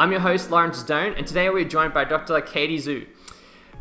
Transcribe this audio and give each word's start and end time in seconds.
I'm 0.00 0.10
your 0.10 0.20
host, 0.20 0.50
Lawrence 0.50 0.78
Stone, 0.78 1.12
and 1.18 1.26
today 1.26 1.50
we're 1.50 1.62
joined 1.62 1.92
by 1.92 2.04
Dr. 2.04 2.40
Katie 2.40 2.78
Zhu. 2.78 3.06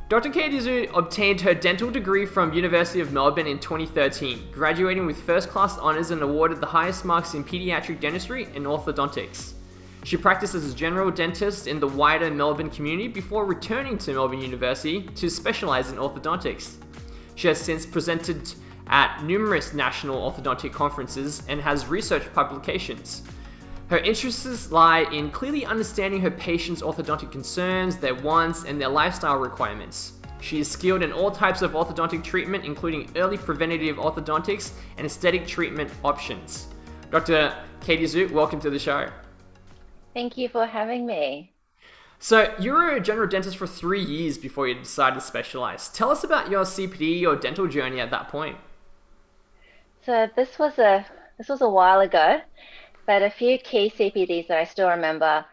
Dr. 0.10 0.30
Katie 0.30 0.60
Zhu 0.60 0.94
obtained 0.94 1.40
her 1.40 1.54
dental 1.54 1.90
degree 1.90 2.26
from 2.26 2.52
University 2.52 3.00
of 3.00 3.14
Melbourne 3.14 3.48
in 3.48 3.58
2013, 3.58 4.52
graduating 4.52 5.06
with 5.06 5.22
first 5.22 5.48
class 5.48 5.78
honours 5.78 6.12
and 6.12 6.22
awarded 6.22 6.60
the 6.60 6.66
highest 6.66 7.06
marks 7.06 7.36
in 7.36 7.46
paediatric 7.46 8.02
dentistry 8.02 8.50
and 8.54 8.66
orthodontics. 8.66 9.54
She 10.04 10.18
practiced 10.18 10.56
as 10.56 10.70
a 10.70 10.76
general 10.76 11.10
dentist 11.10 11.68
in 11.68 11.80
the 11.80 11.88
wider 11.88 12.30
Melbourne 12.30 12.70
community 12.70 13.08
before 13.08 13.46
returning 13.46 13.98
to 14.00 14.12
Melbourne 14.12 14.42
University 14.42 15.04
to 15.04 15.30
specialise 15.30 15.90
in 15.90 15.96
orthodontics. 15.96 16.84
She 17.36 17.48
has 17.48 17.62
since 17.62 17.86
presented 17.86 18.56
at 18.88 19.24
numerous 19.24 19.74
national 19.74 20.30
orthodontic 20.30 20.74
conferences 20.74 21.44
and 21.48 21.62
has 21.62 21.88
research 21.88 22.24
publications. 22.34 23.24
Her 23.90 23.98
interests 23.98 24.72
lie 24.72 25.00
in 25.12 25.32
clearly 25.32 25.66
understanding 25.66 26.22
her 26.22 26.30
patients' 26.30 26.84
orthodontic 26.84 27.32
concerns, 27.32 27.98
their 27.98 28.14
wants, 28.14 28.66
and 28.66 28.80
their 28.80 28.88
lifestyle 28.88 29.38
requirements. 29.38 30.14
She 30.42 30.60
is 30.60 30.70
skilled 30.70 31.02
in 31.02 31.12
all 31.12 31.32
types 31.32 31.64
of 31.64 31.72
orthodontic 31.72 32.24
treatment, 32.24 32.66
including 32.66 33.10
early 33.16 33.36
preventative 33.36 33.98
orthodontics 33.98 34.74
and 34.98 35.08
aesthetic 35.08 35.48
treatment 35.48 35.92
options. 36.04 36.68
Dr. 37.10 37.56
Katie 37.82 38.04
Zhu, 38.04 38.30
welcome 38.30 38.60
to 38.62 38.70
the 38.70 38.78
show. 38.78 39.10
Thank 40.14 40.38
you 40.38 40.50
for 40.50 40.68
having 40.68 41.08
me. 41.08 41.54
So, 42.20 42.54
you 42.60 42.74
were 42.74 42.92
a 42.92 43.00
general 43.00 43.28
dentist 43.28 43.58
for 43.58 43.66
three 43.66 44.04
years 44.04 44.38
before 44.38 44.68
you 44.68 44.76
decided 44.76 45.16
to 45.16 45.22
specialize. 45.22 45.90
Tell 45.90 46.12
us 46.12 46.24
about 46.24 46.52
your 46.52 46.64
CPD 46.64 47.26
or 47.26 47.36
dental 47.36 47.66
journey 47.66 48.00
at 48.00 48.12
that 48.12 48.28
point. 48.28 48.58
So, 50.06 50.30
this 50.36 50.60
was 50.60 50.78
a 50.78 51.08
this 51.40 51.50
was 51.50 51.62
a 51.62 51.70
while 51.70 52.02
ago. 52.02 52.42
But 53.10 53.24
a 53.24 53.32
few 53.32 53.58
key 53.58 53.90
CPDs 53.90 54.50
that 54.50 54.60
I 54.60 54.66
still 54.66 54.88
remember, 54.88 55.44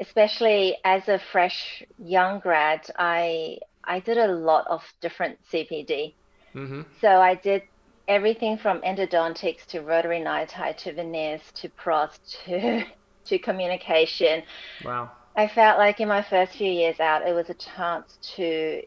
especially 0.00 0.78
as 0.82 1.06
a 1.08 1.18
fresh 1.18 1.84
young 1.98 2.40
grad, 2.40 2.90
I 2.98 3.58
I 3.84 4.00
did 4.00 4.16
a 4.16 4.28
lot 4.28 4.66
of 4.66 4.80
different 5.02 5.38
CPD. 5.52 6.14
Mm-hmm. 6.54 6.80
So 7.02 7.20
I 7.20 7.34
did 7.34 7.64
everything 8.08 8.56
from 8.56 8.80
endodontics 8.80 9.66
to 9.66 9.82
rotary 9.82 10.20
NiTi 10.20 10.74
to 10.78 10.94
veneers 10.94 11.42
to 11.56 11.68
pros 11.68 12.18
to 12.46 12.84
to 13.26 13.38
communication. 13.38 14.42
Wow. 14.82 15.10
I 15.36 15.48
felt 15.48 15.76
like 15.76 16.00
in 16.00 16.08
my 16.08 16.22
first 16.22 16.52
few 16.52 16.72
years 16.72 16.98
out, 16.98 17.28
it 17.28 17.34
was 17.34 17.50
a 17.50 17.54
chance 17.72 18.16
to 18.36 18.82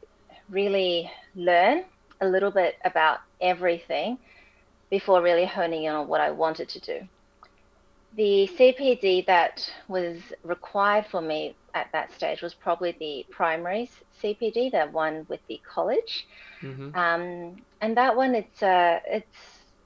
really 0.50 1.12
learn 1.36 1.86
a 2.22 2.26
little 2.26 2.50
bit 2.50 2.78
about 2.86 3.20
everything 3.40 4.18
before 4.90 5.22
really 5.22 5.46
honing 5.46 5.84
in 5.84 5.94
on 5.94 6.08
what 6.08 6.22
I 6.22 6.32
wanted 6.32 6.70
to 6.70 6.80
do 6.80 7.08
the 8.16 8.50
CPD 8.58 9.26
that 9.26 9.70
was 9.88 10.18
required 10.44 11.06
for 11.08 11.22
me 11.22 11.56
at 11.74 11.92
that 11.92 12.14
stage 12.14 12.42
was 12.42 12.54
probably 12.54 12.96
the 13.00 13.26
primary 13.30 13.90
CPD, 14.22 14.72
the 14.72 14.86
one 14.92 15.26
with 15.30 15.42
the 15.48 15.60
college, 15.68 16.26
mm-hmm. 16.62 16.96
um, 16.96 17.62
and 17.82 17.98
that 17.98 18.16
one 18.16 18.34
it's 18.36 18.64
uh, 18.64 19.00
it's 19.06 19.38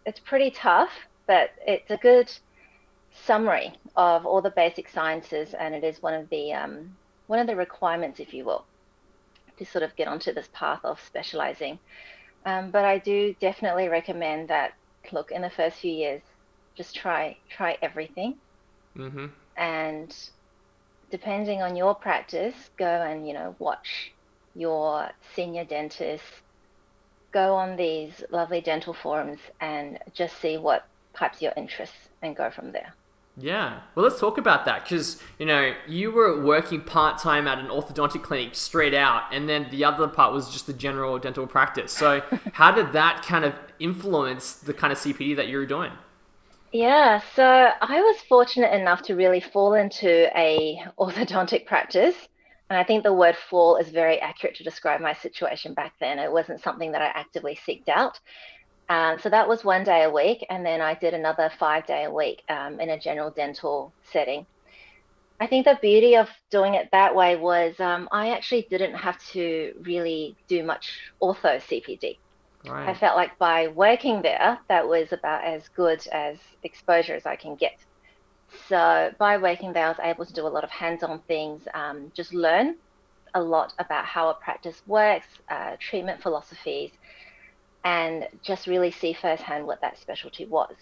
it's 0.05 0.19
pretty 0.19 0.51
tough, 0.51 0.91
but 1.27 1.51
it's 1.65 1.89
a 1.89 1.97
good 1.97 2.31
summary 3.25 3.73
of 3.95 4.25
all 4.25 4.41
the 4.41 4.51
basic 4.51 4.87
sciences, 4.89 5.53
and 5.53 5.73
it 5.73 5.83
is 5.83 6.01
one 6.01 6.13
of 6.13 6.29
the 6.29 6.53
um, 6.53 6.95
one 7.27 7.39
of 7.39 7.47
the 7.47 7.55
requirements, 7.55 8.19
if 8.19 8.33
you 8.33 8.45
will, 8.45 8.65
to 9.57 9.65
sort 9.65 9.83
of 9.83 9.95
get 9.95 10.07
onto 10.07 10.33
this 10.33 10.49
path 10.53 10.81
of 10.83 10.99
specializing. 11.01 11.79
Um, 12.45 12.69
but 12.69 12.85
I 12.85 12.99
do 12.99 13.35
definitely 13.39 13.87
recommend 13.87 14.49
that. 14.49 14.73
Look, 15.11 15.31
in 15.31 15.41
the 15.41 15.49
first 15.49 15.77
few 15.77 15.93
years, 15.93 16.21
just 16.79 16.95
try 16.95 17.35
try 17.49 17.77
everything 17.81 18.35
mm-hmm. 18.97 19.25
and 19.57 20.15
depending 21.11 21.61
on 21.61 21.75
your 21.75 21.93
practice 21.93 22.55
go 22.77 22.85
and 22.85 23.27
you 23.27 23.33
know 23.33 23.53
watch 23.59 24.13
your 24.55 25.09
senior 25.35 25.65
dentist 25.65 26.23
go 27.33 27.53
on 27.53 27.75
these 27.75 28.23
lovely 28.31 28.61
dental 28.61 28.93
forums 28.93 29.39
and 29.59 29.99
just 30.13 30.39
see 30.39 30.55
what 30.55 30.87
pipes 31.13 31.41
your 31.41 31.51
interest 31.57 31.91
and 32.21 32.33
go 32.37 32.49
from 32.49 32.71
there 32.71 32.93
yeah. 33.41 33.79
Well, 33.95 34.03
let's 34.03 34.19
talk 34.19 34.37
about 34.37 34.65
that 34.65 34.83
because, 34.83 35.21
you 35.37 35.45
know, 35.45 35.73
you 35.87 36.11
were 36.11 36.43
working 36.43 36.81
part 36.81 37.21
time 37.21 37.47
at 37.47 37.57
an 37.57 37.67
orthodontic 37.67 38.21
clinic 38.21 38.53
straight 38.53 38.93
out, 38.93 39.23
and 39.31 39.47
then 39.47 39.67
the 39.71 39.85
other 39.85 40.09
part 40.09 40.33
was 40.33 40.49
just 40.49 40.67
the 40.67 40.73
general 40.73 41.17
dental 41.19 41.47
practice. 41.47 41.93
So, 41.93 42.21
how 42.51 42.71
did 42.71 42.91
that 42.91 43.23
kind 43.23 43.45
of 43.45 43.53
influence 43.79 44.55
the 44.55 44.73
kind 44.73 44.91
of 44.91 44.99
CPD 44.99 45.37
that 45.37 45.47
you 45.47 45.57
were 45.57 45.65
doing? 45.65 45.93
Yeah, 46.71 47.21
so 47.35 47.43
I 47.45 48.01
was 48.01 48.21
fortunate 48.29 48.73
enough 48.73 49.01
to 49.03 49.15
really 49.15 49.39
fall 49.39 49.73
into 49.73 50.29
a 50.37 50.79
orthodontic 50.99 51.65
practice. 51.65 52.15
And 52.69 52.77
I 52.77 52.83
think 52.83 53.03
the 53.03 53.13
word 53.13 53.35
fall 53.35 53.77
is 53.77 53.89
very 53.89 54.19
accurate 54.19 54.55
to 54.57 54.63
describe 54.63 55.01
my 55.01 55.13
situation 55.13 55.73
back 55.73 55.93
then. 55.99 56.19
It 56.19 56.31
wasn't 56.31 56.61
something 56.61 56.91
that 56.91 57.01
I 57.01 57.07
actively 57.07 57.57
seeked 57.67 57.89
out. 57.89 58.19
Um, 58.89 59.17
so 59.17 59.29
that 59.29 59.47
was 59.47 59.63
one 59.63 59.83
day 59.83 60.03
a 60.03 60.11
week. 60.11 60.45
And 60.49 60.63
then 60.63 60.79
I 60.81 60.93
did 60.93 61.15
another 61.15 61.51
five 61.59 61.87
day 61.87 62.03
a 62.03 62.11
week 62.11 62.43
um, 62.49 62.79
in 62.79 62.89
a 62.89 62.99
general 62.99 63.31
dental 63.31 63.95
setting. 64.03 64.45
I 65.39 65.47
think 65.47 65.65
the 65.65 65.79
beauty 65.81 66.15
of 66.17 66.29
doing 66.51 66.75
it 66.75 66.89
that 66.91 67.15
way 67.15 67.35
was 67.35 67.79
um, 67.79 68.07
I 68.11 68.31
actually 68.31 68.67
didn't 68.69 68.95
have 68.95 69.17
to 69.31 69.73
really 69.81 70.37
do 70.47 70.63
much 70.63 70.99
ortho 71.21 71.59
CPD. 71.61 72.17
Right. 72.65 72.89
I 72.89 72.93
felt 72.93 73.15
like 73.15 73.37
by 73.37 73.67
working 73.67 74.21
there, 74.21 74.59
that 74.67 74.87
was 74.87 75.13
about 75.13 75.43
as 75.43 75.69
good 75.69 76.05
as 76.07 76.37
exposure 76.63 77.15
as 77.15 77.25
I 77.25 77.35
can 77.35 77.55
get. 77.55 77.77
So 78.67 79.11
by 79.17 79.37
working 79.37 79.71
there, 79.73 79.85
I 79.85 79.89
was 79.89 79.99
able 80.01 80.25
to 80.25 80.33
do 80.33 80.45
a 80.45 80.49
lot 80.49 80.63
of 80.63 80.69
hands-on 80.69 81.19
things, 81.27 81.67
um, 81.73 82.11
just 82.13 82.33
learn 82.33 82.75
a 83.35 83.41
lot 83.41 83.73
about 83.79 84.05
how 84.05 84.29
a 84.29 84.33
practice 84.33 84.81
works, 84.87 85.27
uh, 85.49 85.75
treatment 85.79 86.21
philosophies, 86.21 86.91
and 87.85 88.27
just 88.41 88.67
really 88.67 88.91
see 88.91 89.13
firsthand 89.13 89.65
what 89.65 89.79
that 89.81 89.97
specialty 89.97 90.45
was. 90.45 90.73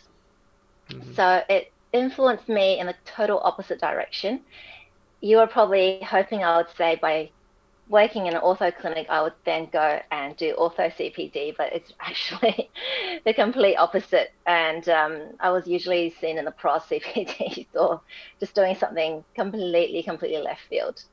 Mm-hmm. 0.89 1.13
So 1.13 1.43
it 1.49 1.71
influenced 1.93 2.49
me 2.49 2.79
in 2.79 2.87
the 2.87 2.95
total 3.05 3.39
opposite 3.43 3.79
direction. 3.79 4.41
You 5.21 5.37
were 5.37 5.47
probably 5.47 5.99
hoping 6.01 6.43
I 6.43 6.57
would 6.57 6.69
say 6.75 6.95
by 7.01 7.29
working 7.89 8.25
in 8.25 8.35
an 8.35 8.41
ortho 8.41 8.75
clinic, 8.75 9.07
I 9.09 9.21
would 9.21 9.33
then 9.45 9.67
go 9.71 9.99
and 10.11 10.35
do 10.35 10.55
ortho 10.57 10.93
CPD, 10.93 11.55
but 11.57 11.73
it's 11.73 11.93
actually 11.99 12.69
the 13.25 13.33
complete 13.33 13.75
opposite. 13.75 14.31
And 14.45 14.87
um, 14.89 15.21
I 15.39 15.51
was 15.51 15.67
usually 15.67 16.13
seen 16.19 16.37
in 16.37 16.45
the 16.45 16.51
pros 16.51 16.81
CPDs 16.89 17.67
or 17.75 18.01
just 18.39 18.55
doing 18.55 18.75
something 18.75 19.23
completely, 19.35 20.03
completely 20.03 20.41
left 20.41 20.61
field. 20.69 21.03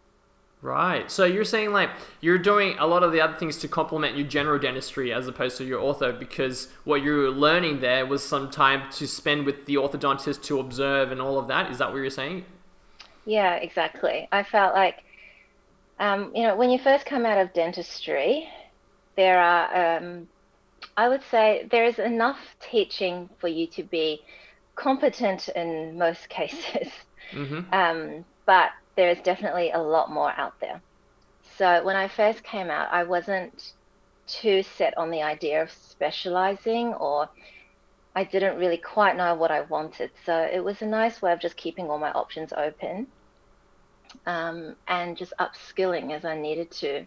Right. 0.63 1.11
So 1.11 1.27
you're 1.27 1.45
saying 1.45 1.73
like 1.73 1.91
you're 2.23 2.39
doing 2.39 2.75
a 2.79 2.87
lot 2.87 3.03
of 3.03 3.13
the 3.13 3.21
other 3.21 3.37
things 3.37 3.59
to 3.59 3.69
complement 3.69 4.17
your 4.17 4.27
general 4.27 4.59
dentistry 4.59 5.13
as 5.13 5.29
opposed 5.29 5.59
to 5.59 5.65
your 5.65 5.79
ortho 5.79 6.19
because 6.19 6.69
what 6.85 7.03
you 7.03 7.15
were 7.15 7.29
learning 7.29 7.81
there 7.81 8.07
was 8.07 8.25
some 8.25 8.51
time 8.51 8.91
to 8.93 9.07
spend 9.07 9.45
with 9.45 9.67
the 9.67 9.75
orthodontist 9.75 10.43
to 10.45 10.59
observe 10.59 11.13
and 11.13 11.21
all 11.21 11.39
of 11.39 11.49
that. 11.49 11.71
Is 11.71 11.77
that 11.79 11.93
what 11.93 11.99
you're 11.99 12.09
saying? 12.09 12.47
Yeah, 13.27 13.57
exactly. 13.57 14.27
I 14.33 14.43
felt 14.43 14.75
like 14.75 15.05
um, 15.99 16.33
you 16.35 16.43
know, 16.43 16.57
when 16.57 16.71
you 16.71 16.79
first 16.79 17.07
come 17.07 17.25
out 17.25 17.39
of 17.39 17.53
dentistry, 17.53 18.49
there 19.17 19.39
are, 19.39 19.99
um, 19.99 20.29
I 20.97 21.09
would 21.09 21.23
say, 21.31 21.69
there 21.71 21.85
is 21.85 21.99
enough 21.99 22.39
teaching 22.61 23.29
for 23.39 23.49
you 23.49 23.67
to 23.69 23.83
be 23.83 24.23
competent 24.75 25.49
in 25.49 25.97
most 25.97 26.29
cases. 26.29 26.93
Mm-hmm. 27.33 27.73
Um, 27.73 28.25
but 28.47 28.71
there 28.97 29.11
is 29.11 29.19
definitely 29.21 29.71
a 29.71 29.79
lot 29.79 30.11
more 30.11 30.33
out 30.33 30.59
there. 30.61 30.81
So 31.57 31.85
when 31.85 31.97
I 31.97 32.09
first 32.09 32.43
came 32.43 32.71
out, 32.71 32.89
I 32.93 33.05
wasn't 33.05 33.73
too 34.27 34.63
set 34.63 34.97
on 34.97 35.11
the 35.11 35.23
idea 35.23 35.63
of 35.63 35.71
specializing 35.71 36.95
or 36.95 37.29
I 38.17 38.25
didn't 38.25 38.59
really 38.59 38.79
quite 38.79 39.17
know 39.17 39.35
what 39.35 39.51
I 39.51 39.63
wanted. 39.63 40.11
So 40.25 40.49
it 40.53 40.63
was 40.65 40.83
a 40.83 40.87
nice 40.87 41.21
way 41.21 41.33
of 41.33 41.41
just 41.41 41.57
keeping 41.57 41.89
all 41.91 41.99
my 41.99 42.13
options 42.13 42.53
open 42.53 43.07
um, 44.27 44.77
and 44.89 45.17
just 45.17 45.33
upskilling 45.39 46.13
as 46.13 46.25
I 46.25 46.37
needed 46.37 46.71
to. 46.73 47.07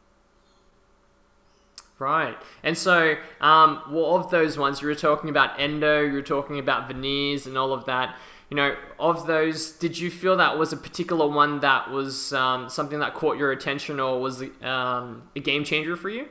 Right. 1.99 2.37
And 2.63 2.77
so, 2.77 3.15
um, 3.41 3.81
well, 3.89 4.15
of 4.15 4.29
those 4.29 4.57
ones, 4.57 4.81
you 4.81 4.87
were 4.87 4.95
talking 4.95 5.29
about 5.29 5.59
endo, 5.59 6.01
you 6.01 6.13
were 6.13 6.21
talking 6.21 6.59
about 6.59 6.87
veneers 6.87 7.47
and 7.47 7.57
all 7.57 7.73
of 7.73 7.85
that. 7.85 8.15
you 8.49 8.55
know, 8.55 8.75
of 8.99 9.27
those, 9.27 9.71
did 9.71 9.97
you 9.97 10.09
feel 10.09 10.37
that 10.37 10.57
was 10.57 10.71
a 10.71 10.77
particular 10.77 11.27
one 11.27 11.59
that 11.59 11.91
was 11.91 12.31
um, 12.33 12.69
something 12.69 12.99
that 12.99 13.13
caught 13.13 13.37
your 13.37 13.51
attention 13.51 13.99
or 13.99 14.21
was 14.21 14.43
um, 14.61 15.23
a 15.35 15.39
game 15.39 15.63
changer 15.65 15.97
for 15.97 16.09
you? 16.09 16.27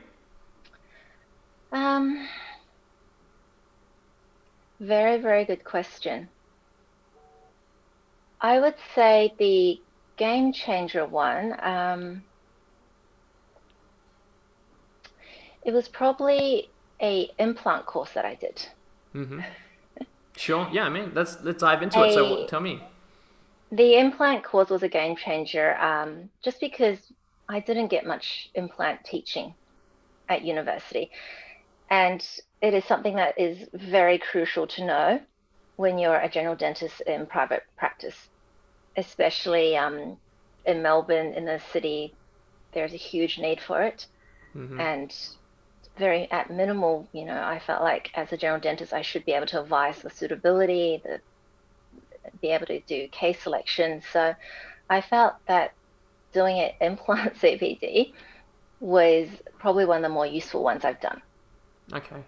Um, 1.71 2.27
very, 4.79 5.17
very 5.17 5.45
good 5.45 5.63
question. 5.63 6.27
I 8.41 8.59
would 8.59 8.75
say 8.95 9.33
the 9.37 9.79
game 10.17 10.51
changer 10.51 11.05
one, 11.05 11.55
um, 11.61 12.23
it 15.63 15.71
was 15.71 15.87
probably 15.87 16.69
a 17.01 17.29
implant 17.39 17.85
course 17.85 18.11
that 18.13 18.25
I 18.25 18.35
did. 18.35 18.67
Mm-hmm. 19.13 19.41
Sure. 20.35 20.67
Yeah, 20.71 20.83
I 20.83 20.89
mean, 20.89 21.11
let's 21.13 21.41
let's 21.43 21.61
dive 21.61 21.81
into 21.81 21.99
a, 21.99 22.07
it. 22.07 22.13
So 22.13 22.45
tell 22.47 22.61
me. 22.61 22.81
The 23.71 23.97
implant 23.97 24.43
course 24.43 24.69
was 24.69 24.83
a 24.83 24.87
game 24.87 25.15
changer, 25.15 25.75
um, 25.77 26.29
just 26.43 26.59
because 26.61 26.99
I 27.49 27.59
didn't 27.59 27.87
get 27.87 28.05
much 28.05 28.49
implant 28.55 29.03
teaching 29.03 29.53
at 30.29 30.43
university, 30.43 31.11
and 31.89 32.25
it 32.61 32.73
is 32.73 32.85
something 32.85 33.15
that 33.15 33.39
is 33.39 33.67
very 33.73 34.19
crucial 34.19 34.67
to 34.67 34.85
know 34.85 35.19
when 35.75 35.97
you're 35.97 36.17
a 36.17 36.29
general 36.29 36.55
dentist 36.55 37.01
in 37.01 37.25
private 37.25 37.63
practice, 37.77 38.29
especially 38.97 39.77
um, 39.77 40.17
in 40.65 40.81
Melbourne, 40.81 41.33
in 41.33 41.45
the 41.45 41.61
city. 41.71 42.13
There's 42.73 42.93
a 42.93 42.97
huge 42.97 43.39
need 43.39 43.61
for 43.61 43.81
it, 43.81 44.05
mm-hmm. 44.55 44.79
and 44.79 45.15
very 45.97 46.29
at 46.31 46.51
minimal, 46.51 47.07
you 47.11 47.25
know, 47.25 47.41
I 47.41 47.59
felt 47.59 47.81
like 47.81 48.11
as 48.15 48.31
a 48.31 48.37
general 48.37 48.59
dentist, 48.59 48.93
I 48.93 49.01
should 49.01 49.25
be 49.25 49.33
able 49.33 49.47
to 49.47 49.61
advise 49.61 50.01
the 50.01 50.09
suitability, 50.09 51.01
the 51.03 51.21
be 52.41 52.49
able 52.49 52.67
to 52.67 52.79
do 52.81 53.07
case 53.07 53.41
selection. 53.41 54.01
So 54.11 54.35
I 54.89 55.01
felt 55.01 55.35
that 55.47 55.73
doing 56.33 56.59
an 56.59 56.71
implant 56.81 57.33
CPD 57.41 58.13
was 58.79 59.27
probably 59.57 59.85
one 59.85 59.97
of 59.97 60.03
the 60.03 60.09
more 60.09 60.25
useful 60.25 60.63
ones 60.63 60.85
I've 60.85 61.01
done. 61.01 61.21
Okay. 61.93 62.23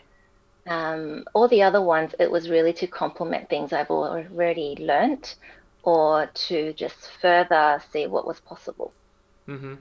Um, 0.68 1.25
all 1.33 1.48
the 1.48 1.63
other 1.63 1.81
ones, 1.81 2.13
it 2.19 2.30
was 2.30 2.50
really 2.50 2.74
to 2.74 2.88
complement 2.88 3.50
things 3.50 3.74
I've 3.74 3.89
already 3.89 4.77
learnt 4.80 5.36
or 5.89 6.27
to 6.27 6.71
just 6.74 7.09
further 7.19 7.81
see 7.91 8.06
what 8.06 8.27
was 8.27 8.39
possible. 8.41 8.94
Mm-hmm. 9.47 9.74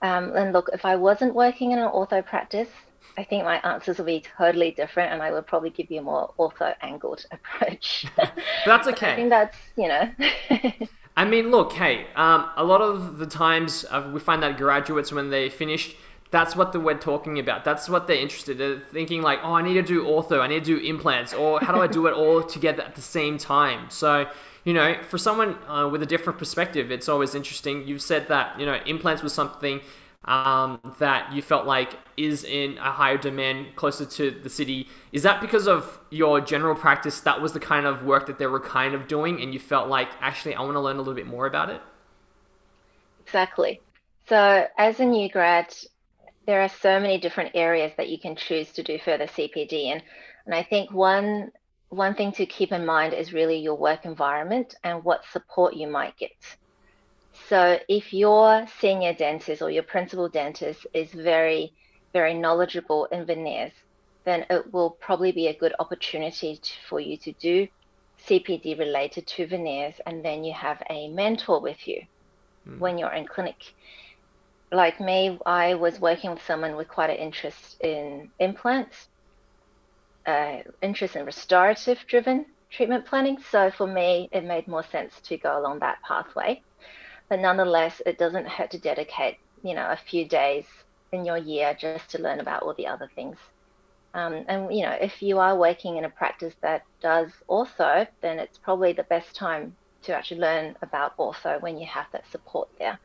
Um, 0.00 0.36
and 0.36 0.54
look, 0.54 0.70
if 0.72 0.86
I 0.86 0.96
wasn't 0.96 1.34
working 1.34 1.72
in 1.72 1.78
an 1.78 1.90
ortho 1.90 2.24
practice, 2.24 2.70
I 3.18 3.24
think 3.24 3.44
my 3.44 3.56
answers 3.58 3.98
will 3.98 4.06
be 4.06 4.24
totally 4.38 4.70
different, 4.70 5.12
and 5.12 5.22
I 5.22 5.30
would 5.32 5.46
probably 5.46 5.68
give 5.68 5.90
you 5.90 6.00
a 6.00 6.02
more 6.02 6.32
ortho-angled 6.38 7.26
approach. 7.36 8.06
that's 8.64 8.88
okay. 8.88 9.12
I 9.12 9.16
think 9.16 9.28
that's 9.28 9.58
you 9.76 9.88
know. 9.88 10.10
I 11.16 11.26
mean, 11.26 11.50
look, 11.50 11.74
hey, 11.74 12.06
um, 12.16 12.48
a 12.56 12.64
lot 12.64 12.80
of 12.80 13.18
the 13.18 13.26
times 13.26 13.84
uh, 13.90 14.10
we 14.14 14.20
find 14.20 14.42
that 14.42 14.56
graduates 14.56 15.12
when 15.12 15.28
they 15.28 15.50
finish, 15.50 15.94
that's 16.30 16.56
what 16.56 16.72
the, 16.72 16.80
we're 16.80 16.98
talking 16.98 17.38
about. 17.38 17.64
That's 17.64 17.88
what 17.88 18.06
they're 18.06 18.16
interested 18.16 18.60
in. 18.60 18.70
They're 18.70 18.82
thinking 18.90 19.20
like, 19.20 19.40
oh, 19.42 19.52
I 19.52 19.62
need 19.62 19.74
to 19.74 19.82
do 19.82 20.02
ortho, 20.04 20.40
I 20.40 20.48
need 20.48 20.64
to 20.64 20.78
do 20.78 20.84
implants, 20.84 21.34
or 21.34 21.60
how 21.60 21.72
do 21.72 21.80
I 21.82 21.86
do 21.86 22.06
it 22.06 22.14
all 22.14 22.42
together 22.42 22.82
at 22.82 22.94
the 22.96 23.02
same 23.02 23.36
time? 23.38 23.90
So, 23.90 24.26
you 24.64 24.72
know, 24.72 24.96
for 25.08 25.18
someone 25.18 25.56
uh, 25.68 25.88
with 25.88 26.02
a 26.02 26.06
different 26.06 26.38
perspective, 26.38 26.90
it's 26.90 27.08
always 27.08 27.34
interesting. 27.34 27.86
You've 27.86 28.02
said 28.02 28.28
that 28.28 28.58
you 28.58 28.66
know 28.66 28.78
implants 28.86 29.22
was 29.22 29.32
something 29.32 29.80
um, 30.24 30.80
that 30.98 31.32
you 31.32 31.42
felt 31.42 31.66
like 31.66 31.98
is 32.16 32.44
in 32.44 32.78
a 32.78 32.90
higher 32.90 33.18
demand 33.18 33.76
closer 33.76 34.06
to 34.06 34.30
the 34.30 34.48
city. 34.48 34.88
Is 35.12 35.22
that 35.22 35.40
because 35.40 35.68
of 35.68 36.00
your 36.10 36.40
general 36.40 36.74
practice? 36.74 37.20
That 37.20 37.42
was 37.42 37.52
the 37.52 37.60
kind 37.60 37.86
of 37.86 38.04
work 38.04 38.26
that 38.26 38.38
they 38.38 38.46
were 38.46 38.60
kind 38.60 38.94
of 38.94 39.06
doing, 39.06 39.42
and 39.42 39.52
you 39.52 39.60
felt 39.60 39.88
like 39.88 40.08
actually 40.20 40.54
I 40.54 40.62
want 40.62 40.74
to 40.74 40.80
learn 40.80 40.96
a 40.96 41.00
little 41.00 41.14
bit 41.14 41.26
more 41.26 41.46
about 41.46 41.68
it. 41.68 41.82
Exactly. 43.20 43.80
So 44.28 44.66
as 44.78 45.00
a 45.00 45.04
new 45.04 45.28
grad, 45.28 45.74
there 46.46 46.62
are 46.62 46.68
so 46.68 46.98
many 46.98 47.18
different 47.18 47.50
areas 47.54 47.92
that 47.98 48.08
you 48.08 48.18
can 48.18 48.36
choose 48.36 48.72
to 48.72 48.82
do 48.82 48.98
further 48.98 49.26
CPD, 49.26 49.92
and 49.92 50.02
and 50.46 50.54
I 50.54 50.62
think 50.62 50.90
one 50.90 51.50
one 51.94 52.14
thing 52.14 52.32
to 52.32 52.46
keep 52.46 52.72
in 52.72 52.84
mind 52.84 53.14
is 53.14 53.32
really 53.32 53.58
your 53.58 53.76
work 53.76 54.04
environment 54.04 54.74
and 54.84 55.04
what 55.04 55.24
support 55.32 55.74
you 55.74 55.86
might 55.86 56.16
get. 56.16 56.56
So 57.48 57.78
if 57.88 58.12
your 58.12 58.66
senior 58.80 59.12
dentist 59.12 59.60
or 59.60 59.70
your 59.70 59.82
principal 59.82 60.28
dentist 60.28 60.86
is 60.94 61.10
very, 61.10 61.72
very 62.12 62.34
knowledgeable 62.34 63.06
in 63.06 63.26
veneers, 63.26 63.72
then 64.24 64.46
it 64.48 64.72
will 64.72 64.90
probably 64.90 65.32
be 65.32 65.48
a 65.48 65.56
good 65.56 65.74
opportunity 65.78 66.56
to, 66.56 66.72
for 66.88 67.00
you 67.00 67.16
to 67.18 67.32
do 67.32 67.68
CPD 68.26 68.78
related 68.78 69.26
to 69.26 69.46
veneers, 69.46 69.94
and 70.06 70.24
then 70.24 70.44
you 70.44 70.54
have 70.54 70.82
a 70.88 71.08
mentor 71.08 71.60
with 71.60 71.86
you 71.86 72.02
mm. 72.66 72.78
when 72.78 72.96
you're 72.96 73.12
in 73.12 73.26
clinic. 73.26 73.74
Like 74.72 74.98
me, 74.98 75.38
I 75.44 75.74
was 75.74 76.00
working 76.00 76.30
with 76.30 76.44
someone 76.44 76.76
with 76.76 76.88
quite 76.88 77.10
an 77.10 77.16
interest 77.16 77.80
in 77.80 78.30
implants, 78.38 79.08
uh, 80.26 80.58
interest 80.82 81.16
in 81.16 81.26
restorative 81.26 81.98
driven 82.06 82.46
treatment 82.70 83.06
planning. 83.06 83.38
So 83.50 83.70
for 83.70 83.86
me, 83.86 84.28
it 84.32 84.44
made 84.44 84.68
more 84.68 84.84
sense 84.84 85.20
to 85.22 85.36
go 85.36 85.58
along 85.58 85.80
that 85.80 85.98
pathway 86.06 86.62
but 87.28 87.40
nonetheless, 87.40 88.02
it 88.06 88.18
doesn't 88.18 88.48
hurt 88.48 88.70
to 88.72 88.78
dedicate, 88.78 89.38
you 89.62 89.74
know, 89.74 89.88
a 89.90 89.96
few 89.96 90.28
days 90.28 90.66
in 91.12 91.24
your 91.24 91.38
year 91.38 91.74
just 91.78 92.10
to 92.10 92.22
learn 92.22 92.40
about 92.40 92.62
all 92.62 92.74
the 92.74 92.86
other 92.86 93.10
things. 93.14 93.38
Um, 94.12 94.44
and 94.48 94.72
you 94.72 94.82
know, 94.84 94.92
if 94.92 95.22
you 95.22 95.38
are 95.38 95.56
working 95.56 95.96
in 95.96 96.04
a 96.04 96.10
practice 96.10 96.54
that 96.62 96.82
does 97.00 97.30
ortho, 97.48 98.06
then 98.20 98.38
it's 98.38 98.58
probably 98.58 98.92
the 98.92 99.02
best 99.04 99.34
time 99.34 99.76
to 100.02 100.14
actually 100.14 100.40
learn 100.40 100.76
about 100.82 101.16
ortho 101.16 101.60
when 101.60 101.78
you 101.78 101.86
have 101.86 102.06
that 102.12 102.30
support 102.30 102.68
there, 102.78 102.98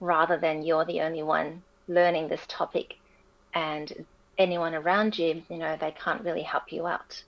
rather 0.00 0.38
than 0.38 0.62
you're 0.62 0.84
the 0.86 1.02
only 1.02 1.22
one 1.22 1.62
learning 1.88 2.28
this 2.28 2.46
topic, 2.48 2.94
and 3.52 4.06
anyone 4.38 4.74
around 4.74 5.18
you, 5.18 5.42
you 5.48 5.56
know, 5.56 5.76
they 5.80 5.92
can't 5.92 6.22
really 6.22 6.42
help 6.42 6.72
you 6.72 6.86
out. 6.86 7.22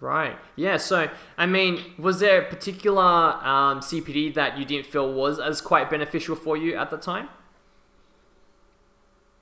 Right. 0.00 0.36
Yeah. 0.56 0.76
So, 0.76 1.08
I 1.38 1.46
mean, 1.46 1.82
was 1.98 2.20
there 2.20 2.42
a 2.42 2.44
particular 2.44 3.02
um, 3.02 3.80
CPD 3.80 4.34
that 4.34 4.58
you 4.58 4.64
didn't 4.64 4.86
feel 4.86 5.12
was 5.12 5.38
as 5.38 5.60
quite 5.60 5.88
beneficial 5.88 6.36
for 6.36 6.56
you 6.56 6.76
at 6.76 6.90
the 6.90 6.98
time? 6.98 7.28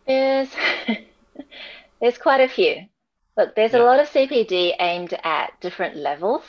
There's 0.06 0.50
there's 2.00 2.18
quite 2.18 2.40
a 2.40 2.48
few. 2.48 2.86
Look, 3.36 3.56
there's 3.56 3.72
yeah. 3.72 3.82
a 3.82 3.84
lot 3.84 3.98
of 3.98 4.08
CPD 4.08 4.74
aimed 4.78 5.14
at 5.24 5.58
different 5.60 5.96
levels. 5.96 6.44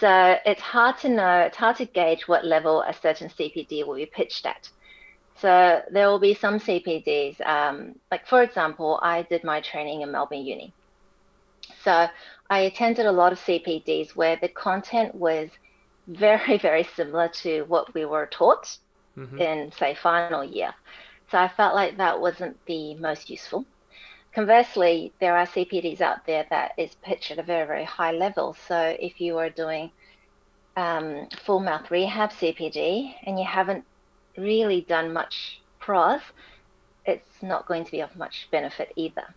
So 0.00 0.36
it's 0.44 0.60
hard 0.60 0.98
to 0.98 1.08
know, 1.08 1.40
it's 1.40 1.56
hard 1.56 1.76
to 1.76 1.86
gauge 1.86 2.28
what 2.28 2.44
level 2.44 2.82
a 2.82 2.92
certain 2.92 3.28
CPD 3.28 3.86
will 3.86 3.96
be 3.96 4.06
pitched 4.06 4.46
at. 4.46 4.68
So 5.36 5.82
there 5.90 6.08
will 6.08 6.20
be 6.20 6.34
some 6.34 6.60
CPDs, 6.60 7.40
um, 7.46 7.96
like 8.10 8.26
for 8.26 8.42
example, 8.42 9.00
I 9.02 9.22
did 9.22 9.42
my 9.44 9.60
training 9.60 10.02
in 10.02 10.12
Melbourne 10.12 10.44
Uni. 10.44 10.72
So 11.82 12.08
I 12.50 12.58
attended 12.60 13.06
a 13.06 13.12
lot 13.12 13.32
of 13.32 13.40
CPDs 13.40 14.14
where 14.14 14.36
the 14.36 14.48
content 14.48 15.14
was 15.14 15.50
very, 16.06 16.58
very 16.68 16.84
similar 16.96 17.28
to 17.28 17.62
what 17.62 17.92
we 17.94 18.04
were 18.04 18.26
taught 18.26 18.78
mm-hmm. 19.16 19.38
in, 19.38 19.72
say, 19.72 19.94
final 19.94 20.44
year. 20.44 20.72
So 21.30 21.38
I 21.38 21.48
felt 21.48 21.74
like 21.74 21.96
that 21.96 22.20
wasn't 22.20 22.56
the 22.66 22.94
most 22.94 23.28
useful. 23.28 23.64
Conversely, 24.34 25.12
there 25.20 25.36
are 25.36 25.46
CPDs 25.46 26.00
out 26.00 26.26
there 26.26 26.46
that 26.50 26.72
is 26.76 26.94
pitched 27.02 27.30
at 27.30 27.38
a 27.38 27.42
very, 27.42 27.66
very 27.66 27.84
high 27.84 28.12
level. 28.12 28.56
So 28.68 28.96
if 28.98 29.20
you 29.20 29.38
are 29.38 29.50
doing 29.50 29.90
um, 30.76 31.28
full 31.44 31.60
mouth 31.60 31.90
rehab 31.90 32.30
CPD 32.30 33.14
and 33.24 33.38
you 33.38 33.44
haven't 33.44 33.84
really 34.36 34.82
done 34.82 35.12
much 35.12 35.60
pros, 35.80 36.20
it's 37.06 37.42
not 37.42 37.66
going 37.66 37.84
to 37.84 37.90
be 37.90 38.00
of 38.00 38.16
much 38.16 38.48
benefit 38.50 38.92
either. 38.96 39.34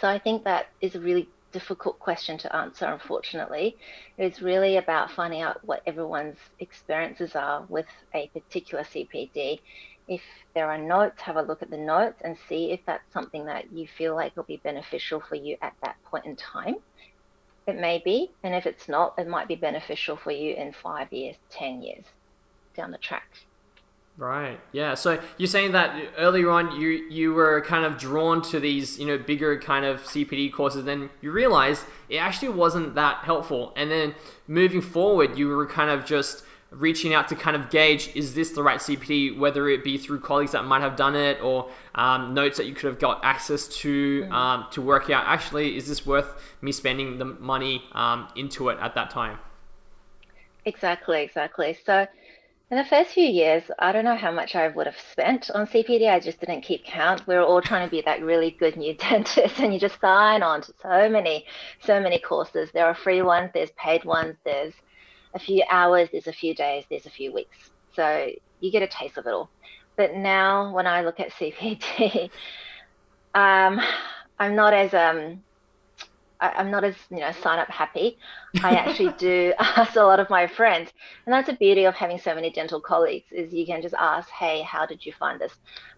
So 0.00 0.08
I 0.08 0.18
think 0.18 0.44
that 0.44 0.68
is 0.80 0.94
a 0.94 1.00
really 1.00 1.28
difficult 1.52 1.98
question 2.00 2.36
to 2.36 2.54
answer, 2.54 2.84
unfortunately. 2.86 3.76
It's 4.18 4.42
really 4.42 4.76
about 4.76 5.12
finding 5.12 5.40
out 5.40 5.64
what 5.64 5.82
everyone's 5.86 6.38
experiences 6.58 7.36
are 7.36 7.64
with 7.68 7.86
a 8.12 8.26
particular 8.28 8.84
CPD. 8.84 9.60
If 10.08 10.20
there 10.54 10.68
are 10.68 10.76
notes, 10.76 11.22
have 11.22 11.36
a 11.36 11.42
look 11.42 11.62
at 11.62 11.70
the 11.70 11.78
notes 11.78 12.20
and 12.22 12.36
see 12.48 12.72
if 12.72 12.80
that's 12.86 13.10
something 13.12 13.46
that 13.46 13.72
you 13.72 13.86
feel 13.86 14.14
like 14.14 14.36
will 14.36 14.42
be 14.42 14.58
beneficial 14.58 15.20
for 15.20 15.36
you 15.36 15.56
at 15.62 15.74
that 15.82 15.96
point 16.04 16.26
in 16.26 16.36
time. 16.36 16.76
It 17.66 17.76
may 17.76 18.02
be, 18.04 18.30
and 18.42 18.54
if 18.54 18.66
it's 18.66 18.88
not, 18.88 19.14
it 19.16 19.26
might 19.26 19.48
be 19.48 19.54
beneficial 19.54 20.16
for 20.16 20.32
you 20.32 20.54
in 20.54 20.72
five 20.72 21.10
years, 21.12 21.36
10 21.50 21.82
years 21.82 22.04
down 22.76 22.90
the 22.90 22.98
track. 22.98 23.30
Right. 24.16 24.60
Yeah. 24.70 24.94
So 24.94 25.20
you're 25.38 25.48
saying 25.48 25.72
that 25.72 26.00
earlier 26.18 26.48
on 26.48 26.80
you 26.80 26.88
you 27.10 27.34
were 27.34 27.60
kind 27.62 27.84
of 27.84 27.98
drawn 27.98 28.42
to 28.42 28.60
these 28.60 28.96
you 28.98 29.06
know 29.06 29.18
bigger 29.18 29.58
kind 29.58 29.84
of 29.84 30.02
CPD 30.04 30.52
courses, 30.52 30.84
then 30.84 31.10
you 31.20 31.32
realized 31.32 31.84
it 32.08 32.18
actually 32.18 32.50
wasn't 32.50 32.94
that 32.94 33.24
helpful, 33.24 33.72
and 33.76 33.90
then 33.90 34.14
moving 34.46 34.80
forward, 34.80 35.36
you 35.36 35.48
were 35.48 35.66
kind 35.66 35.90
of 35.90 36.04
just 36.04 36.44
reaching 36.70 37.14
out 37.14 37.28
to 37.28 37.36
kind 37.36 37.56
of 37.56 37.70
gauge 37.70 38.10
is 38.14 38.34
this 38.34 38.50
the 38.52 38.62
right 38.62 38.78
CPD, 38.78 39.36
whether 39.36 39.68
it 39.68 39.84
be 39.84 39.96
through 39.96 40.20
colleagues 40.20 40.52
that 40.52 40.64
might 40.64 40.80
have 40.80 40.96
done 40.96 41.14
it 41.14 41.40
or 41.42 41.68
um, 41.94 42.34
notes 42.34 42.56
that 42.56 42.66
you 42.66 42.74
could 42.74 42.86
have 42.86 42.98
got 42.98 43.24
access 43.24 43.68
to 43.68 44.22
mm-hmm. 44.22 44.32
um, 44.32 44.66
to 44.72 44.82
work 44.82 45.10
out 45.10 45.24
actually 45.26 45.76
is 45.76 45.88
this 45.88 46.04
worth 46.04 46.40
me 46.62 46.72
spending 46.72 47.18
the 47.18 47.24
money 47.24 47.82
um, 47.92 48.28
into 48.36 48.68
it 48.68 48.78
at 48.80 48.94
that 48.94 49.10
time. 49.10 49.38
Exactly, 50.64 51.22
exactly. 51.22 51.78
So 51.84 52.06
in 52.70 52.78
the 52.78 52.84
first 52.84 53.10
few 53.10 53.26
years, 53.26 53.62
I 53.78 53.92
don't 53.92 54.04
know 54.04 54.16
how 54.16 54.32
much 54.32 54.56
I 54.56 54.68
would 54.68 54.86
have 54.86 54.98
spent 55.12 55.50
on 55.50 55.66
CPD. 55.66 56.08
I 56.08 56.18
just 56.18 56.40
didn't 56.40 56.62
keep 56.62 56.84
count. 56.84 57.26
We 57.26 57.34
were 57.34 57.42
all 57.42 57.60
trying 57.60 57.86
to 57.86 57.90
be 57.90 58.02
that 58.02 58.22
really 58.22 58.52
good 58.52 58.76
new 58.76 58.94
dentist, 58.98 59.60
and 59.60 59.72
you 59.72 59.78
just 59.78 60.00
sign 60.00 60.42
on 60.42 60.62
to 60.62 60.72
so 60.82 61.08
many, 61.08 61.44
so 61.80 62.00
many 62.00 62.18
courses. 62.18 62.70
There 62.72 62.86
are 62.86 62.94
free 62.94 63.22
ones, 63.22 63.50
there's 63.52 63.70
paid 63.72 64.04
ones, 64.04 64.36
there's 64.44 64.72
a 65.34 65.38
few 65.38 65.62
hours, 65.70 66.08
there's 66.10 66.26
a 66.26 66.32
few 66.32 66.54
days, 66.54 66.84
there's 66.88 67.06
a 67.06 67.10
few 67.10 67.32
weeks. 67.34 67.70
So 67.94 68.30
you 68.60 68.72
get 68.72 68.82
a 68.82 68.88
taste 68.88 69.18
of 69.18 69.26
it 69.26 69.32
all. 69.32 69.50
But 69.96 70.14
now, 70.14 70.72
when 70.72 70.86
I 70.86 71.02
look 71.02 71.20
at 71.20 71.30
CPD, 71.32 72.24
um, 73.34 73.80
I'm 74.38 74.56
not 74.56 74.72
as 74.72 74.94
um, 74.94 75.42
I, 76.44 76.60
am 76.60 76.70
not 76.70 76.84
as 76.84 76.94
you 77.10 77.20
know 77.20 77.32
sign 77.32 77.58
up 77.58 77.68
happy. 77.68 78.18
I 78.62 78.74
actually 78.74 79.12
do 79.18 79.52
ask 79.58 79.96
a 79.96 80.02
lot 80.02 80.20
of 80.20 80.28
my 80.28 80.46
friends, 80.46 80.92
and 81.24 81.32
that's 81.32 81.46
the 81.46 81.54
beauty 81.54 81.84
of 81.84 81.94
having 81.94 82.18
so 82.18 82.34
many 82.34 82.50
dental 82.50 82.80
colleagues 82.80 83.32
is 83.32 83.52
you 83.52 83.64
can 83.64 83.80
just 83.80 83.94
ask, 83.98 84.28
hey, 84.30 84.62
how 84.62 84.84
did 84.84 85.04
you 85.06 85.12
find 85.12 85.40
this? 85.40 85.52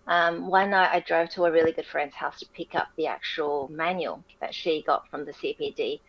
Um, 0.06 0.46
one 0.46 0.70
night 0.70 0.90
I 0.92 1.00
drove 1.00 1.30
to 1.30 1.46
a 1.46 1.50
really 1.50 1.72
good 1.72 1.86
friend's 1.86 2.14
house 2.14 2.38
to 2.38 2.46
pick 2.54 2.74
up 2.74 2.88
the 2.96 3.08
actual 3.08 3.68
manual 3.72 4.22
that 4.40 4.54
she 4.54 4.82
got 4.86 5.08
from 5.10 5.24
the 5.24 5.32
CPD. 5.32 6.00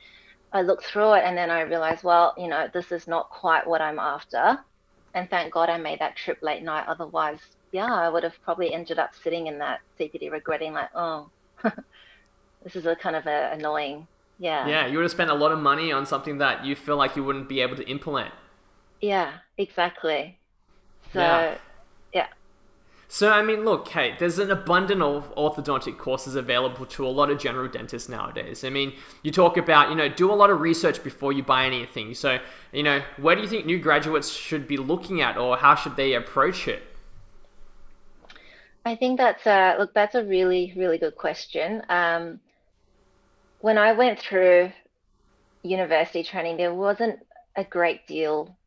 I 0.53 0.61
looked 0.61 0.85
through 0.85 1.13
it 1.13 1.23
and 1.25 1.35
then 1.35 1.49
I 1.49 1.61
realized, 1.61 2.03
well, 2.03 2.33
you 2.37 2.47
know, 2.47 2.69
this 2.71 2.91
is 2.91 3.07
not 3.07 3.29
quite 3.29 3.65
what 3.65 3.81
I'm 3.81 3.99
after. 3.99 4.59
And 5.13 5.29
thank 5.29 5.51
God 5.51 5.69
I 5.69 5.77
made 5.77 5.99
that 5.99 6.15
trip 6.15 6.37
late 6.41 6.63
night. 6.63 6.85
Otherwise, 6.87 7.39
yeah, 7.71 7.91
I 7.91 8.07
would 8.07 8.23
have 8.23 8.39
probably 8.43 8.71
ended 8.71 8.99
up 8.99 9.11
sitting 9.23 9.47
in 9.47 9.57
that 9.57 9.79
CPD 9.99 10.31
regretting, 10.31 10.73
like, 10.73 10.89
oh, 10.93 11.29
this 12.63 12.75
is 12.75 12.85
a 12.85 12.95
kind 12.95 13.15
of 13.15 13.25
a 13.25 13.51
annoying 13.51 14.07
yeah. 14.39 14.67
Yeah, 14.67 14.87
you 14.87 14.97
would 14.97 15.03
have 15.03 15.11
spent 15.11 15.31
a 15.31 15.35
lot 15.35 15.51
of 15.51 15.59
money 15.59 15.91
on 15.91 16.05
something 16.05 16.37
that 16.39 16.65
you 16.65 16.75
feel 16.75 16.97
like 16.97 17.15
you 17.15 17.23
wouldn't 17.23 17.49
be 17.49 17.61
able 17.61 17.75
to 17.75 17.87
implement. 17.89 18.33
Yeah, 19.01 19.33
exactly. 19.57 20.39
So, 21.13 21.19
yeah. 21.19 21.57
yeah. 22.13 22.27
So, 23.07 23.31
I 23.31 23.41
mean, 23.41 23.63
look, 23.63 23.85
Kate, 23.85 24.19
there's 24.19 24.37
an 24.37 24.51
abundance 24.51 25.01
of 25.01 25.33
orthodontic 25.35 25.97
courses 25.97 26.35
available 26.35 26.85
to 26.87 27.07
a 27.07 27.09
lot 27.09 27.29
of 27.29 27.39
general 27.39 27.67
dentists 27.69 28.09
nowadays. 28.09 28.63
I 28.63 28.69
mean, 28.69 28.93
you 29.23 29.31
talk 29.31 29.55
about, 29.55 29.89
you 29.89 29.95
know, 29.95 30.09
do 30.09 30.31
a 30.31 30.35
lot 30.35 30.49
of 30.49 30.59
research 30.59 31.03
before 31.03 31.31
you 31.31 31.41
buy 31.41 31.65
anything. 31.65 32.13
So, 32.13 32.39
you 32.71 32.83
know, 32.83 33.01
where 33.17 33.35
do 33.35 33.41
you 33.41 33.47
think 33.47 33.65
new 33.65 33.79
graduates 33.79 34.29
should 34.29 34.67
be 34.67 34.77
looking 34.77 35.21
at 35.21 35.37
or 35.37 35.57
how 35.57 35.75
should 35.75 35.95
they 35.95 36.13
approach 36.13 36.67
it? 36.67 36.83
I 38.85 38.95
think 38.95 39.17
that's 39.17 39.45
a 39.45 39.75
look. 39.77 39.93
That's 39.93 40.15
a 40.15 40.23
really, 40.23 40.73
really 40.75 40.97
good 40.97 41.15
question. 41.15 41.81
Um, 41.89 42.39
when 43.67 43.77
I 43.77 43.91
went 43.91 44.17
through 44.17 44.71
university 45.61 46.23
training, 46.23 46.55
there 46.55 46.73
wasn't 46.73 47.19
a 47.57 47.65
great 47.65 48.07
deal 48.07 48.57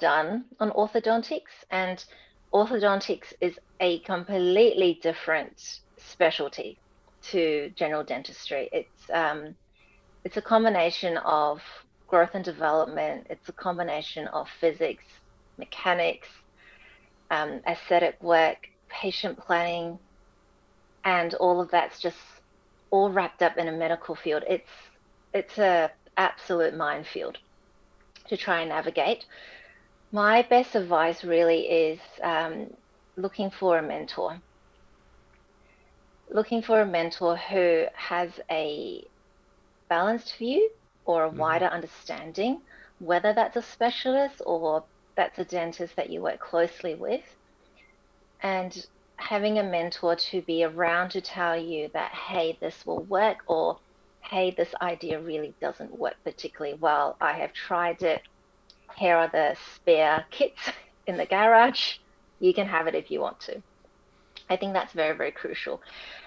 done 0.00 0.44
on 0.60 0.70
orthodontics, 0.72 1.54
and 1.70 2.04
orthodontics 2.52 3.32
is 3.40 3.58
a 3.80 4.00
completely 4.00 5.00
different 5.02 5.58
specialty 5.96 6.78
to 7.30 7.70
general 7.74 8.04
dentistry. 8.04 8.68
It's 8.70 9.10
um, 9.10 9.54
it's 10.26 10.36
a 10.36 10.42
combination 10.42 11.16
of 11.16 11.62
growth 12.06 12.34
and 12.34 12.44
development. 12.44 13.28
It's 13.30 13.48
a 13.48 13.54
combination 13.54 14.28
of 14.28 14.46
physics, 14.60 15.04
mechanics, 15.56 16.28
um, 17.30 17.62
aesthetic 17.66 18.22
work, 18.22 18.58
patient 18.90 19.38
planning, 19.38 19.98
and 21.02 21.32
all 21.32 21.62
of 21.62 21.70
that's 21.70 21.98
just 21.98 22.18
all 22.94 23.10
wrapped 23.10 23.42
up 23.42 23.56
in 23.58 23.66
a 23.66 23.72
medical 23.72 24.14
field. 24.14 24.44
It's 24.48 24.70
it's 25.32 25.58
a 25.58 25.90
absolute 26.16 26.74
minefield 26.76 27.38
to 28.28 28.36
try 28.36 28.60
and 28.60 28.68
navigate. 28.68 29.26
My 30.12 30.42
best 30.42 30.76
advice 30.76 31.24
really 31.24 31.62
is 31.62 31.98
um, 32.22 32.72
looking 33.16 33.50
for 33.50 33.78
a 33.78 33.82
mentor. 33.82 34.40
Looking 36.30 36.62
for 36.62 36.80
a 36.80 36.86
mentor 36.86 37.36
who 37.36 37.86
has 37.94 38.30
a 38.48 39.04
balanced 39.88 40.36
view 40.38 40.70
or 41.04 41.24
a 41.24 41.28
mm-hmm. 41.28 41.38
wider 41.38 41.66
understanding, 41.66 42.60
whether 43.00 43.32
that's 43.32 43.56
a 43.56 43.62
specialist 43.62 44.40
or 44.46 44.84
that's 45.16 45.38
a 45.40 45.44
dentist 45.44 45.96
that 45.96 46.10
you 46.10 46.20
work 46.22 46.38
closely 46.38 46.94
with. 46.94 47.26
And 48.40 48.86
having 49.16 49.58
a 49.58 49.62
mentor 49.62 50.16
to 50.16 50.42
be 50.42 50.64
around 50.64 51.10
to 51.10 51.20
tell 51.20 51.56
you 51.56 51.90
that, 51.92 52.12
hey, 52.12 52.58
this 52.60 52.84
will 52.84 53.02
work, 53.04 53.38
or 53.46 53.78
hey, 54.20 54.50
this 54.50 54.74
idea 54.80 55.20
really 55.20 55.54
doesn't 55.60 55.98
work 55.98 56.16
particularly 56.24 56.76
well. 56.78 57.16
I 57.20 57.32
have 57.32 57.52
tried 57.52 58.02
it. 58.02 58.22
Here 58.96 59.16
are 59.16 59.28
the 59.28 59.56
spare 59.74 60.24
kits 60.30 60.60
in 61.06 61.16
the 61.16 61.26
garage. 61.26 61.98
You 62.40 62.54
can 62.54 62.66
have 62.66 62.86
it 62.86 62.94
if 62.94 63.10
you 63.10 63.20
want 63.20 63.40
to. 63.40 63.62
I 64.50 64.56
think 64.56 64.72
that's 64.72 64.92
very, 64.92 65.16
very 65.16 65.32
crucial. 65.32 65.80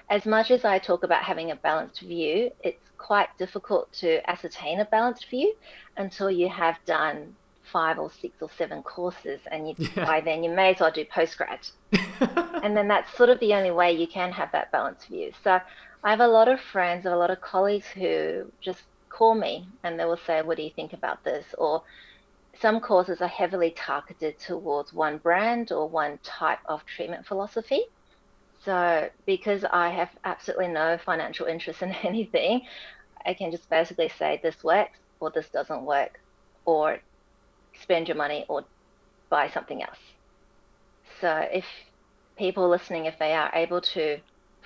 As 0.09 0.25
much 0.25 0.51
as 0.51 0.65
I 0.65 0.79
talk 0.79 1.03
about 1.03 1.23
having 1.23 1.51
a 1.51 1.55
balanced 1.55 1.99
view, 2.01 2.51
it's 2.63 2.89
quite 2.97 3.29
difficult 3.37 3.91
to 3.93 4.27
ascertain 4.29 4.79
a 4.79 4.85
balanced 4.85 5.29
view 5.29 5.53
until 5.97 6.31
you 6.31 6.49
have 6.49 6.77
done 6.85 7.35
five 7.71 7.99
or 7.99 8.11
six 8.11 8.41
or 8.41 8.49
seven 8.57 8.83
courses, 8.83 9.39
and 9.51 9.69
you, 9.69 9.75
yeah. 9.77 10.05
by 10.05 10.21
then 10.21 10.43
you 10.43 10.49
may 10.49 10.73
as 10.73 10.79
well 10.79 10.91
do 10.91 11.05
postgrad. 11.05 11.69
and 12.63 12.75
then 12.75 12.87
that's 12.87 13.15
sort 13.15 13.29
of 13.29 13.39
the 13.39 13.53
only 13.53 13.71
way 13.71 13.91
you 13.91 14.07
can 14.07 14.31
have 14.31 14.51
that 14.51 14.71
balanced 14.71 15.07
view. 15.07 15.31
So 15.43 15.59
I 16.03 16.09
have 16.09 16.19
a 16.19 16.27
lot 16.27 16.47
of 16.47 16.59
friends, 16.59 17.05
I 17.05 17.09
have 17.09 17.17
a 17.17 17.19
lot 17.19 17.31
of 17.31 17.41
colleagues 17.41 17.87
who 17.87 18.51
just 18.61 18.83
call 19.09 19.35
me 19.35 19.67
and 19.83 19.99
they 19.99 20.05
will 20.05 20.19
say, 20.25 20.41
What 20.41 20.57
do 20.57 20.63
you 20.63 20.71
think 20.75 20.93
about 20.93 21.23
this? 21.23 21.45
Or 21.57 21.83
some 22.59 22.79
courses 22.79 23.21
are 23.21 23.27
heavily 23.27 23.71
targeted 23.71 24.39
towards 24.39 24.93
one 24.93 25.17
brand 25.17 25.71
or 25.71 25.87
one 25.87 26.19
type 26.23 26.59
of 26.65 26.85
treatment 26.85 27.25
philosophy. 27.25 27.81
So, 28.63 29.09
because 29.25 29.63
I 29.71 29.89
have 29.89 30.09
absolutely 30.23 30.67
no 30.67 30.97
financial 30.97 31.45
interest 31.45 31.81
in 31.81 31.91
anything, 32.03 32.61
I 33.25 33.33
can 33.33 33.51
just 33.51 33.69
basically 33.69 34.09
say 34.09 34.39
this 34.41 34.63
works 34.63 34.99
or 35.19 35.29
this 35.31 35.49
doesn't 35.49 35.83
work, 35.83 36.19
or 36.65 36.99
spend 37.81 38.07
your 38.07 38.17
money 38.17 38.45
or 38.47 38.63
buy 39.29 39.49
something 39.49 39.81
else. 39.81 39.99
So 41.21 41.47
if 41.51 41.65
people 42.37 42.69
listening, 42.69 43.05
if 43.05 43.17
they 43.19 43.33
are 43.33 43.51
able 43.53 43.81
to 43.81 44.19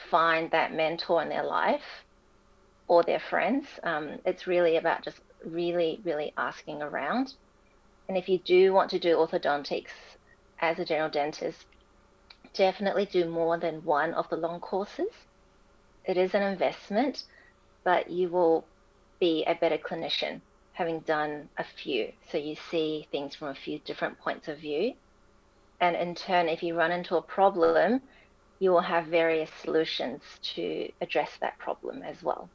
find 0.10 0.51
that 0.51 0.74
mentor 0.74 1.22
in 1.22 1.30
their 1.30 1.46
life 1.46 2.06
or 2.88 3.03
their 3.03 3.20
friends, 3.20 3.68
um, 3.84 4.20
it's 4.25 4.48
really 4.48 4.77
about 4.77 5.03
just 5.03 5.20
really, 5.46 6.00
really 6.03 6.34
asking 6.38 6.82
around. 6.82 7.34
And 8.08 8.18
if 8.18 8.27
you 8.27 8.39
do 8.39 8.74
want 8.74 8.89
to 8.91 9.00
do 9.00 9.15
orthodontics 9.15 9.91
as 10.60 10.80
a 10.80 10.86
general 10.86 11.10
dentist, 11.10 11.65
definitely 12.53 13.06
do 13.06 13.30
more 13.30 13.58
than 13.58 13.86
one 13.86 14.13
of 14.13 14.30
the 14.30 14.36
long 14.36 14.60
courses. 14.60 15.12
It 16.06 16.18
is 16.18 16.34
an 16.34 16.44
investment, 16.44 17.24
but 17.84 18.10
you 18.10 18.30
will 18.30 18.65
be 19.20 19.44
a 19.46 19.56
better 19.56 19.77
clinician 19.77 20.41
having 20.74 21.00
done 21.01 21.50
a 21.58 21.63
few. 21.63 22.12
So 22.32 22.38
you 22.38 22.56
see 22.70 23.08
things 23.12 23.36
from 23.36 23.50
a 23.50 23.56
few 23.56 23.80
different 23.80 24.20
points 24.20 24.48
of 24.48 24.60
view. 24.60 24.94
And 25.80 25.96
in 25.96 26.16
turn, 26.16 26.48
if 26.48 26.63
you 26.63 26.75
run 26.75 26.92
into 26.92 27.18
a 27.18 27.22
problem, 27.22 28.01
you 28.60 28.72
will 28.72 28.82
have 28.82 29.08
various 29.08 29.50
solutions 29.62 30.22
to 30.56 30.90
address 31.01 31.32
that 31.42 31.58
problem 31.58 32.04
as 32.04 32.22
well. 32.24 32.50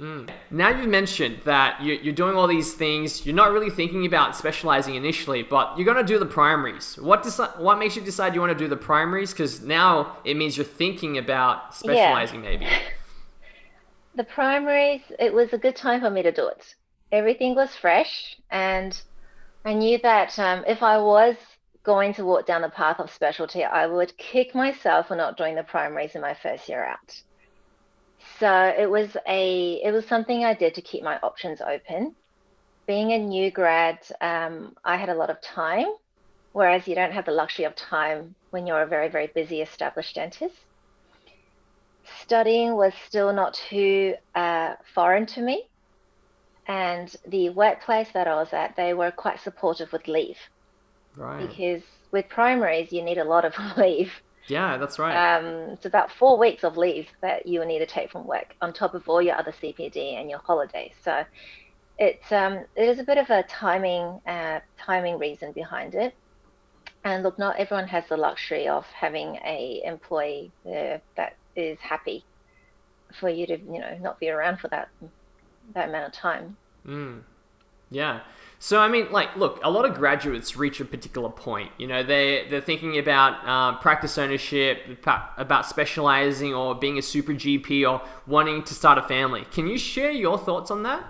Mm. 0.00 0.30
Now 0.50 0.70
you've 0.70 0.88
mentioned 0.88 1.40
that 1.44 1.82
you're 1.82 2.14
doing 2.14 2.34
all 2.34 2.46
these 2.46 2.72
things. 2.72 3.26
You're 3.26 3.34
not 3.34 3.52
really 3.52 3.68
thinking 3.68 4.06
about 4.06 4.34
specializing 4.34 4.94
initially, 4.94 5.42
but 5.42 5.76
you're 5.76 5.84
going 5.84 5.98
to 5.98 6.12
do 6.12 6.18
the 6.18 6.24
primaries. 6.24 6.96
What 6.98 7.22
deci- 7.22 7.58
What 7.60 7.78
makes 7.78 7.94
you 7.94 8.00
decide 8.00 8.34
you 8.34 8.40
want 8.40 8.56
to 8.58 8.64
do 8.64 8.68
the 8.68 8.76
primaries? 8.76 9.32
Because 9.32 9.60
now 9.60 10.16
it 10.24 10.38
means 10.38 10.56
you're 10.56 10.64
thinking 10.64 11.18
about 11.18 11.74
specializing, 11.74 12.42
yeah. 12.42 12.50
maybe. 12.50 12.66
the 14.14 14.24
primaries. 14.24 15.02
It 15.18 15.34
was 15.34 15.52
a 15.52 15.58
good 15.58 15.76
time 15.76 16.00
for 16.00 16.08
me 16.08 16.22
to 16.22 16.32
do 16.32 16.48
it 16.48 16.74
everything 17.12 17.54
was 17.54 17.76
fresh, 17.76 18.36
and 18.50 19.00
I 19.64 19.74
knew 19.74 19.98
that 20.02 20.36
um, 20.38 20.64
if 20.66 20.82
I 20.82 20.98
was 20.98 21.36
going 21.84 22.14
to 22.14 22.24
walk 22.24 22.46
down 22.46 22.62
the 22.62 22.70
path 22.70 22.98
of 22.98 23.10
specialty, 23.10 23.64
I 23.64 23.86
would 23.86 24.16
kick 24.16 24.54
myself 24.54 25.08
for 25.08 25.16
not 25.16 25.36
doing 25.36 25.54
the 25.54 25.62
primaries 25.62 26.14
in 26.14 26.20
my 26.20 26.34
first 26.34 26.68
year 26.68 26.84
out. 26.84 27.22
So 28.38 28.74
it 28.76 28.90
was 28.90 29.16
a 29.26 29.80
it 29.84 29.92
was 29.92 30.06
something 30.06 30.44
I 30.44 30.54
did 30.54 30.74
to 30.74 30.82
keep 30.82 31.02
my 31.02 31.18
options 31.22 31.60
open. 31.60 32.14
Being 32.86 33.12
a 33.12 33.18
new 33.18 33.50
grad, 33.50 33.98
um, 34.20 34.74
I 34.84 34.96
had 34.96 35.08
a 35.08 35.14
lot 35.14 35.30
of 35.30 35.40
time, 35.40 35.86
whereas 36.52 36.88
you 36.88 36.94
don't 36.94 37.12
have 37.12 37.26
the 37.26 37.32
luxury 37.32 37.64
of 37.64 37.76
time 37.76 38.34
when 38.50 38.66
you're 38.66 38.82
a 38.82 38.86
very 38.86 39.08
very 39.08 39.28
busy 39.34 39.60
established 39.60 40.14
dentist. 40.14 40.56
Studying 42.20 42.74
was 42.74 42.94
still 43.06 43.32
not 43.32 43.54
too 43.54 44.14
uh, 44.34 44.74
foreign 44.94 45.26
to 45.26 45.40
me, 45.40 45.68
and 46.66 47.14
the 47.26 47.50
workplace 47.50 48.08
that 48.14 48.28
I 48.28 48.34
was 48.34 48.52
at, 48.52 48.76
they 48.76 48.94
were 48.94 49.10
quite 49.10 49.40
supportive 49.40 49.92
with 49.92 50.06
leave. 50.06 50.38
Right. 51.16 51.46
Because 51.46 51.82
with 52.12 52.28
primaries, 52.28 52.92
you 52.92 53.02
need 53.02 53.18
a 53.18 53.24
lot 53.24 53.44
of 53.44 53.54
leave. 53.76 54.12
Yeah, 54.48 54.76
that's 54.76 54.98
right. 54.98 55.14
Um, 55.14 55.44
it's 55.70 55.86
about 55.86 56.10
four 56.10 56.38
weeks 56.38 56.64
of 56.64 56.76
leave 56.76 57.08
that 57.20 57.46
you 57.46 57.60
will 57.60 57.66
need 57.66 57.78
to 57.78 57.86
take 57.86 58.10
from 58.10 58.26
work 58.26 58.54
on 58.60 58.72
top 58.72 58.94
of 58.94 59.08
all 59.08 59.22
your 59.22 59.36
other 59.36 59.52
CPD 59.52 60.20
and 60.20 60.28
your 60.28 60.40
holidays. 60.40 60.92
So 61.04 61.24
it's 61.98 62.32
um, 62.32 62.64
it 62.74 62.88
is 62.88 62.98
a 62.98 63.04
bit 63.04 63.18
of 63.18 63.30
a 63.30 63.44
timing 63.44 64.20
uh, 64.26 64.60
timing 64.78 65.18
reason 65.18 65.52
behind 65.52 65.94
it. 65.94 66.14
And 67.04 67.22
look, 67.22 67.38
not 67.38 67.56
everyone 67.58 67.88
has 67.88 68.04
the 68.08 68.16
luxury 68.16 68.68
of 68.68 68.84
having 68.86 69.36
a 69.44 69.82
employee 69.84 70.52
uh, 70.66 70.98
that 71.16 71.36
is 71.54 71.78
happy 71.80 72.24
for 73.20 73.28
you 73.28 73.46
to 73.46 73.58
you 73.58 73.78
know 73.78 73.96
not 74.00 74.18
be 74.18 74.28
around 74.30 74.58
for 74.58 74.68
that 74.68 74.88
that 75.74 75.88
amount 75.88 76.06
of 76.06 76.12
time. 76.12 76.56
Mm. 76.86 77.22
Yeah. 77.90 78.20
So 78.58 78.78
I 78.78 78.88
mean, 78.88 79.10
like, 79.10 79.34
look, 79.36 79.58
a 79.64 79.70
lot 79.70 79.84
of 79.84 79.94
graduates 79.94 80.56
reach 80.56 80.80
a 80.80 80.84
particular 80.84 81.28
point. 81.28 81.72
You 81.78 81.88
know, 81.88 82.02
they 82.02 82.46
they're 82.48 82.60
thinking 82.60 82.96
about 82.96 83.44
uh, 83.44 83.78
practice 83.78 84.16
ownership, 84.18 84.86
about 85.36 85.66
specializing, 85.66 86.54
or 86.54 86.74
being 86.74 86.96
a 86.96 87.02
super 87.02 87.32
GP, 87.32 87.90
or 87.90 88.06
wanting 88.26 88.62
to 88.62 88.74
start 88.74 88.98
a 88.98 89.02
family. 89.02 89.46
Can 89.50 89.66
you 89.66 89.78
share 89.78 90.12
your 90.12 90.38
thoughts 90.38 90.70
on 90.70 90.84
that? 90.84 91.04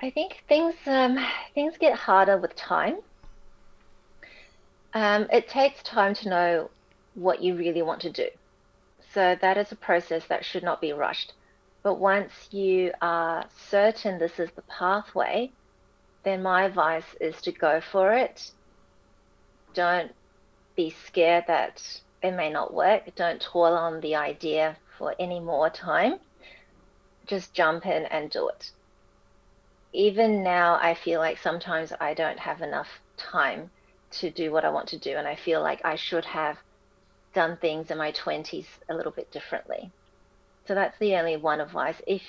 I 0.00 0.10
think 0.10 0.44
things 0.46 0.74
um, 0.86 1.18
things 1.54 1.78
get 1.78 1.94
harder 1.94 2.36
with 2.36 2.54
time. 2.54 2.98
Um, 4.92 5.26
it 5.32 5.48
takes 5.48 5.82
time 5.82 6.14
to 6.16 6.28
know 6.28 6.70
what 7.14 7.42
you 7.42 7.56
really 7.56 7.82
want 7.82 8.00
to 8.02 8.10
do. 8.10 8.28
So 9.12 9.36
that 9.40 9.56
is 9.56 9.72
a 9.72 9.76
process 9.76 10.26
that 10.26 10.44
should 10.44 10.62
not 10.62 10.80
be 10.82 10.92
rushed. 10.92 11.32
But 11.86 12.00
once 12.00 12.48
you 12.50 12.92
are 13.00 13.46
certain 13.70 14.18
this 14.18 14.40
is 14.40 14.50
the 14.50 14.62
pathway, 14.62 15.52
then 16.24 16.42
my 16.42 16.64
advice 16.64 17.14
is 17.20 17.40
to 17.42 17.52
go 17.52 17.80
for 17.80 18.12
it. 18.12 18.50
Don't 19.72 20.12
be 20.74 20.90
scared 20.90 21.44
that 21.46 22.00
it 22.24 22.32
may 22.32 22.50
not 22.50 22.74
work. 22.74 23.14
Don't 23.14 23.40
toil 23.40 23.74
on 23.74 24.00
the 24.00 24.16
idea 24.16 24.76
for 24.98 25.14
any 25.20 25.38
more 25.38 25.70
time. 25.70 26.18
Just 27.24 27.54
jump 27.54 27.86
in 27.86 28.06
and 28.06 28.32
do 28.32 28.48
it. 28.48 28.72
Even 29.92 30.42
now, 30.42 30.80
I 30.82 30.94
feel 30.94 31.20
like 31.20 31.38
sometimes 31.38 31.92
I 32.00 32.14
don't 32.14 32.40
have 32.40 32.62
enough 32.62 33.00
time 33.16 33.70
to 34.18 34.28
do 34.28 34.50
what 34.50 34.64
I 34.64 34.70
want 34.70 34.88
to 34.88 34.98
do, 34.98 35.16
and 35.16 35.28
I 35.28 35.36
feel 35.36 35.62
like 35.62 35.84
I 35.84 35.94
should 35.94 36.24
have 36.24 36.58
done 37.32 37.56
things 37.58 37.92
in 37.92 37.98
my 37.98 38.10
20s 38.10 38.66
a 38.88 38.94
little 38.96 39.12
bit 39.12 39.30
differently. 39.30 39.92
So 40.66 40.74
that's 40.74 40.98
the 40.98 41.14
only 41.16 41.36
one 41.36 41.60
advice. 41.60 42.00
If 42.06 42.22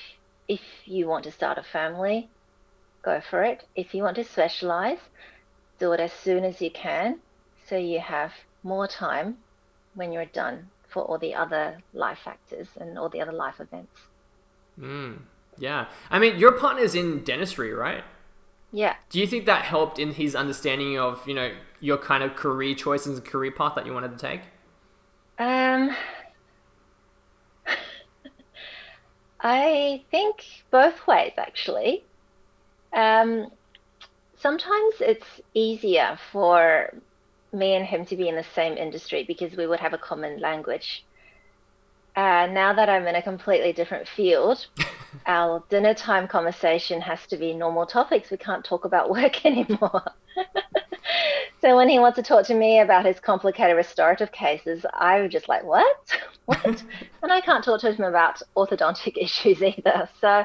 if 0.47 0.61
you 0.85 1.07
want 1.07 1.23
to 1.25 1.31
start 1.31 1.57
a 1.57 1.63
family, 1.63 2.29
go 3.01 3.21
for 3.29 3.43
it. 3.43 3.65
If 3.75 3.93
you 3.93 4.03
want 4.03 4.15
to 4.15 4.23
specialize, 4.23 4.99
do 5.79 5.91
it 5.91 5.99
as 5.99 6.13
soon 6.13 6.43
as 6.45 6.61
you 6.61 6.71
can 6.71 7.19
so 7.67 7.77
you 7.77 7.99
have 7.99 8.31
more 8.63 8.87
time 8.87 9.37
when 9.95 10.11
you're 10.11 10.25
done 10.25 10.69
for 10.87 11.03
all 11.03 11.17
the 11.17 11.35
other 11.35 11.77
life 11.93 12.19
factors 12.23 12.67
and 12.79 12.97
all 12.97 13.09
the 13.09 13.21
other 13.21 13.33
life 13.33 13.59
events. 13.59 13.99
Mm, 14.79 15.19
yeah. 15.57 15.87
I 16.09 16.19
mean, 16.19 16.37
your 16.37 16.53
partner's 16.53 16.95
in 16.95 17.23
dentistry, 17.23 17.73
right? 17.73 18.03
Yeah. 18.71 18.95
Do 19.09 19.19
you 19.19 19.27
think 19.27 19.45
that 19.45 19.65
helped 19.65 19.99
in 19.99 20.11
his 20.11 20.35
understanding 20.35 20.97
of, 20.97 21.27
you 21.27 21.33
know, 21.33 21.51
your 21.79 21.97
kind 21.97 22.23
of 22.23 22.35
career 22.35 22.75
choices 22.75 23.17
and 23.17 23.25
career 23.25 23.51
path 23.51 23.73
that 23.75 23.85
you 23.85 23.93
wanted 23.93 24.17
to 24.17 24.17
take? 24.17 24.41
Um, 25.39 25.95
I 29.39 30.03
think 30.09 30.43
both 30.71 31.05
ways, 31.07 31.33
actually. 31.37 32.03
Um, 32.93 33.49
sometimes 34.37 34.95
it's 34.99 35.41
easier 35.53 36.17
for 36.31 36.91
me 37.53 37.75
and 37.75 37.85
him 37.85 38.05
to 38.05 38.15
be 38.15 38.27
in 38.27 38.35
the 38.35 38.45
same 38.55 38.77
industry 38.77 39.25
because 39.27 39.55
we 39.55 39.67
would 39.67 39.79
have 39.79 39.93
a 39.93 39.97
common 39.97 40.39
language. 40.39 41.03
Uh, 42.15 42.47
now 42.47 42.73
that 42.73 42.89
I'm 42.89 43.05
in 43.05 43.15
a 43.15 43.21
completely 43.21 43.73
different 43.73 44.07
field, 44.07 44.65
our 45.27 45.63
dinner 45.69 45.93
time 45.93 46.27
conversation 46.27 46.99
has 47.01 47.25
to 47.27 47.37
be 47.37 47.53
normal 47.53 47.85
topics. 47.85 48.31
We 48.31 48.37
can't 48.37 48.65
talk 48.65 48.85
about 48.85 49.09
work 49.11 49.45
anymore. 49.45 50.03
so 51.61 51.75
when 51.75 51.89
he 51.89 51.99
wants 51.99 52.15
to 52.15 52.23
talk 52.23 52.45
to 52.47 52.55
me 52.55 52.79
about 52.79 53.05
his 53.05 53.19
complicated 53.19 53.75
restorative 53.75 54.31
cases, 54.31 54.83
I'm 54.95 55.29
just 55.29 55.47
like, 55.47 55.63
what? 55.63 55.95
What? 56.47 56.83
and 57.21 57.31
I 57.31 57.41
can't 57.41 57.63
talk 57.63 57.81
to 57.81 57.91
him 57.91 58.05
about 58.05 58.41
orthodontic 58.55 59.17
issues 59.21 59.61
either. 59.61 60.09
So 60.19 60.43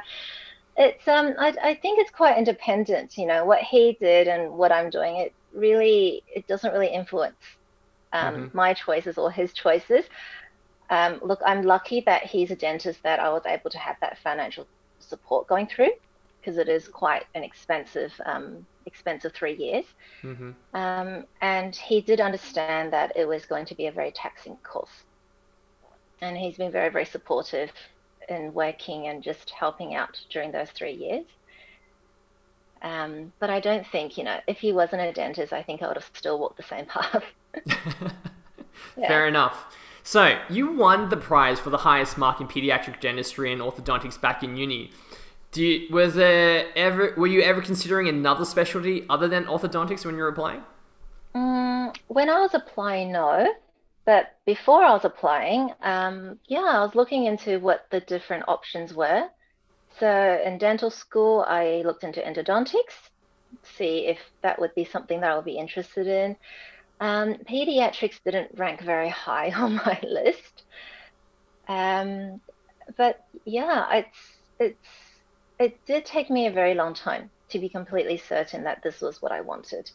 it's 0.76 1.06
um 1.06 1.34
I, 1.38 1.54
I 1.62 1.74
think 1.74 2.00
it's 2.00 2.10
quite 2.10 2.36
independent, 2.36 3.16
you 3.16 3.26
know, 3.26 3.44
what 3.44 3.60
he 3.60 3.96
did 4.00 4.28
and 4.28 4.52
what 4.52 4.72
I'm 4.72 4.90
doing. 4.90 5.16
It 5.16 5.32
really 5.54 6.22
it 6.34 6.46
doesn't 6.46 6.72
really 6.72 6.92
influence 6.92 7.36
um, 8.12 8.34
mm-hmm. 8.34 8.56
my 8.56 8.74
choices 8.74 9.16
or 9.16 9.30
his 9.30 9.52
choices. 9.52 10.04
Um, 10.90 11.20
look, 11.22 11.40
I'm 11.46 11.62
lucky 11.62 12.02
that 12.02 12.24
he's 12.24 12.50
a 12.50 12.56
dentist 12.56 13.02
that 13.02 13.20
I 13.20 13.30
was 13.30 13.46
able 13.46 13.70
to 13.70 13.78
have 13.78 13.96
that 14.00 14.18
financial 14.18 14.66
support 14.98 15.46
going 15.46 15.66
through 15.66 15.92
because 16.40 16.58
it 16.58 16.68
is 16.68 16.88
quite 16.88 17.24
an 17.34 17.44
expensive 17.44 18.12
um, 18.26 18.66
expensive 18.86 19.32
three 19.32 19.54
years. 19.54 19.84
Mm-hmm. 20.22 20.50
Um, 20.74 21.24
and 21.40 21.76
he 21.76 22.00
did 22.00 22.20
understand 22.20 22.92
that 22.92 23.12
it 23.16 23.26
was 23.26 23.46
going 23.46 23.66
to 23.66 23.74
be 23.74 23.86
a 23.86 23.92
very 23.92 24.10
taxing 24.10 24.56
course. 24.56 25.04
And 26.22 26.38
he's 26.38 26.56
been 26.56 26.72
very, 26.72 26.88
very 26.88 27.04
supportive 27.04 27.70
in 28.28 28.54
working 28.54 29.08
and 29.08 29.22
just 29.22 29.50
helping 29.50 29.94
out 29.94 30.18
during 30.30 30.52
those 30.52 30.70
three 30.70 30.94
years. 30.94 31.26
Um, 32.80 33.32
but 33.38 33.50
I 33.50 33.60
don't 33.60 33.86
think, 33.86 34.16
you 34.16 34.24
know, 34.24 34.38
if 34.46 34.58
he 34.58 34.72
wasn't 34.72 35.02
a 35.02 35.12
dentist, 35.12 35.52
I 35.52 35.62
think 35.62 35.82
I 35.82 35.88
would 35.88 35.96
have 35.96 36.10
still 36.14 36.38
walked 36.38 36.56
the 36.56 36.62
same 36.62 36.86
path. 36.86 37.24
yeah. 37.66 38.12
Fair 39.08 39.28
enough. 39.28 39.76
So, 40.04 40.38
you 40.48 40.72
won 40.72 41.10
the 41.10 41.16
prize 41.16 41.60
for 41.60 41.70
the 41.70 41.78
highest 41.78 42.18
mark 42.18 42.40
in 42.40 42.48
pediatric 42.48 43.00
dentistry 43.00 43.52
and 43.52 43.60
orthodontics 43.60 44.20
back 44.20 44.42
in 44.42 44.56
uni. 44.56 44.90
Do 45.52 45.62
you, 45.62 45.94
was 45.94 46.14
there 46.14 46.66
ever 46.74 47.12
were 47.16 47.26
you 47.26 47.42
ever 47.42 47.60
considering 47.60 48.08
another 48.08 48.44
specialty 48.44 49.04
other 49.10 49.28
than 49.28 49.44
orthodontics 49.44 50.04
when 50.04 50.16
you 50.16 50.22
were 50.22 50.28
applying? 50.28 50.62
Mm, 51.34 51.94
when 52.08 52.30
I 52.30 52.40
was 52.40 52.54
applying, 52.54 53.12
no. 53.12 53.52
But 54.04 54.26
before 54.46 54.82
I 54.82 54.92
was 54.92 55.04
applying, 55.04 55.70
um, 55.82 56.40
yeah, 56.48 56.60
I 56.64 56.80
was 56.80 56.94
looking 56.94 57.26
into 57.26 57.60
what 57.60 57.86
the 57.90 58.00
different 58.00 58.44
options 58.48 58.94
were. 58.94 59.28
So 59.98 60.42
in 60.44 60.58
dental 60.58 60.90
school, 60.90 61.44
I 61.46 61.82
looked 61.84 62.04
into 62.04 62.20
endodontics, 62.20 62.94
see 63.64 64.06
if 64.06 64.18
that 64.42 64.60
would 64.60 64.74
be 64.74 64.84
something 64.84 65.20
that 65.20 65.30
I 65.30 65.36
would 65.36 65.44
be 65.44 65.58
interested 65.58 66.06
in. 66.06 66.36
Um, 67.00 67.34
pediatrics 67.48 68.20
didn't 68.24 68.58
rank 68.58 68.80
very 68.80 69.08
high 69.08 69.50
on 69.56 69.76
my 69.76 70.00
list. 70.02 70.64
Um, 71.68 72.40
but 72.96 73.18
yeah, 73.44 73.86
it's 73.92 74.18
it's 74.58 74.88
it 75.58 75.80
did 75.86 76.04
take 76.04 76.30
me 76.30 76.46
a 76.46 76.52
very 76.52 76.74
long 76.74 76.94
time 76.94 77.30
to 77.50 77.58
be 77.58 77.68
completely 77.68 78.16
certain 78.16 78.64
that 78.64 78.82
this 78.82 79.00
was 79.00 79.20
what 79.22 79.32
I 79.32 79.42
wanted. 79.42 79.88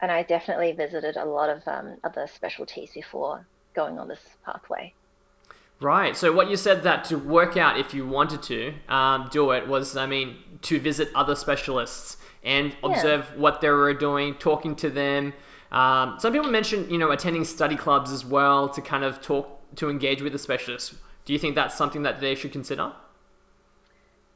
And 0.00 0.12
I 0.12 0.22
definitely 0.22 0.72
visited 0.72 1.16
a 1.16 1.24
lot 1.24 1.50
of 1.50 1.66
um, 1.66 1.96
other 2.04 2.26
specialties 2.26 2.92
before 2.94 3.46
going 3.74 3.98
on 3.98 4.08
this 4.08 4.36
pathway. 4.44 4.94
Right. 5.80 6.16
So 6.16 6.32
what 6.32 6.50
you 6.50 6.56
said 6.56 6.82
that 6.82 7.04
to 7.04 7.16
work 7.16 7.56
out 7.56 7.78
if 7.78 7.94
you 7.94 8.06
wanted 8.06 8.42
to 8.44 8.74
um, 8.88 9.28
do 9.30 9.52
it 9.52 9.68
was, 9.68 9.96
I 9.96 10.06
mean, 10.06 10.36
to 10.62 10.80
visit 10.80 11.08
other 11.14 11.36
specialists 11.36 12.16
and 12.42 12.74
observe 12.82 13.30
yeah. 13.32 13.40
what 13.40 13.60
they 13.60 13.70
were 13.70 13.94
doing, 13.94 14.34
talking 14.34 14.74
to 14.76 14.90
them. 14.90 15.34
Um, 15.70 16.16
some 16.18 16.32
people 16.32 16.50
mentioned, 16.50 16.90
you 16.90 16.98
know, 16.98 17.10
attending 17.10 17.44
study 17.44 17.76
clubs 17.76 18.10
as 18.10 18.24
well 18.24 18.68
to 18.70 18.80
kind 18.80 19.04
of 19.04 19.20
talk 19.20 19.60
to 19.76 19.90
engage 19.90 20.22
with 20.22 20.32
the 20.32 20.38
specialists. 20.38 20.94
Do 21.24 21.32
you 21.32 21.38
think 21.38 21.54
that's 21.54 21.76
something 21.76 22.02
that 22.02 22.20
they 22.20 22.34
should 22.34 22.52
consider? 22.52 22.92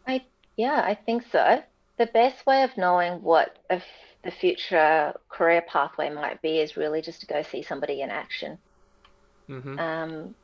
I 0.07 0.25
yeah, 0.57 0.83
I 0.85 0.94
think 0.94 1.25
so. 1.33 1.62
The 1.96 2.07
best 2.07 2.44
way 2.46 2.62
of 2.62 2.77
knowing 2.77 3.22
what 3.22 3.59
if 3.70 3.83
the 4.24 4.30
future 4.30 5.14
career 5.28 5.62
pathway 5.62 6.11
might 6.11 6.40
be 6.42 6.58
is 6.58 6.76
really 6.76 7.02
just 7.02 7.20
to 7.20 7.26
go 7.26 7.42
see 7.42 7.62
somebody 7.62 8.02
in 8.02 8.11
action. 8.11 8.58
Mm-hmm. 9.48 9.78
Um, 9.78 10.35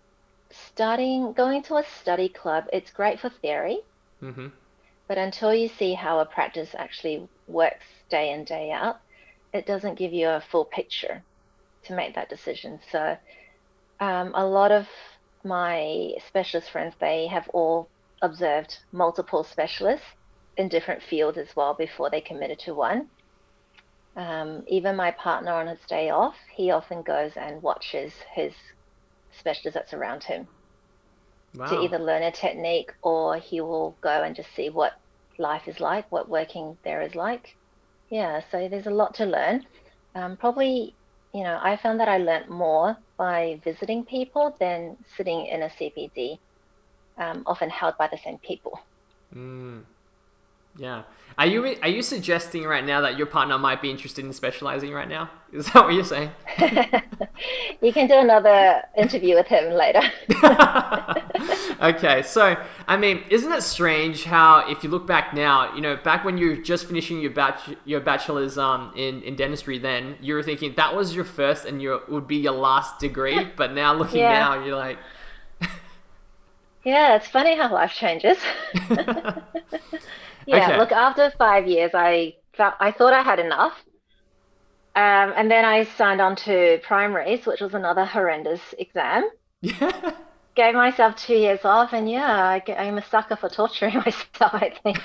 starting 0.50 1.32
going 1.32 1.62
to 1.64 1.76
a 1.76 1.84
study 1.84 2.28
club, 2.28 2.64
it's 2.72 2.90
great 2.90 3.20
for 3.20 3.30
theory, 3.30 3.78
mm-hmm. 4.22 4.48
but 5.06 5.18
until 5.18 5.54
you 5.54 5.68
see 5.68 5.94
how 5.94 6.18
a 6.18 6.26
practice 6.26 6.74
actually 6.76 7.28
works 7.46 7.84
day 8.10 8.32
in 8.32 8.44
day 8.44 8.72
out, 8.72 9.00
it 9.54 9.66
doesn't 9.66 9.98
give 9.98 10.12
you 10.12 10.28
a 10.28 10.42
full 10.50 10.64
picture 10.64 11.22
to 11.84 11.94
make 11.94 12.14
that 12.14 12.28
decision. 12.28 12.80
So, 12.90 13.16
um, 14.00 14.32
a 14.34 14.44
lot 14.44 14.72
of 14.72 14.86
my 15.44 16.12
specialist 16.26 16.70
friends 16.70 16.94
they 17.00 17.26
have 17.28 17.48
all 17.50 17.88
observed 18.22 18.78
multiple 18.90 19.44
specialists 19.44 20.06
in 20.56 20.68
different 20.68 21.02
fields 21.02 21.38
as 21.38 21.54
well 21.54 21.74
before 21.74 22.10
they 22.10 22.20
committed 22.20 22.58
to 22.58 22.74
one. 22.74 23.08
Um, 24.18 24.64
even 24.66 24.96
my 24.96 25.12
partner 25.12 25.52
on 25.52 25.68
his 25.68 25.78
day 25.88 26.10
off, 26.10 26.34
he 26.56 26.72
often 26.72 27.02
goes 27.02 27.32
and 27.36 27.62
watches 27.62 28.12
his 28.34 28.52
specialist 29.30 29.74
that's 29.74 29.94
around 29.94 30.24
him 30.24 30.48
wow. 31.54 31.66
to 31.68 31.80
either 31.80 32.00
learn 32.00 32.24
a 32.24 32.32
technique 32.32 32.90
or 33.02 33.36
he 33.36 33.60
will 33.60 33.96
go 34.02 34.24
and 34.24 34.34
just 34.34 34.52
see 34.56 34.70
what 34.70 34.92
life 35.38 35.68
is 35.68 35.78
like, 35.78 36.10
what 36.10 36.28
working 36.28 36.76
there 36.82 37.00
is 37.00 37.14
like. 37.14 37.56
Yeah, 38.10 38.40
so 38.50 38.68
there's 38.68 38.86
a 38.88 38.90
lot 38.90 39.14
to 39.14 39.24
learn. 39.24 39.64
Um, 40.16 40.36
probably, 40.36 40.96
you 41.32 41.44
know, 41.44 41.56
I 41.62 41.76
found 41.76 42.00
that 42.00 42.08
I 42.08 42.18
learned 42.18 42.50
more 42.50 42.96
by 43.16 43.60
visiting 43.62 44.04
people 44.04 44.56
than 44.58 44.96
sitting 45.16 45.46
in 45.46 45.62
a 45.62 45.68
CPD 45.68 46.38
um, 47.18 47.44
often 47.46 47.70
held 47.70 47.94
by 47.98 48.08
the 48.10 48.18
same 48.24 48.38
people. 48.38 48.80
Mm. 49.32 49.84
Yeah. 50.76 51.02
Are 51.38 51.46
you 51.46 51.76
are 51.82 51.88
you 51.88 52.02
suggesting 52.02 52.64
right 52.64 52.84
now 52.84 53.00
that 53.02 53.16
your 53.16 53.28
partner 53.28 53.56
might 53.58 53.80
be 53.80 53.92
interested 53.92 54.24
in 54.24 54.32
specializing 54.32 54.92
right 54.92 55.08
now? 55.08 55.30
Is 55.52 55.66
that 55.66 55.84
what 55.84 55.94
you're 55.94 56.02
saying? 56.02 56.30
you 57.80 57.92
can 57.92 58.08
do 58.08 58.14
another 58.14 58.82
interview 58.96 59.36
with 59.36 59.46
him 59.46 59.72
later. 59.72 60.02
okay, 61.80 62.22
so 62.22 62.56
I 62.88 62.96
mean, 62.96 63.22
isn't 63.30 63.52
it 63.52 63.62
strange 63.62 64.24
how 64.24 64.68
if 64.68 64.82
you 64.82 64.90
look 64.90 65.06
back 65.06 65.32
now, 65.32 65.72
you 65.76 65.80
know, 65.80 65.94
back 65.94 66.24
when 66.24 66.38
you 66.38 66.48
were 66.48 66.56
just 66.56 66.86
finishing 66.86 67.20
your 67.20 67.30
batch 67.30 67.70
your 67.84 68.00
bachelor's 68.00 68.58
um 68.58 68.92
in, 68.96 69.22
in 69.22 69.36
dentistry, 69.36 69.78
then 69.78 70.16
you 70.20 70.34
were 70.34 70.42
thinking 70.42 70.74
that 70.76 70.96
was 70.96 71.14
your 71.14 71.24
first 71.24 71.66
and 71.66 71.80
your 71.80 72.02
would 72.08 72.26
be 72.26 72.36
your 72.36 72.52
last 72.52 72.98
degree, 72.98 73.46
but 73.56 73.72
now 73.72 73.94
looking 73.94 74.18
yeah. 74.18 74.40
now, 74.40 74.64
you're 74.64 74.76
like. 74.76 74.98
yeah, 76.82 77.14
it's 77.14 77.28
funny 77.28 77.56
how 77.56 77.72
life 77.72 77.92
changes. 77.92 78.38
Yeah, 80.48 80.64
okay. 80.64 80.78
look, 80.78 80.92
after 80.92 81.30
five 81.36 81.66
years, 81.66 81.90
I 81.92 82.36
felt 82.56 82.74
I 82.80 82.90
thought 82.90 83.12
I 83.12 83.22
had 83.22 83.38
enough, 83.38 83.74
um, 84.96 85.34
and 85.36 85.50
then 85.50 85.66
I 85.66 85.84
signed 85.84 86.22
on 86.22 86.36
to 86.36 86.80
primaries, 86.82 87.44
which 87.44 87.60
was 87.60 87.74
another 87.74 88.06
horrendous 88.06 88.74
exam. 88.78 89.28
Yeah. 89.60 90.12
Gave 90.54 90.74
myself 90.74 91.16
two 91.16 91.34
years 91.34 91.60
off, 91.64 91.92
and 91.92 92.10
yeah, 92.10 92.34
I, 92.48 92.62
am 92.66 92.96
a 92.96 93.04
sucker 93.04 93.36
for 93.36 93.50
torturing 93.50 93.96
myself. 94.06 94.54
I 94.54 94.72
think. 94.82 94.98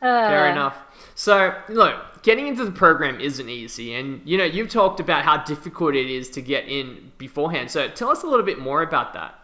Uh, 0.00 0.28
Fair 0.28 0.50
enough. 0.52 0.76
So, 1.16 1.54
look, 1.68 2.22
getting 2.22 2.46
into 2.46 2.64
the 2.64 2.70
program 2.70 3.20
isn't 3.20 3.48
easy, 3.48 3.92
and 3.94 4.22
you 4.24 4.38
know 4.38 4.44
you've 4.44 4.70
talked 4.70 5.00
about 5.00 5.24
how 5.24 5.38
difficult 5.38 5.96
it 5.96 6.08
is 6.08 6.30
to 6.30 6.40
get 6.40 6.68
in 6.68 7.10
beforehand. 7.18 7.72
So, 7.72 7.88
tell 7.88 8.08
us 8.08 8.22
a 8.22 8.28
little 8.28 8.46
bit 8.46 8.60
more 8.60 8.82
about 8.82 9.14
that. 9.14 9.39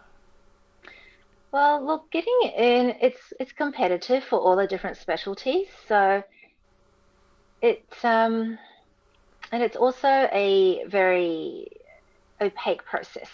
Well, 1.52 1.84
look, 1.84 2.10
getting 2.10 2.38
in, 2.56 2.96
it's 3.00 3.32
it's 3.40 3.52
competitive 3.52 4.24
for 4.24 4.38
all 4.38 4.56
the 4.56 4.66
different 4.66 4.96
specialties. 4.96 5.68
So 5.86 6.22
it's 7.62 8.04
um, 8.04 8.58
and 9.52 9.62
it's 9.62 9.76
also 9.76 10.08
a 10.08 10.84
very 10.86 11.68
opaque 12.40 12.84
process. 12.84 13.28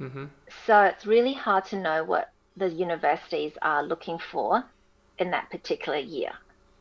Mm-hmm. 0.00 0.26
So 0.66 0.82
it's 0.82 1.06
really 1.06 1.32
hard 1.32 1.64
to 1.66 1.76
know 1.76 2.04
what 2.04 2.30
the 2.56 2.68
universities 2.68 3.52
are 3.62 3.82
looking 3.82 4.18
for 4.18 4.64
in 5.18 5.30
that 5.30 5.50
particular 5.50 5.98
year. 5.98 6.32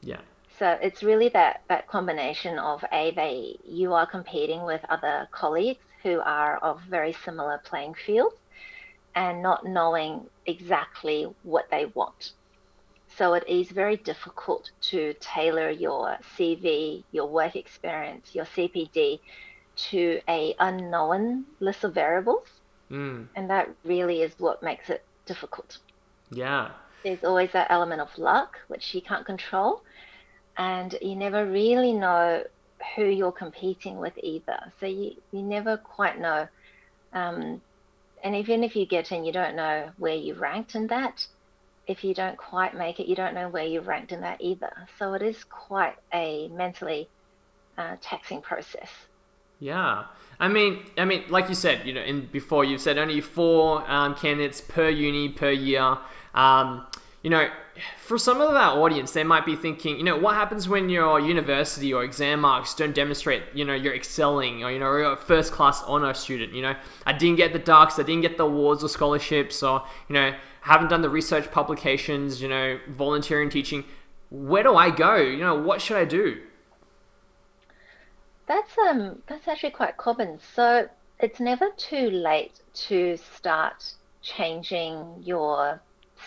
Yeah. 0.01 0.19
So 0.59 0.77
it's 0.81 1.03
really 1.03 1.29
that 1.29 1.63
that 1.67 1.87
combination 1.87 2.59
of 2.59 2.83
a 2.91 3.11
they 3.11 3.57
you 3.65 3.93
are 3.93 4.05
competing 4.05 4.63
with 4.63 4.81
other 4.89 5.27
colleagues 5.31 5.83
who 6.03 6.21
are 6.21 6.57
of 6.57 6.81
very 6.89 7.13
similar 7.25 7.61
playing 7.65 7.95
fields 7.95 8.35
and 9.15 9.41
not 9.41 9.65
knowing 9.65 10.27
exactly 10.45 11.27
what 11.43 11.69
they 11.69 11.85
want. 11.87 12.33
So 13.17 13.33
it 13.33 13.47
is 13.47 13.69
very 13.69 13.97
difficult 13.97 14.71
to 14.89 15.13
tailor 15.19 15.69
your 15.69 16.17
CV, 16.37 17.03
your 17.11 17.27
work 17.27 17.55
experience, 17.55 18.35
your 18.35 18.45
CPD 18.45 19.19
to 19.75 20.19
a 20.27 20.55
unknown 20.59 21.45
list 21.59 21.83
of 21.83 21.93
variables. 21.93 22.47
Mm. 22.91 23.27
And 23.35 23.49
that 23.49 23.69
really 23.83 24.21
is 24.21 24.33
what 24.37 24.61
makes 24.61 24.89
it 24.89 25.03
difficult. 25.25 25.77
Yeah. 26.31 26.71
There's 27.03 27.23
always 27.23 27.51
that 27.51 27.67
element 27.69 28.01
of 28.01 28.17
luck, 28.17 28.57
which 28.67 28.93
you 28.93 29.01
can't 29.01 29.25
control. 29.25 29.81
And 30.57 30.95
you 31.01 31.15
never 31.15 31.45
really 31.45 31.93
know 31.93 32.43
who 32.95 33.05
you're 33.05 33.31
competing 33.31 33.97
with 33.97 34.13
either. 34.21 34.59
So 34.79 34.85
you, 34.85 35.15
you 35.31 35.41
never 35.41 35.77
quite 35.77 36.19
know 36.19 36.47
um, 37.13 37.61
and 38.25 38.35
even 38.35 38.63
if 38.63 38.75
you 38.75 38.87
get 38.87 39.11
in, 39.11 39.23
you 39.23 39.31
don't 39.31 39.55
know 39.55 39.91
where 39.99 40.15
you 40.15 40.33
ranked 40.33 40.73
in 40.73 40.87
that. 40.87 41.27
If 41.85 42.03
you 42.03 42.15
don't 42.15 42.35
quite 42.35 42.75
make 42.75 42.99
it, 42.99 43.07
you 43.07 43.15
don't 43.15 43.35
know 43.35 43.47
where 43.47 43.63
you 43.65 43.81
ranked 43.81 44.11
in 44.11 44.21
that 44.21 44.41
either. 44.41 44.73
So 44.97 45.13
it 45.13 45.21
is 45.21 45.43
quite 45.43 45.95
a 46.11 46.47
mentally 46.47 47.07
uh, 47.77 47.97
taxing 48.01 48.41
process. 48.41 48.89
Yeah, 49.59 50.05
I 50.39 50.47
mean, 50.47 50.83
I 50.97 51.05
mean, 51.05 51.25
like 51.29 51.49
you 51.49 51.55
said, 51.55 51.85
you 51.85 51.93
know, 51.93 52.01
in 52.01 52.25
before 52.25 52.65
you 52.65 52.79
said 52.79 52.97
only 52.97 53.21
four 53.21 53.89
um, 53.89 54.15
candidates 54.15 54.59
per 54.59 54.89
uni 54.89 55.29
per 55.29 55.51
year. 55.51 55.99
Um, 56.33 56.87
you 57.25 57.31
know, 57.31 57.49
for 57.97 58.19
some 58.19 58.39
of 58.39 58.51
our 58.51 58.79
audience, 58.83 59.13
they 59.13 59.23
might 59.23 59.47
be 59.47 59.55
thinking, 59.55 59.97
you 59.97 60.03
know, 60.03 60.15
what 60.15 60.35
happens 60.35 60.69
when 60.69 60.89
your 60.89 61.19
university 61.19 61.91
or 61.91 62.03
exam 62.03 62.41
marks 62.41 62.75
don't 62.75 62.93
demonstrate, 62.93 63.41
you 63.51 63.65
know, 63.65 63.73
you're 63.73 63.95
excelling 63.95 64.63
or, 64.63 64.71
you 64.71 64.77
know, 64.77 64.95
you're 64.95 65.13
a 65.13 65.17
first 65.17 65.51
class 65.51 65.81
honor 65.87 66.13
student, 66.13 66.53
you 66.53 66.61
know, 66.61 66.75
I 67.03 67.13
didn't 67.13 67.37
get 67.37 67.51
the 67.51 67.57
dux, 67.57 67.97
I 67.97 68.03
didn't 68.03 68.21
get 68.21 68.37
the 68.37 68.45
awards 68.45 68.83
or 68.83 68.89
scholarships 68.89 69.63
or, 69.63 69.83
you 70.07 70.13
know, 70.13 70.35
haven't 70.61 70.89
done 70.89 71.01
the 71.01 71.09
research 71.09 71.49
publications, 71.51 72.43
you 72.43 72.47
know, 72.47 72.79
volunteering, 72.89 73.49
teaching. 73.49 73.85
Where 74.29 74.61
do 74.61 74.75
I 74.75 74.91
go? 74.91 75.15
You 75.15 75.39
know, 75.39 75.55
what 75.55 75.81
should 75.81 75.97
I 75.97 76.05
do? 76.05 76.43
That's 78.45 78.77
um 78.77 79.23
that's 79.25 79.47
actually 79.47 79.71
quite 79.71 79.97
common. 79.97 80.37
So 80.53 80.89
it's 81.19 81.39
never 81.39 81.71
too 81.75 82.11
late 82.11 82.59
to 82.87 83.17
start 83.17 83.95
changing 84.21 85.23
your 85.23 85.81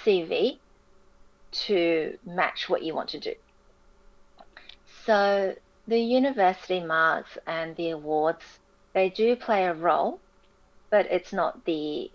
CV 0.04 0.58
to 1.50 2.18
match 2.24 2.68
what 2.68 2.82
you 2.82 2.94
want 2.94 3.08
to 3.10 3.20
do. 3.20 3.34
So 5.04 5.54
the 5.86 5.98
university 5.98 6.80
marks 6.80 7.38
and 7.46 7.74
the 7.76 7.90
awards, 7.90 8.44
they 8.92 9.08
do 9.08 9.36
play 9.36 9.64
a 9.64 9.74
role, 9.74 10.20
but 10.90 11.06
it's 11.06 11.32
not 11.32 11.64
the, 11.64 12.10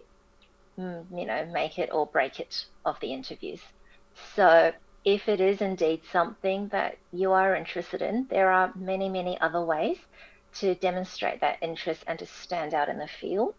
mm, 0.78 1.06
you 1.12 1.26
know, 1.26 1.46
make 1.52 1.80
it 1.80 1.90
or 1.92 2.06
break 2.06 2.40
it 2.40 2.66
of 2.86 3.00
the 3.00 3.12
interviews. 3.12 3.62
So 4.36 4.74
if 5.06 5.28
it 5.28 5.42
is 5.42 5.62
indeed 5.62 6.02
something 6.12 6.68
that 6.70 6.98
you 7.12 7.32
are 7.32 7.56
interested 7.56 8.02
in, 8.02 8.28
there 8.30 8.52
are 8.52 8.72
many, 8.76 9.10
many 9.10 9.40
other 9.42 9.62
ways 9.62 9.98
to 10.56 10.76
demonstrate 10.76 11.42
that 11.42 11.58
interest 11.62 12.04
and 12.08 12.20
to 12.20 12.26
stand 12.26 12.74
out 12.74 12.90
in 12.90 13.00
the 13.00 13.08
field. 13.08 13.56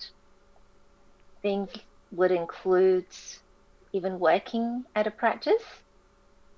Things 1.42 1.70
would 2.12 2.30
include 2.30 3.06
even 3.94 4.18
working 4.18 4.84
at 4.96 5.06
a 5.06 5.10
practice, 5.10 5.62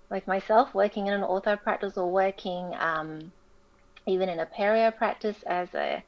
like 0.08 0.26
myself, 0.26 0.74
working 0.74 1.06
in 1.06 1.12
an 1.12 1.20
ortho 1.20 1.62
practice 1.62 1.98
or 1.98 2.10
working 2.10 2.74
um, 2.78 3.30
even 4.06 4.30
in 4.30 4.40
a 4.40 4.46
perio 4.46 4.96
practice 4.96 5.42
as 5.42 5.74
a 5.74 6.02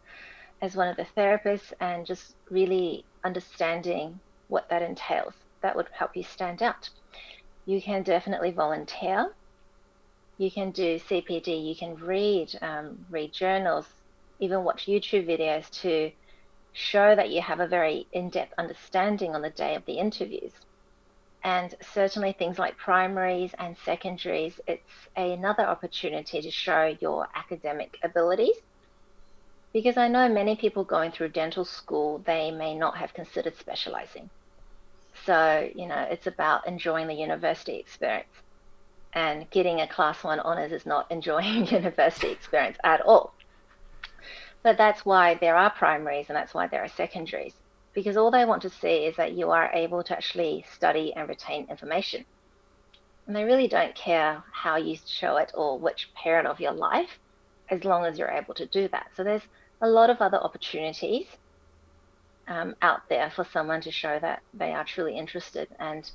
as 0.63 0.75
one 0.75 0.89
of 0.89 0.97
the 0.97 1.07
therapists, 1.17 1.73
and 1.81 2.07
just 2.07 2.35
really 2.51 3.05
understanding 3.25 4.19
what 4.49 4.71
that 4.71 4.81
entails. 4.81 5.35
That 5.61 5.77
would 5.77 5.89
help 5.93 6.17
you 6.17 6.23
stand 6.23 6.63
out. 6.63 6.89
You 7.67 7.83
can 7.83 8.03
definitely 8.03 8.51
volunteer. 8.51 9.35
You 10.39 10.51
can 10.51 10.71
do 10.71 10.99
CPD. 10.99 11.69
You 11.69 11.77
can 11.77 11.95
read 11.97 12.59
um, 12.63 13.05
read 13.11 13.33
journals, 13.35 13.87
even 14.41 14.65
watch 14.65 14.87
YouTube 14.87 15.27
videos 15.29 15.69
to 15.83 16.11
show 16.73 17.15
that 17.15 17.29
you 17.29 17.43
have 17.43 17.61
a 17.61 17.67
very 17.67 18.07
in-depth 18.13 18.55
understanding 18.57 19.35
on 19.35 19.43
the 19.43 19.51
day 19.51 19.75
of 19.75 19.85
the 19.85 19.99
interviews 19.99 20.53
and 21.49 21.75
certainly 21.95 22.33
things 22.33 22.59
like 22.59 22.77
primaries 22.77 23.53
and 23.59 23.75
secondaries, 23.83 24.61
it's 24.67 24.93
another 25.17 25.63
opportunity 25.63 26.43
to 26.43 26.51
show 26.51 26.95
your 27.01 27.27
academic 27.35 27.97
abilities. 28.05 28.57
Because 29.73 29.97
I 29.97 30.09
know 30.09 30.29
many 30.29 30.57
people 30.57 30.85
going 30.85 31.11
through 31.11 31.31
dental 31.31 31.65
school, 31.65 32.23
they 32.27 32.51
may 32.51 32.75
not 32.75 32.99
have 32.99 33.15
considered 33.15 33.57
specializing. 33.57 34.29
So, 35.25 35.67
you 35.75 35.89
know, 35.89 36.07
it's 36.11 36.27
about 36.27 36.69
enjoying 36.69 37.07
the 37.07 37.15
university 37.15 37.77
experience. 37.77 38.35
And 39.15 39.51
getting 39.51 39.81
a 39.81 39.89
class 39.89 40.23
one 40.23 40.41
honors 40.41 40.73
is 40.73 40.85
not 40.85 41.11
enjoying 41.11 41.67
university 41.81 42.31
experience 42.31 42.77
at 42.85 43.01
all. 43.01 43.33
But 44.63 44.77
that's 44.77 45.07
why 45.07 45.37
there 45.41 45.57
are 45.57 45.71
primaries 45.71 46.27
and 46.29 46.37
that's 46.37 46.53
why 46.53 46.67
there 46.67 46.85
are 46.85 46.89
secondaries 46.89 47.55
because 47.95 48.17
all 48.17 48.31
they 48.31 48.45
want 48.45 48.63
to 48.63 48.71
see 48.71 49.07
is 49.07 49.17
that 49.17 49.33
you 49.33 49.51
are 49.51 49.71
able 49.73 50.03
to 50.05 50.17
actually 50.17 50.65
study 50.73 51.13
and 51.15 51.29
retain 51.29 51.67
information. 51.71 52.25
And 53.27 53.37
they 53.37 53.45
really 53.45 53.69
don't 53.69 53.95
care 53.95 54.43
how 54.53 54.77
you 54.77 54.97
show 55.07 55.37
it 55.37 55.53
or 55.55 55.79
which 55.79 56.11
parent 56.15 56.47
of 56.47 56.61
your 56.61 56.73
life, 56.73 57.19
as 57.71 57.85
long 57.85 58.05
as 58.05 58.19
you're 58.19 58.31
able 58.31 58.55
to 58.55 58.67
do 58.67 58.89
that. 58.89 59.09
So 59.15 59.25
there's 59.25 59.43
a 59.81 59.89
lot 59.89 60.11
of 60.11 60.21
other 60.21 60.39
opportunities 60.39 61.27
um, 62.47 62.75
out 62.81 63.09
there 63.09 63.31
for 63.31 63.45
someone 63.53 63.81
to 63.83 63.91
show 63.91 64.19
that 64.19 64.43
they 64.55 64.73
are 64.73 64.85
truly 64.85 65.17
interested. 65.17 65.69
And 65.79 66.11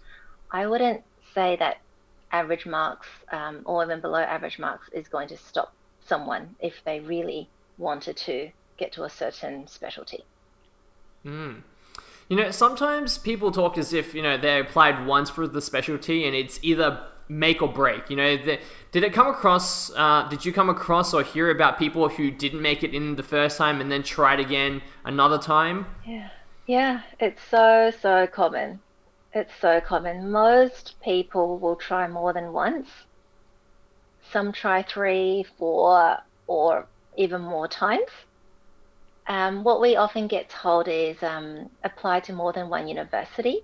I 0.52 0.66
wouldn't 0.68 1.04
say 1.36 1.56
that 1.58 1.78
average 2.32 2.66
marks 2.66 3.08
um, 3.32 3.62
or 3.66 3.84
even 3.84 4.02
below 4.02 4.20
average 4.20 4.58
marks 4.58 4.90
is 4.90 5.08
going 5.08 5.28
to 5.30 5.38
stop 5.38 5.74
someone 6.06 6.56
if 6.60 6.74
they 6.84 7.00
really 7.00 7.48
wanted 7.78 8.18
to 8.18 8.50
get 8.78 8.92
to 8.94 9.04
a 9.04 9.10
certain 9.10 9.68
specialty. 9.68 10.26
Mm. 11.26 11.62
You 12.30 12.38
know, 12.38 12.52
sometimes 12.52 13.18
people 13.18 13.52
talk 13.52 13.78
as 13.78 13.94
if, 13.94 14.14
you 14.14 14.22
know, 14.22 14.38
they 14.38 14.60
applied 14.60 15.06
once 15.06 15.30
for 15.30 15.48
the 15.48 15.62
specialty 15.62 16.26
and 16.26 16.36
it's 16.36 16.60
either 16.62 17.06
make 17.28 17.62
or 17.62 17.68
break. 17.68 18.10
You 18.10 18.16
know, 18.16 18.38
the, 18.38 18.60
did 18.92 19.04
it 19.04 19.14
come 19.14 19.28
across, 19.28 19.92
uh, 19.96 20.28
did 20.30 20.46
you 20.46 20.54
come 20.54 20.70
across 20.70 21.14
or 21.14 21.24
hear 21.24 21.50
about 21.50 21.78
people 21.78 22.10
who 22.10 22.32
didn't 22.32 22.62
make 22.62 22.84
it 22.84 22.94
in 22.94 23.16
the 23.16 23.24
first 23.24 23.58
time 23.58 23.82
and 23.82 23.92
then 23.92 24.04
tried 24.04 24.40
again 24.40 24.82
another 25.06 25.38
time? 25.38 25.86
Yeah. 26.06 26.30
Yeah, 26.66 27.02
it's 27.20 27.42
so, 27.52 27.92
so 28.02 28.26
common. 28.28 28.80
It's 29.34 29.52
so 29.60 29.82
common. 29.82 30.32
Most 30.32 30.96
people 31.04 31.58
will 31.58 31.76
try 31.76 32.08
more 32.08 32.32
than 32.32 32.54
once. 32.54 32.88
Some 34.32 34.54
try 34.54 34.82
three, 34.84 35.46
four, 35.58 36.20
or 36.48 36.88
even 37.18 37.42
more 37.42 37.68
times. 37.68 38.10
Um, 39.28 39.64
what 39.64 39.80
we 39.82 39.96
often 39.96 40.28
get 40.28 40.50
told 40.50 40.88
is 40.88 41.22
um, 41.24 41.70
apply 41.84 42.20
to 42.22 42.34
more 42.34 42.52
than 42.52 42.70
one 42.70 42.88
university. 42.88 43.62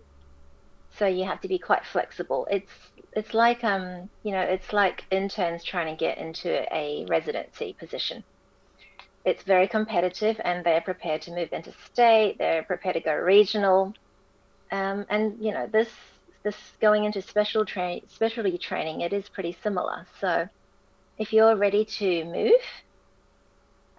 So 0.97 1.05
you 1.05 1.25
have 1.25 1.41
to 1.41 1.47
be 1.47 1.59
quite 1.59 1.85
flexible. 1.85 2.47
It's 2.49 2.71
it's 3.13 3.33
like 3.33 3.63
um, 3.63 4.09
you 4.23 4.31
know 4.31 4.41
it's 4.41 4.73
like 4.73 5.05
interns 5.11 5.63
trying 5.63 5.93
to 5.93 5.99
get 5.99 6.17
into 6.17 6.51
a 6.73 7.05
residency 7.09 7.75
position. 7.79 8.23
It's 9.25 9.43
very 9.43 9.67
competitive, 9.67 10.39
and 10.43 10.65
they're 10.65 10.81
prepared 10.81 11.21
to 11.23 11.31
move 11.31 11.49
interstate. 11.51 12.37
They're 12.37 12.63
prepared 12.63 12.95
to 12.95 13.01
go 13.01 13.13
regional, 13.13 13.93
um, 14.71 15.05
and 15.09 15.37
you 15.39 15.51
know 15.53 15.67
this 15.67 15.89
this 16.43 16.55
going 16.81 17.03
into 17.03 17.21
special 17.21 17.65
train 17.65 18.01
specialty 18.07 18.57
training. 18.57 19.01
It 19.01 19.13
is 19.13 19.29
pretty 19.29 19.57
similar. 19.61 20.07
So 20.19 20.47
if 21.17 21.33
you're 21.33 21.55
ready 21.57 21.85
to 21.85 22.23
move 22.25 22.61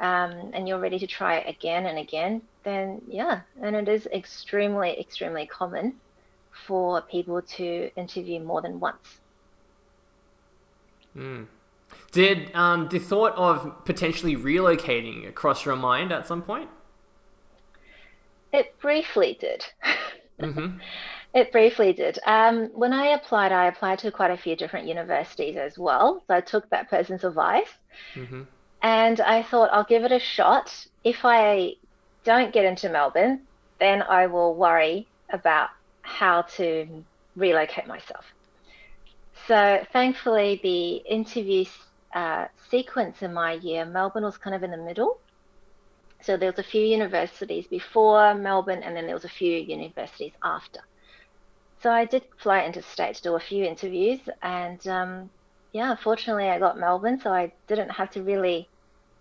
um, 0.01 0.51
and 0.55 0.67
you're 0.67 0.79
ready 0.79 0.99
to 0.99 1.07
try 1.07 1.37
it 1.37 1.49
again 1.49 1.87
and 1.87 1.99
again, 1.99 2.43
then 2.65 3.03
yeah, 3.07 3.41
and 3.63 3.77
it 3.77 3.89
is 3.89 4.07
extremely, 4.07 4.99
extremely 4.99 5.47
common 5.47 5.95
for 6.67 7.03
people 7.03 7.41
to 7.43 7.91
interview 7.97 8.41
more 8.41 8.63
than 8.63 8.81
once. 8.81 9.21
Mm. 11.17 11.47
Did 12.13 12.55
um, 12.55 12.89
the 12.89 12.99
thought 12.99 13.35
of 13.37 13.85
potentially 13.85 14.37
relocating 14.37 15.33
cross 15.35 15.65
your 15.65 15.77
mind 15.77 16.13
at 16.13 16.27
some 16.27 16.43
point? 16.43 16.71
It 18.53 18.79
briefly 18.81 19.37
did. 19.41 19.65
Mm-hmm. 20.41 20.79
It 21.35 21.53
briefly 21.53 21.93
did. 21.93 22.19
Um, 22.27 22.71
when 22.73 22.93
I 22.93 23.09
applied, 23.09 23.53
I 23.53 23.67
applied 23.67 23.99
to 24.01 24.11
quite 24.11 24.31
a 24.31 24.37
few 24.37 24.57
different 24.57 24.89
universities 24.89 25.57
as 25.57 25.79
well. 25.79 26.25
So 26.27 26.35
I 26.35 26.41
took 26.41 26.69
that 26.71 26.89
person's 26.89 27.25
advice. 27.25 27.69
Mm-hmm. 28.15 28.43
And 28.83 29.21
I 29.21 29.43
thought 29.43 29.71
I'll 29.73 29.85
give 29.85 30.05
it 30.05 30.13
a 30.13 30.19
shot. 30.19 30.87
If 31.05 31.25
I 31.25 31.75
don't 32.25 32.53
get 32.53 32.65
into 32.65 32.89
Melbourne, 32.89 33.43
then 33.79 34.03
I 34.03 34.27
will 34.27 34.55
worry 34.55 35.07
about 35.31 35.71
how 36.03 36.43
to 36.43 37.05
relocate 37.37 37.87
myself. 37.87 38.25
So 39.47 39.85
thankfully, 39.93 40.61
the 40.63 40.97
interview 41.11 41.65
uh, 42.15 42.47
sequence 42.71 43.23
in 43.23 43.33
my 43.33 43.53
year, 43.55 43.85
Melbourne 43.85 44.25
was 44.25 44.37
kind 44.37 44.55
of 44.55 44.63
in 44.63 44.71
the 44.71 44.77
middle. 44.77 45.19
So 46.23 46.37
there 46.37 46.51
was 46.51 46.59
a 46.59 46.63
few 46.63 46.83
universities 46.83 47.67
before 47.67 48.35
Melbourne, 48.35 48.83
and 48.83 48.95
then 48.95 49.07
there 49.07 49.15
was 49.15 49.25
a 49.25 49.29
few 49.29 49.57
universities 49.57 50.33
after. 50.43 50.81
So 51.83 51.91
I 51.91 52.05
did 52.05 52.25
fly 52.37 52.65
interstate 52.65 53.17
to 53.17 53.23
do 53.23 53.37
a 53.37 53.41
few 53.41 53.65
interviews, 53.65 54.21
and 54.43 54.87
um, 54.87 55.31
yeah, 55.73 55.95
fortunately 55.97 56.49
I 56.49 56.59
got 56.59 56.79
Melbourne, 56.79 57.21
so 57.21 57.31
I 57.31 57.53
didn't 57.67 57.91
have 57.91 58.11
to 58.13 58.23
really 58.23 58.69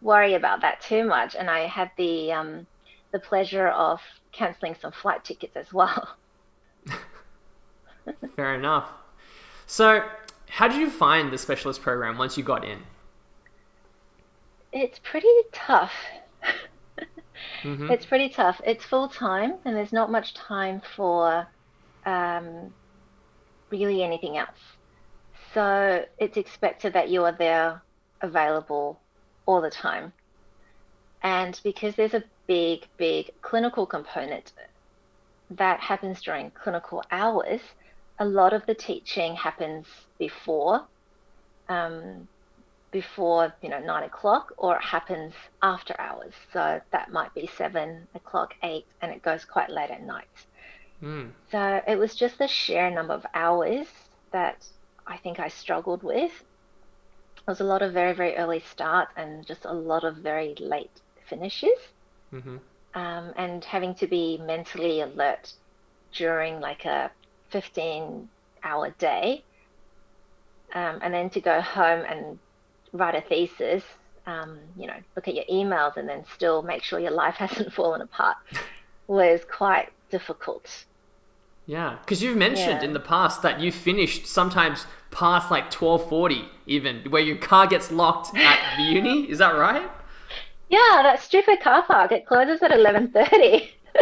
worry 0.01 0.33
about 0.33 0.61
that 0.61 0.81
too 0.81 1.03
much, 1.03 1.35
and 1.35 1.49
I 1.49 1.67
had 1.67 1.91
the 1.97 2.31
um, 2.31 2.67
the 3.11 3.19
pleasure 3.19 3.67
of 3.67 3.99
cancelling 4.31 4.75
some 4.81 4.91
flight 4.91 5.23
tickets 5.23 5.55
as 5.55 5.73
well. 5.73 6.15
Fair 8.35 8.55
enough. 8.55 8.89
So, 9.65 10.03
how 10.47 10.67
did 10.67 10.79
you 10.79 10.89
find 10.89 11.31
the 11.31 11.37
specialist 11.37 11.81
program 11.81 12.17
once 12.17 12.37
you 12.37 12.43
got 12.43 12.65
in? 12.65 12.79
It's 14.71 14.99
pretty 14.99 15.27
tough. 15.51 15.91
mm-hmm. 17.63 17.91
It's 17.91 18.05
pretty 18.05 18.29
tough. 18.29 18.61
It's 18.65 18.83
full 18.83 19.09
time, 19.09 19.55
and 19.65 19.75
there's 19.75 19.93
not 19.93 20.11
much 20.11 20.33
time 20.33 20.81
for 20.95 21.47
um, 22.05 22.73
really 23.69 24.03
anything 24.03 24.37
else. 24.37 24.78
So 25.53 26.05
it's 26.17 26.37
expected 26.37 26.93
that 26.93 27.09
you 27.09 27.23
are 27.23 27.31
there 27.31 27.81
available 28.21 28.99
all 29.45 29.61
the 29.61 29.69
time. 29.69 30.13
And 31.23 31.59
because 31.63 31.95
there's 31.95 32.13
a 32.13 32.23
big, 32.47 32.85
big 32.97 33.31
clinical 33.41 33.85
component 33.85 34.53
that 35.51 35.79
happens 35.79 36.21
during 36.21 36.51
clinical 36.51 37.03
hours, 37.11 37.61
a 38.19 38.25
lot 38.25 38.53
of 38.53 38.65
the 38.65 38.75
teaching 38.75 39.35
happens 39.35 39.87
before, 40.17 40.85
um, 41.67 42.27
before 42.91 43.53
you 43.61 43.69
know 43.69 43.79
nine 43.79 44.03
o'clock, 44.03 44.53
or 44.57 44.75
it 44.75 44.81
happens 44.81 45.33
after 45.61 45.95
hours. 45.99 46.33
So 46.53 46.81
that 46.91 47.11
might 47.11 47.33
be 47.33 47.49
seven 47.57 48.07
o'clock, 48.15 48.55
eight, 48.63 48.85
and 49.01 49.11
it 49.11 49.21
goes 49.21 49.45
quite 49.45 49.69
late 49.69 49.89
at 49.89 50.03
night. 50.03 50.27
Mm. 51.01 51.31
So 51.51 51.81
it 51.87 51.97
was 51.97 52.15
just 52.15 52.37
the 52.37 52.47
sheer 52.47 52.89
number 52.91 53.13
of 53.13 53.25
hours 53.33 53.87
that 54.31 54.65
I 55.09 55.17
think 55.17 55.39
I 55.39 55.49
struggled 55.49 56.03
with. 56.03 56.31
It 57.37 57.47
was 57.47 57.59
a 57.59 57.63
lot 57.63 57.81
of 57.81 57.93
very, 57.93 58.13
very 58.13 58.35
early 58.37 58.61
starts 58.61 59.11
and 59.17 59.45
just 59.45 59.65
a 59.65 59.73
lot 59.73 60.03
of 60.03 60.17
very 60.17 60.55
late 60.59 61.01
finishes. 61.27 61.77
Mm-hmm. 62.31 62.57
Um, 62.93 63.33
and 63.35 63.63
having 63.65 63.95
to 63.95 64.07
be 64.07 64.37
mentally 64.37 65.01
alert 65.01 65.53
during 66.13 66.59
like 66.59 66.85
a 66.85 67.11
15 67.49 68.29
hour 68.63 68.93
day. 68.99 69.43
Um, 70.73 70.99
and 71.01 71.13
then 71.13 71.29
to 71.31 71.41
go 71.41 71.61
home 71.61 72.05
and 72.07 72.37
write 72.93 73.15
a 73.15 73.21
thesis, 73.21 73.83
um, 74.27 74.59
you 74.77 74.85
know, 74.85 74.97
look 75.15 75.27
at 75.27 75.33
your 75.33 75.45
emails 75.45 75.97
and 75.97 76.07
then 76.07 76.23
still 76.35 76.61
make 76.61 76.83
sure 76.83 76.99
your 76.99 77.11
life 77.11 77.35
hasn't 77.45 77.73
fallen 77.73 78.01
apart 78.01 78.37
was 79.07 79.41
quite 79.51 79.89
difficult. 80.11 80.85
Yeah, 81.65 81.97
because 82.01 82.23
you've 82.23 82.37
mentioned 82.37 82.81
Yeah. 82.81 82.87
in 82.87 82.93
the 82.93 82.99
past 82.99 83.41
that 83.43 83.59
you 83.59 83.71
finished 83.71 84.25
sometimes 84.25 84.85
past 85.11 85.49
like 85.51 85.69
twelve 85.71 86.07
forty, 86.09 86.47
even 86.67 87.03
where 87.09 87.21
your 87.21 87.37
car 87.37 87.67
gets 87.67 87.91
locked 87.91 88.35
at 88.37 88.77
the 88.77 88.83
uni. 88.95 89.29
Is 89.29 89.37
that 89.39 89.55
right? 89.57 89.89
Yeah, 90.69 91.01
that 91.03 91.21
stupid 91.21 91.59
car 91.61 91.83
park. 91.83 92.11
It 92.11 92.25
closes 92.25 92.61
at 92.61 92.71
eleven 92.71 93.09
thirty. 93.11 93.71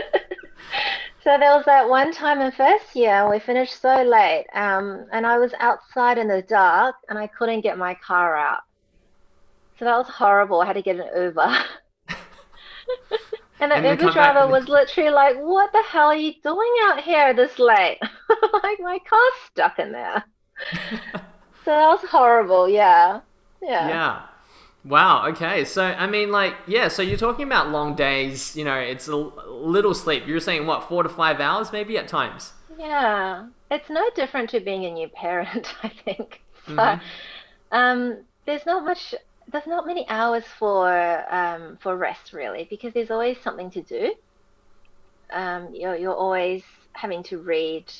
so 1.23 1.37
there 1.37 1.55
was 1.55 1.65
that 1.65 1.87
one 1.89 2.11
time 2.13 2.41
in 2.41 2.51
first 2.51 2.95
year 2.95 3.29
we 3.29 3.39
finished 3.39 3.81
so 3.81 4.03
late, 4.03 4.45
um, 4.53 5.05
and 5.11 5.25
I 5.25 5.37
was 5.37 5.53
outside 5.59 6.17
in 6.17 6.27
the 6.27 6.41
dark 6.41 6.95
and 7.09 7.17
I 7.17 7.27
couldn't 7.27 7.61
get 7.61 7.77
my 7.77 7.93
car 7.95 8.35
out. 8.35 8.61
So 9.79 9.85
that 9.85 9.97
was 9.97 10.07
horrible. 10.09 10.61
I 10.61 10.65
had 10.65 10.73
to 10.73 10.81
get 10.81 10.99
an 10.99 11.07
Uber. 11.15 11.55
And 13.59 13.71
the 13.71 13.75
And 13.75 13.99
Uber 13.99 14.11
driver 14.13 14.39
and- 14.41 14.51
was 14.51 14.67
literally 14.69 15.09
like, 15.09 15.35
"What 15.37 15.71
the 15.71 15.81
hell 15.81 16.07
are 16.07 16.15
you 16.15 16.33
doing 16.43 16.71
out 16.83 17.01
here 17.01 17.33
this 17.33 17.57
late? 17.57 17.97
like 18.63 18.79
my 18.79 18.99
car's 19.09 19.33
stuck 19.47 19.79
in 19.79 19.91
there." 19.91 20.23
So 21.63 21.71
that 21.71 21.87
was 21.89 22.09
horrible. 22.09 22.67
Yeah, 22.69 23.21
yeah. 23.61 23.99
Yeah. 23.99 24.23
Wow. 24.83 25.27
Okay. 25.29 25.65
So 25.65 25.83
I 25.83 26.07
mean, 26.07 26.31
like, 26.31 26.55
yeah. 26.67 26.87
So 26.87 27.01
you're 27.01 27.17
talking 27.17 27.45
about 27.45 27.69
long 27.69 27.95
days. 27.95 28.55
You 28.55 28.65
know, 28.65 28.77
it's 28.77 29.07
a 29.07 29.15
little 29.15 29.93
sleep. 29.93 30.25
You're 30.27 30.39
saying 30.39 30.65
what, 30.65 30.87
four 30.87 31.03
to 31.03 31.09
five 31.09 31.39
hours, 31.39 31.71
maybe 31.71 31.97
at 31.97 32.07
times. 32.07 32.53
Yeah, 32.69 33.49
it's 33.71 33.89
no 33.89 34.09
different 34.15 34.49
to 34.51 34.59
being 34.61 34.85
a 34.85 34.91
new 34.91 35.09
parent, 35.09 35.73
I 35.83 35.89
think. 35.89 36.41
So, 36.75 36.95
Mhm. 36.95 37.01
um, 37.71 38.27
there's 38.45 38.65
not 38.65 38.85
much, 38.85 39.15
there's 39.47 39.67
not 39.67 39.87
many 39.87 40.07
hours 40.09 40.45
for 40.59 40.89
um, 41.33 41.77
for 41.77 41.97
rest 41.97 42.33
really, 42.33 42.65
because 42.69 42.93
there's 42.93 43.11
always 43.11 43.41
something 43.41 43.71
to 43.71 43.83
do. 43.83 44.15
Um, 45.31 45.73
you're 45.73 45.95
you're 45.95 46.15
always 46.15 46.63
having 46.93 47.23
to 47.23 47.37
read 47.39 47.91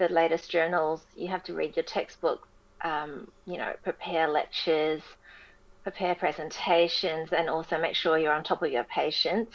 the 0.00 0.12
latest 0.12 0.50
journals. 0.50 1.02
You 1.14 1.28
have 1.28 1.44
to 1.44 1.54
read 1.54 1.76
your 1.76 1.84
textbook. 1.84 2.48
Um, 2.82 3.28
you 3.46 3.58
know, 3.58 3.74
prepare 3.84 4.26
lectures, 4.26 5.02
prepare 5.82 6.14
presentations, 6.14 7.28
and 7.32 7.48
also 7.48 7.78
make 7.78 7.94
sure 7.94 8.18
you're 8.18 8.32
on 8.32 8.42
top 8.42 8.62
of 8.62 8.72
your 8.72 8.84
patients. 8.84 9.54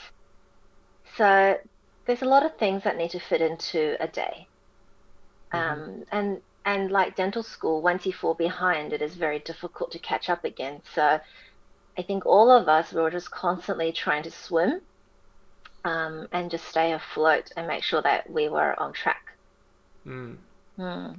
So 1.17 1.57
there's 2.05 2.21
a 2.21 2.25
lot 2.35 2.45
of 2.45 2.55
things 2.57 2.83
that 2.83 2.97
need 2.97 3.11
to 3.11 3.19
fit 3.19 3.41
into 3.41 3.97
a 3.99 4.07
day. 4.07 4.47
Um, 5.51 6.03
and 6.11 6.41
and 6.65 6.91
like 6.91 7.15
dental 7.15 7.43
school, 7.43 7.81
once 7.81 8.05
you 8.05 8.13
fall 8.13 8.35
behind, 8.35 8.93
it 8.93 9.01
is 9.01 9.15
very 9.15 9.39
difficult 9.39 9.91
to 9.91 9.99
catch 9.99 10.29
up 10.29 10.43
again. 10.43 10.81
So 10.93 11.19
I 11.97 12.01
think 12.03 12.25
all 12.25 12.51
of 12.51 12.67
us 12.67 12.91
were 12.93 13.09
just 13.09 13.31
constantly 13.31 13.91
trying 13.91 14.23
to 14.23 14.31
swim 14.31 14.81
um, 15.83 16.27
and 16.31 16.51
just 16.51 16.67
stay 16.67 16.93
afloat 16.93 17.51
and 17.55 17.67
make 17.67 17.83
sure 17.83 18.01
that 18.01 18.29
we 18.29 18.49
were 18.49 18.79
on 18.79 18.93
track. 18.93 19.24
Mm. 20.05 20.37
Hmm. 20.75 21.11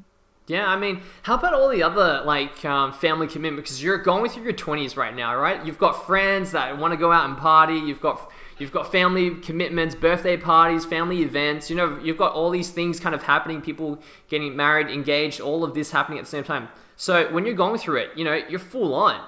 Yeah, 0.49 0.67
I 0.67 0.77
mean, 0.77 1.03
how 1.23 1.35
about 1.35 1.55
all 1.55 1.69
the 1.69 1.83
other 1.83 2.23
like 2.25 2.65
um, 2.65 2.93
family 2.93 3.27
commitment? 3.27 3.65
Because 3.65 3.83
you're 3.83 3.99
going 3.99 4.31
through 4.31 4.45
your 4.45 4.53
twenties 4.53 4.97
right 4.97 5.15
now, 5.15 5.35
right? 5.37 5.65
You've 5.67 5.79
got 5.79 6.07
friends 6.07 6.53
that 6.53 6.79
want 6.79 6.93
to 6.93 6.97
go 6.97 7.11
out 7.11 7.29
and 7.29 7.37
party. 7.37 7.75
You've 7.75 8.01
got 8.01 8.31
you've 8.59 8.71
got 8.71 8.93
family 8.93 9.35
commitments, 9.41 9.97
birthday 9.97 10.37
parties, 10.37 10.85
family 10.85 11.23
events. 11.23 11.69
You 11.69 11.75
know, 11.75 11.99
you've 12.01 12.17
got 12.17 12.33
all 12.33 12.51
these 12.51 12.71
things 12.71 13.01
kind 13.01 13.15
of 13.15 13.25
happening. 13.25 13.61
People 13.61 13.99
getting 14.29 14.55
married, 14.55 14.89
engaged, 14.89 15.41
all 15.41 15.65
of 15.65 15.75
this 15.75 15.91
happening 15.91 16.19
at 16.21 16.27
the 16.27 16.31
same 16.31 16.45
time. 16.45 16.69
So 16.95 17.33
when 17.33 17.45
you're 17.45 17.55
going 17.55 17.79
through 17.79 17.97
it, 17.97 18.11
you 18.17 18.25
know, 18.25 18.35
you're 18.49 18.61
full 18.61 18.95
on. 18.95 19.21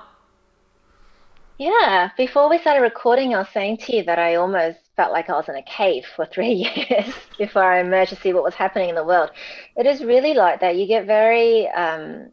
Yeah, 1.59 2.11
before 2.16 2.49
we 2.49 2.59
started 2.59 2.83
recording, 2.83 3.35
I 3.35 3.38
was 3.38 3.49
saying 3.49 3.79
to 3.79 3.97
you 3.97 4.05
that 4.05 4.21
I 4.21 4.37
almost 4.37 4.79
felt 4.98 5.12
like 5.12 5.30
I 5.30 5.34
was 5.34 5.48
in 5.48 5.54
a 5.54 5.62
cave 5.62 6.04
for 6.16 6.26
three 6.26 6.52
years 6.90 7.14
before 7.38 7.62
I 7.62 7.78
emerged 7.80 8.11
to 8.11 8.16
see 8.16 8.32
what 8.32 8.42
was 8.42 8.54
happening 8.54 8.88
in 8.88 8.96
the 8.96 9.04
world. 9.04 9.30
It 9.76 9.87
is 9.87 10.02
really 10.02 10.34
like 10.34 10.61
that. 10.61 10.74
You 10.76 10.88
get 10.88 11.06
very, 11.06 11.68
um, 11.68 12.30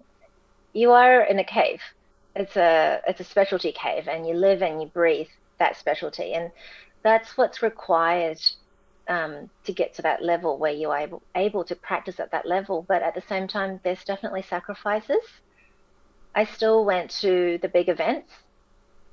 you 0.74 0.92
are 0.92 1.22
in 1.22 1.38
a 1.38 1.44
cave. 1.44 1.80
It's 2.36 2.58
a 2.58 3.02
it's 3.08 3.22
a 3.22 3.24
specialty 3.24 3.72
cave, 3.72 4.08
and 4.08 4.28
you 4.28 4.34
live 4.34 4.64
and 4.64 4.82
you 4.82 4.88
breathe 4.88 5.28
that 5.60 5.78
specialty, 5.78 6.34
and 6.34 6.52
that's 7.04 7.38
what's 7.38 7.62
required 7.62 8.42
um, 9.08 9.50
to 9.66 9.72
get 9.72 9.94
to 9.94 10.02
that 10.02 10.24
level 10.24 10.58
where 10.58 10.74
you're 10.74 10.98
able 10.98 11.22
able 11.36 11.64
to 11.66 11.76
practice 11.76 12.20
at 12.20 12.32
that 12.32 12.48
level. 12.48 12.84
But 12.90 13.04
at 13.04 13.14
the 13.14 13.24
same 13.30 13.48
time, 13.48 13.80
there's 13.84 14.04
definitely 14.04 14.42
sacrifices. 14.42 15.24
I 16.34 16.46
still 16.46 16.84
went 16.84 17.12
to 17.22 17.60
the 17.62 17.70
big 17.70 17.90
events, 17.90 18.32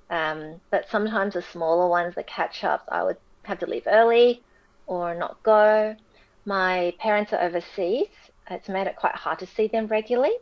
um, 0.09 0.61
but 0.71 0.89
sometimes 0.89 1.35
the 1.35 1.43
smaller 1.43 1.89
ones, 1.89 2.15
the 2.15 2.25
catch 2.25 2.65
ups, 2.65 2.89
I 2.91 3.05
would 3.05 3.19
have 3.45 3.59
to 3.61 3.67
leave 3.67 3.87
early 3.87 4.43
or 4.87 5.15
not 5.15 5.43
go. 5.43 5.97
My 6.45 6.95
parents 6.99 7.33
are 7.33 7.41
overseas. 7.41 8.09
It's 8.51 8.69
made 8.69 8.87
it 8.87 8.97
quite 8.97 9.15
hard 9.15 9.39
to 9.41 9.47
see 9.47 9.69
them 9.69 9.87
regularly 9.87 10.35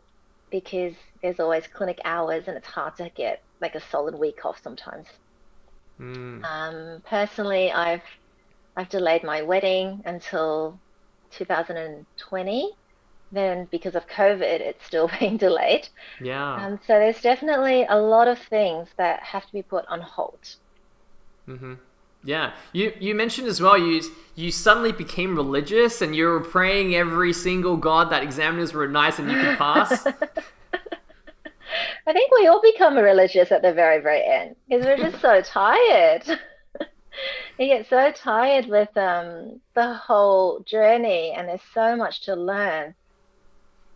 because 0.49 0.93
there's 1.21 1.39
always 1.39 1.67
clinic 1.67 1.99
hours 2.03 2.43
and 2.47 2.57
it's 2.57 2.67
hard 2.67 2.95
to 2.97 3.09
get 3.09 3.41
like 3.61 3.75
a 3.75 3.81
solid 3.89 4.15
week 4.15 4.43
off 4.45 4.59
sometimes. 4.61 5.07
Mm. 5.99 6.43
Um, 6.43 7.01
personally, 7.07 7.71
I've 7.71 8.01
I've 8.75 8.89
delayed 8.89 9.23
my 9.23 9.41
wedding 9.41 10.01
until 10.05 10.79
2020. 11.31 12.71
Then, 13.33 13.65
because 13.71 13.95
of 13.95 14.07
COVID, 14.07 14.41
it's 14.41 14.85
still 14.85 15.09
being 15.19 15.37
delayed. 15.37 15.87
Yeah. 16.19 16.55
Um, 16.55 16.79
so 16.85 16.99
there's 16.99 17.21
definitely 17.21 17.85
a 17.87 17.97
lot 17.97 18.27
of 18.27 18.37
things 18.39 18.89
that 18.97 19.21
have 19.23 19.45
to 19.45 19.53
be 19.53 19.61
put 19.61 19.85
on 19.87 20.01
hold. 20.01 20.55
Mm-hmm. 21.47 21.75
Yeah, 22.23 22.53
you 22.71 22.93
you 22.99 23.15
mentioned 23.15 23.47
as 23.47 23.59
well. 23.61 23.77
You 23.77 24.01
you 24.35 24.51
suddenly 24.51 24.91
became 24.91 25.35
religious, 25.35 26.01
and 26.01 26.15
you 26.15 26.27
were 26.27 26.39
praying 26.39 26.95
every 26.95 27.33
single 27.33 27.77
god 27.77 28.11
that 28.11 28.21
examiners 28.21 28.73
were 28.73 28.87
nice 28.87 29.17
and 29.17 29.31
you 29.31 29.39
could 29.39 29.57
pass. 29.57 30.05
I 32.07 32.13
think 32.13 32.31
we 32.31 32.47
all 32.47 32.61
become 32.61 32.97
religious 32.97 33.51
at 33.51 33.61
the 33.61 33.73
very 33.73 34.01
very 34.01 34.23
end 34.23 34.55
because 34.69 34.85
we're 34.85 34.97
just 34.97 35.19
so 35.21 35.41
tired. 35.41 36.23
you 37.57 37.67
get 37.67 37.89
so 37.89 38.11
tired 38.11 38.67
with 38.67 38.95
um, 38.97 39.59
the 39.73 39.93
whole 39.95 40.59
journey, 40.59 41.33
and 41.35 41.47
there's 41.47 41.61
so 41.73 41.95
much 41.95 42.21
to 42.25 42.35
learn, 42.35 42.93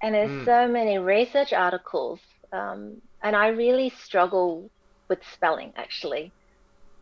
and 0.02 0.16
there's 0.16 0.32
mm. 0.32 0.46
so 0.46 0.68
many 0.68 0.98
research 0.98 1.54
articles, 1.54 2.20
um, 2.52 3.02
and 3.22 3.36
I 3.36 3.50
really 3.50 3.90
struggle 3.90 4.72
with 5.10 5.20
spelling 5.32 5.74
actually. 5.76 6.32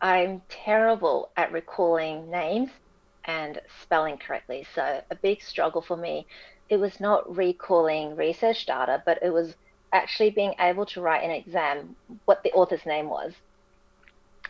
I'm 0.04 0.42
terrible 0.50 1.30
at 1.34 1.50
recalling 1.50 2.30
names 2.30 2.68
and 3.24 3.58
spelling 3.80 4.18
correctly. 4.18 4.66
So 4.74 5.00
a 5.10 5.16
big 5.16 5.40
struggle 5.40 5.80
for 5.80 5.96
me. 5.96 6.26
It 6.68 6.76
was 6.76 7.00
not 7.00 7.34
recalling 7.34 8.14
research 8.14 8.66
data, 8.66 9.02
but 9.06 9.18
it 9.22 9.32
was 9.32 9.54
actually 9.94 10.28
being 10.28 10.52
able 10.60 10.84
to 10.86 11.00
write 11.00 11.24
an 11.24 11.30
exam 11.30 11.96
what 12.26 12.42
the 12.42 12.52
author's 12.52 12.84
name 12.84 13.08
was. 13.08 13.32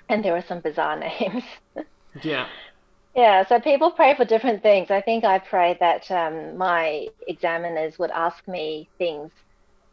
And 0.09 0.25
there 0.25 0.33
were 0.33 0.43
some 0.43 0.59
bizarre 0.59 0.99
names. 1.21 1.45
yeah. 2.25 2.49
Yeah, 3.15 3.47
so 3.47 3.61
people 3.61 3.93
pray 3.93 4.17
for 4.17 4.25
different 4.25 4.61
things. 4.61 4.91
I 4.91 5.03
think 5.03 5.25
I 5.25 5.39
pray 5.39 5.77
that 5.79 6.11
um, 6.11 6.59
my 6.59 7.07
examiners 7.29 7.97
would 8.01 8.11
ask 8.11 8.49
me 8.49 8.91
things 8.99 9.31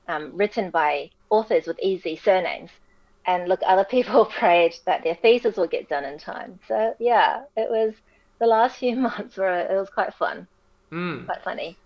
um, 0.07 0.35
written 0.35 0.71
by 0.71 1.11
authors 1.29 1.67
with 1.67 1.77
easy 1.79 2.15
surnames 2.15 2.71
and 3.25 3.47
look, 3.47 3.59
other 3.65 3.83
people 3.89 4.25
prayed 4.25 4.75
that 4.85 5.03
their 5.03 5.15
thesis 5.15 5.57
will 5.57 5.67
get 5.67 5.89
done 5.89 6.05
in 6.05 6.17
time. 6.17 6.59
So 6.67 6.95
yeah, 6.99 7.43
it 7.55 7.69
was 7.69 7.93
the 8.39 8.47
last 8.47 8.77
few 8.77 8.95
months 9.07 9.37
were 9.37 9.59
it 9.59 9.75
was 9.75 9.89
quite 9.89 10.13
fun, 10.13 10.47
mm. 10.91 11.25
quite 11.25 11.43
funny. 11.43 11.77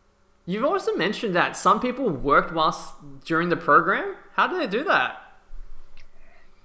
You've 0.48 0.66
also 0.66 0.96
mentioned 0.96 1.36
that 1.36 1.58
some 1.58 1.80
people 1.80 2.08
worked 2.08 2.54
whilst 2.54 2.94
during 3.26 3.50
the 3.50 3.58
program. 3.58 4.16
How 4.34 4.46
do 4.46 4.58
they 4.60 4.68
do 4.68 4.84
that? 4.84 5.18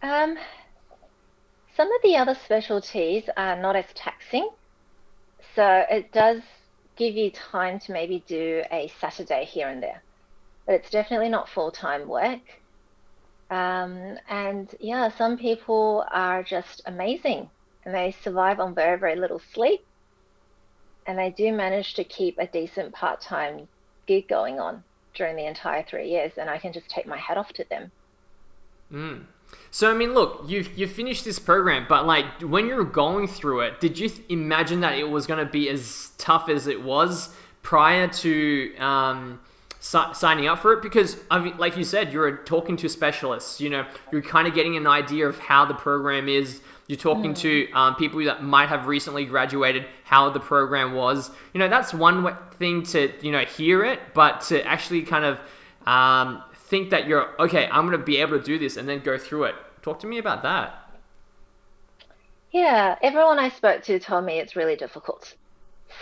Um, 0.03 0.37
some 1.77 1.91
of 1.91 2.03
the 2.03 2.17
other 2.17 2.35
specialties 2.45 3.25
are 3.39 3.57
not 3.57 3.77
as 3.77 3.87
taxing, 3.95 4.51
so 5.55 5.85
it 5.91 6.13
does 6.13 6.43
give 6.97 7.15
you 7.15 7.31
time 7.31 7.79
to 7.81 7.93
maybe 7.93 8.23
do 8.27 8.63
a 8.71 8.93
Saturday 9.01 9.45
here 9.47 9.69
and 9.69 9.83
there, 9.83 10.03
but 10.67 10.75
it's 10.75 10.91
definitely 10.91 11.31
not 11.31 11.49
full 11.49 11.71
time 11.71 12.07
work. 12.07 12.41
Um, 13.51 14.17
and 14.29 14.73
yeah, 14.79 15.11
some 15.11 15.37
people 15.37 16.05
are 16.11 16.43
just 16.43 16.83
amazing 16.87 17.51
and 17.85 17.95
they 17.95 18.15
survive 18.23 18.61
on 18.61 18.75
very, 18.75 18.99
very 18.99 19.17
little 19.17 19.41
sleep. 19.53 19.85
And 21.07 21.19
they 21.19 21.31
do 21.31 21.53
manage 21.53 21.95
to 21.95 22.05
keep 22.05 22.39
a 22.39 22.47
decent 22.47 22.93
part 22.93 23.21
time 23.21 23.67
gig 24.07 24.29
going 24.29 24.61
on 24.61 24.85
during 25.15 25.35
the 25.35 25.47
entire 25.47 25.83
three 25.83 26.09
years. 26.09 26.33
And 26.37 26.49
I 26.49 26.59
can 26.59 26.73
just 26.73 26.89
take 26.89 27.07
my 27.07 27.17
hat 27.17 27.37
off 27.37 27.53
to 27.55 27.65
them. 27.69 27.91
Mm. 28.93 29.25
So 29.73 29.91
I 29.91 29.95
mean, 29.95 30.15
look, 30.15 30.45
you've 30.47 30.77
you 30.79 30.87
finished 30.87 31.25
this 31.25 31.39
program, 31.39 31.87
but 31.89 32.07
like 32.07 32.25
when 32.43 32.67
you 32.67 32.77
were 32.77 32.85
going 32.85 33.27
through 33.27 33.61
it, 33.61 33.81
did 33.81 33.99
you 33.99 34.09
th- 34.09 34.23
imagine 34.29 34.81
that 34.81 34.97
it 34.97 35.09
was 35.09 35.27
going 35.27 35.45
to 35.45 35.51
be 35.51 35.69
as 35.69 36.13
tough 36.19 36.49
as 36.49 36.67
it 36.67 36.83
was 36.83 37.35
prior 37.63 38.07
to 38.09 38.77
um, 38.77 39.41
si- 39.81 40.15
signing 40.15 40.47
up 40.47 40.61
for 40.61 40.73
it 40.73 40.83
because 40.83 41.17
I 41.31 41.41
mean, 41.41 41.57
like 41.57 41.77
you 41.77 41.85
said, 41.85 42.13
you're 42.13 42.37
talking 42.37 42.77
to 42.79 42.89
specialists. 42.89 43.61
You 43.61 43.71
know, 43.71 43.87
you're 44.13 44.23
kind 44.23 44.47
of 44.47 44.55
getting 44.55 44.77
an 44.77 44.87
idea 44.87 45.27
of 45.27 45.39
how 45.39 45.65
the 45.65 45.75
program 45.75 46.29
is. 46.29 46.61
You're 46.87 46.99
talking 46.99 47.35
mm. 47.35 47.39
to 47.39 47.73
um, 47.73 47.95
people 47.97 48.25
that 48.25 48.43
might 48.43 48.69
have 48.69 48.87
recently 48.87 49.25
graduated, 49.25 49.87
how 50.05 50.31
the 50.31 50.41
program 50.41 50.95
was. 50.95 51.31
You 51.53 51.61
know, 51.61 51.69
that's 51.69 51.93
one 51.93 52.37
thing 52.59 52.85
to 52.85 53.13
you 53.23 53.33
know 53.33 53.41
hear 53.41 53.85
it, 53.85 54.01
but 54.15 54.43
to 54.43 54.65
actually 54.65 55.03
kind 55.03 55.25
of 55.25 55.41
um, 55.89 56.43
think 56.55 56.91
that 56.91 57.07
you're 57.09 57.41
okay. 57.41 57.69
I'm 57.71 57.87
going 57.87 57.99
to 57.99 58.05
be 58.05 58.19
able 58.19 58.39
to 58.39 58.45
do 58.45 58.59
this, 58.59 58.77
and 58.77 58.89
then 58.89 59.01
go 59.01 59.19
through 59.19 59.45
it. 59.45 59.55
Talk 59.83 59.99
to 60.01 60.07
me 60.07 60.19
about 60.19 60.43
that. 60.43 60.77
Yeah, 62.53 62.97
everyone 63.03 63.39
I 63.39 63.49
spoke 63.49 63.83
to 63.85 63.99
told 64.01 64.25
me 64.25 64.41
it's 64.41 64.57
really 64.57 64.75
difficult. 64.77 65.35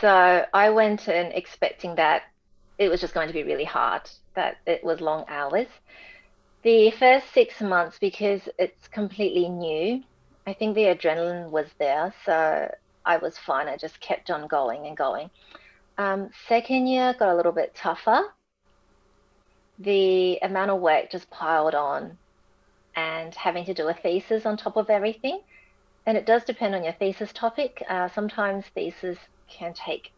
So 0.01 0.45
I 0.53 0.71
went 0.71 1.09
in 1.09 1.27
expecting 1.33 1.95
that 1.97 2.23
it 2.79 2.89
was 2.89 3.01
just 3.01 3.15
going 3.15 3.29
to 3.29 3.35
be 3.35 3.43
really 3.43 3.65
hard, 3.65 4.03
that 4.35 4.59
it 4.67 4.83
was 4.85 5.01
long 5.01 5.25
hours. 5.29 5.67
The 6.63 6.91
first 6.93 7.33
six 7.33 7.61
months, 7.61 7.99
because 8.01 8.49
it's 8.59 8.89
completely 8.89 9.49
new, 9.49 10.03
I 10.47 10.55
think 10.55 10.75
the 10.75 10.85
adrenaline 10.85 11.51
was 11.51 11.67
there. 11.79 12.15
So 12.25 12.73
I 13.05 13.17
was 13.17 13.37
fine. 13.39 13.69
I 13.69 13.77
just 13.77 14.01
kept 14.01 14.31
on 14.31 14.47
going 14.47 14.87
and 14.87 14.97
going. 14.97 15.31
Um, 15.99 16.31
second 16.49 16.87
year 16.87 17.15
got 17.19 17.33
a 17.33 17.37
little 17.37 17.53
bit 17.53 17.75
tougher. 17.75 18.23
The 19.79 20.39
amount 20.43 20.71
of 20.71 20.81
work 20.81 21.11
just 21.11 21.29
piled 21.31 21.75
on 21.75 22.17
and 22.97 23.35
having 23.35 23.65
to 23.67 23.75
do 23.75 23.89
a 23.89 23.95
thesis 23.95 24.47
on 24.47 24.57
top 24.57 24.77
of 24.77 24.91
everything. 24.91 25.41
And 26.07 26.17
it 26.17 26.27
does 26.27 26.45
depend 26.45 26.75
on 26.75 26.85
your 26.85 26.95
thesis 26.95 27.33
topic. 27.33 27.83
Uh, 27.89 28.09
sometimes 28.09 28.65
theses 28.75 29.19
can 29.49 29.75
take 29.75 30.13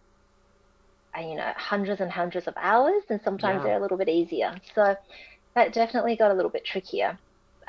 you 1.19 1.35
know 1.35 1.53
hundreds 1.57 2.01
and 2.01 2.11
hundreds 2.11 2.47
of 2.47 2.55
hours, 2.57 3.03
and 3.09 3.21
sometimes 3.23 3.59
yeah. 3.59 3.65
they're 3.65 3.79
a 3.79 3.83
little 3.83 3.99
bit 3.99 4.09
easier. 4.09 4.55
So 4.75 4.97
that 5.55 5.73
definitely 5.73 6.17
got 6.17 6.31
a 6.31 6.35
little 6.35 6.51
bit 6.51 6.65
trickier. 6.65 7.19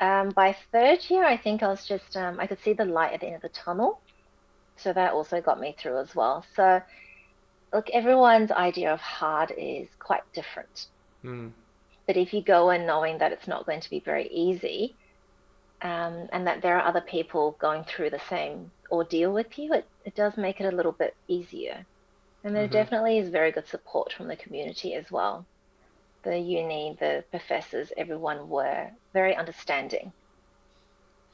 Um, 0.00 0.30
by 0.30 0.56
third 0.72 0.98
year, 1.08 1.24
I 1.24 1.36
think 1.36 1.62
I 1.62 1.68
was 1.68 1.86
just 1.86 2.16
um, 2.16 2.38
I 2.40 2.46
could 2.46 2.60
see 2.60 2.72
the 2.72 2.84
light 2.84 3.12
at 3.12 3.20
the 3.20 3.26
end 3.26 3.36
of 3.36 3.42
the 3.42 3.48
tunnel, 3.50 4.00
so 4.76 4.92
that 4.92 5.12
also 5.12 5.40
got 5.40 5.60
me 5.60 5.76
through 5.78 5.98
as 5.98 6.14
well. 6.14 6.44
So 6.54 6.80
look, 7.72 7.88
everyone's 7.90 8.50
idea 8.50 8.92
of 8.92 9.00
hard 9.00 9.52
is 9.56 9.88
quite 9.98 10.22
different. 10.32 10.86
Mm. 11.24 11.52
But 12.06 12.16
if 12.16 12.34
you 12.34 12.42
go 12.42 12.70
in 12.70 12.86
knowing 12.86 13.18
that 13.18 13.32
it's 13.32 13.46
not 13.46 13.64
going 13.64 13.80
to 13.80 13.90
be 13.90 14.00
very 14.00 14.28
easy, 14.28 14.94
um, 15.82 16.28
and 16.32 16.46
that 16.46 16.62
there 16.62 16.78
are 16.78 16.86
other 16.86 17.00
people 17.00 17.56
going 17.60 17.84
through 17.84 18.10
the 18.10 18.20
same 18.28 18.70
ordeal 18.90 19.32
with 19.32 19.58
you, 19.58 19.72
it, 19.72 19.86
it 20.04 20.14
does 20.14 20.36
make 20.36 20.60
it 20.60 20.72
a 20.72 20.76
little 20.76 20.92
bit 20.92 21.16
easier. 21.28 21.84
And 22.44 22.54
there 22.54 22.64
mm-hmm. 22.64 22.72
definitely 22.72 23.18
is 23.18 23.28
very 23.28 23.52
good 23.52 23.68
support 23.68 24.12
from 24.12 24.28
the 24.28 24.36
community 24.36 24.94
as 24.94 25.10
well. 25.10 25.46
The 26.24 26.38
uni, 26.38 26.96
the 26.98 27.24
professors, 27.30 27.92
everyone 27.96 28.48
were 28.48 28.90
very 29.12 29.34
understanding. 29.36 30.12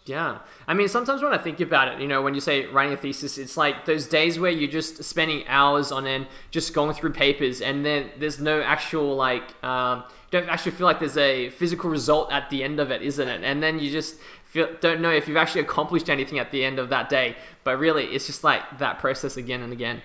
Yeah. 0.09 0.39
I 0.67 0.73
mean, 0.73 0.89
sometimes 0.89 1.23
when 1.23 1.35
I 1.35 1.39
think 1.39 1.61
about 1.61 1.89
it, 1.89 2.01
you 2.01 2.09
know, 2.09 2.23
when 2.23 2.35
you 2.35 2.41
say 2.41 2.65
writing 2.67 2.95
a 2.95 2.97
thesis, 2.97 3.37
it's 3.37 3.59
like 3.59 3.85
those 3.85 4.07
days 4.07 4.39
where 4.39 4.51
you're 4.51 4.71
just 4.71 5.05
spending 5.05 5.47
hours 5.47 5.93
on 5.93 6.07
end 6.07 6.27
just 6.51 6.73
going 6.73 6.95
through 6.95 7.13
papers 7.13 7.61
and 7.61 7.85
then 7.85 8.11
there's 8.19 8.41
no 8.41 8.63
actual, 8.63 9.15
like, 9.17 9.63
um, 9.63 10.05
don't 10.31 10.49
actually 10.49 10.73
feel 10.73 10.87
like 10.87 10.99
there's 10.99 11.19
a 11.19 11.51
physical 11.51 11.91
result 11.91 12.33
at 12.33 12.49
the 12.49 12.65
end 12.65 12.81
of 12.81 12.91
it, 12.91 13.03
isn't 13.03 13.29
it? 13.29 13.43
And 13.45 13.63
then 13.63 13.79
you 13.79 13.91
just 13.91 14.17
feel, 14.47 14.69
don't 14.81 15.03
know 15.03 15.11
if 15.11 15.29
you've 15.29 15.37
actually 15.37 15.61
accomplished 15.61 16.09
anything 16.09 16.39
at 16.39 16.53
the 16.53 16.65
end 16.65 16.79
of 16.79 16.89
that 16.89 17.11
day. 17.11 17.37
But 17.65 17.79
really, 17.79 18.07
it's 18.07 18.27
just 18.27 18.43
like 18.43 18.79
that 18.79 18.99
process 18.99 19.37
again 19.37 19.63
and 19.63 19.73
again. 19.75 20.01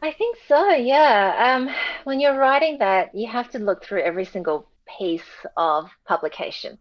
I 0.00 0.12
think 0.12 0.36
so, 0.46 0.70
yeah. 0.70 1.56
Um, 1.56 1.74
when 2.04 2.20
you're 2.20 2.38
writing 2.38 2.78
that, 2.78 3.14
you 3.14 3.28
have 3.28 3.50
to 3.50 3.58
look 3.58 3.84
through 3.84 4.02
every 4.02 4.24
single 4.24 4.68
piece 4.98 5.46
of 5.56 5.90
publication. 6.06 6.78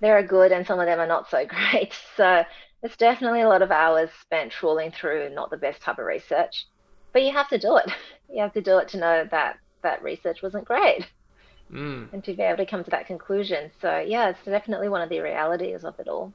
There 0.00 0.16
are 0.16 0.22
good 0.22 0.52
and 0.52 0.66
some 0.66 0.78
of 0.78 0.86
them 0.86 1.00
are 1.00 1.06
not 1.06 1.28
so 1.28 1.44
great. 1.72 1.92
So 2.16 2.44
it's 2.82 2.96
definitely 2.96 3.40
a 3.40 3.48
lot 3.48 3.62
of 3.62 3.70
hours 3.70 4.10
spent 4.20 4.52
trawling 4.52 4.92
through 4.92 5.30
not 5.30 5.50
the 5.50 5.56
best 5.56 5.82
type 5.82 5.98
of 5.98 6.06
research, 6.06 6.66
but 7.12 7.22
you 7.22 7.32
have 7.32 7.48
to 7.48 7.58
do 7.58 7.76
it. 7.76 7.90
You 8.32 8.40
have 8.40 8.54
to 8.54 8.62
do 8.62 8.78
it 8.78 8.88
to 8.88 8.96
know 8.96 9.28
that 9.30 9.60
that 9.82 10.02
research 10.02 10.42
wasn't 10.42 10.64
great 10.64 11.06
mm. 11.72 12.12
and 12.12 12.24
to 12.24 12.34
be 12.34 12.42
able 12.42 12.56
to 12.56 12.66
come 12.66 12.82
to 12.82 12.90
that 12.90 13.06
conclusion. 13.06 13.70
So, 13.80 13.98
yeah, 13.98 14.30
it's 14.30 14.44
definitely 14.44 14.88
one 14.88 15.02
of 15.02 15.08
the 15.08 15.20
realities 15.20 15.84
of 15.84 16.00
it 16.00 16.08
all. 16.08 16.32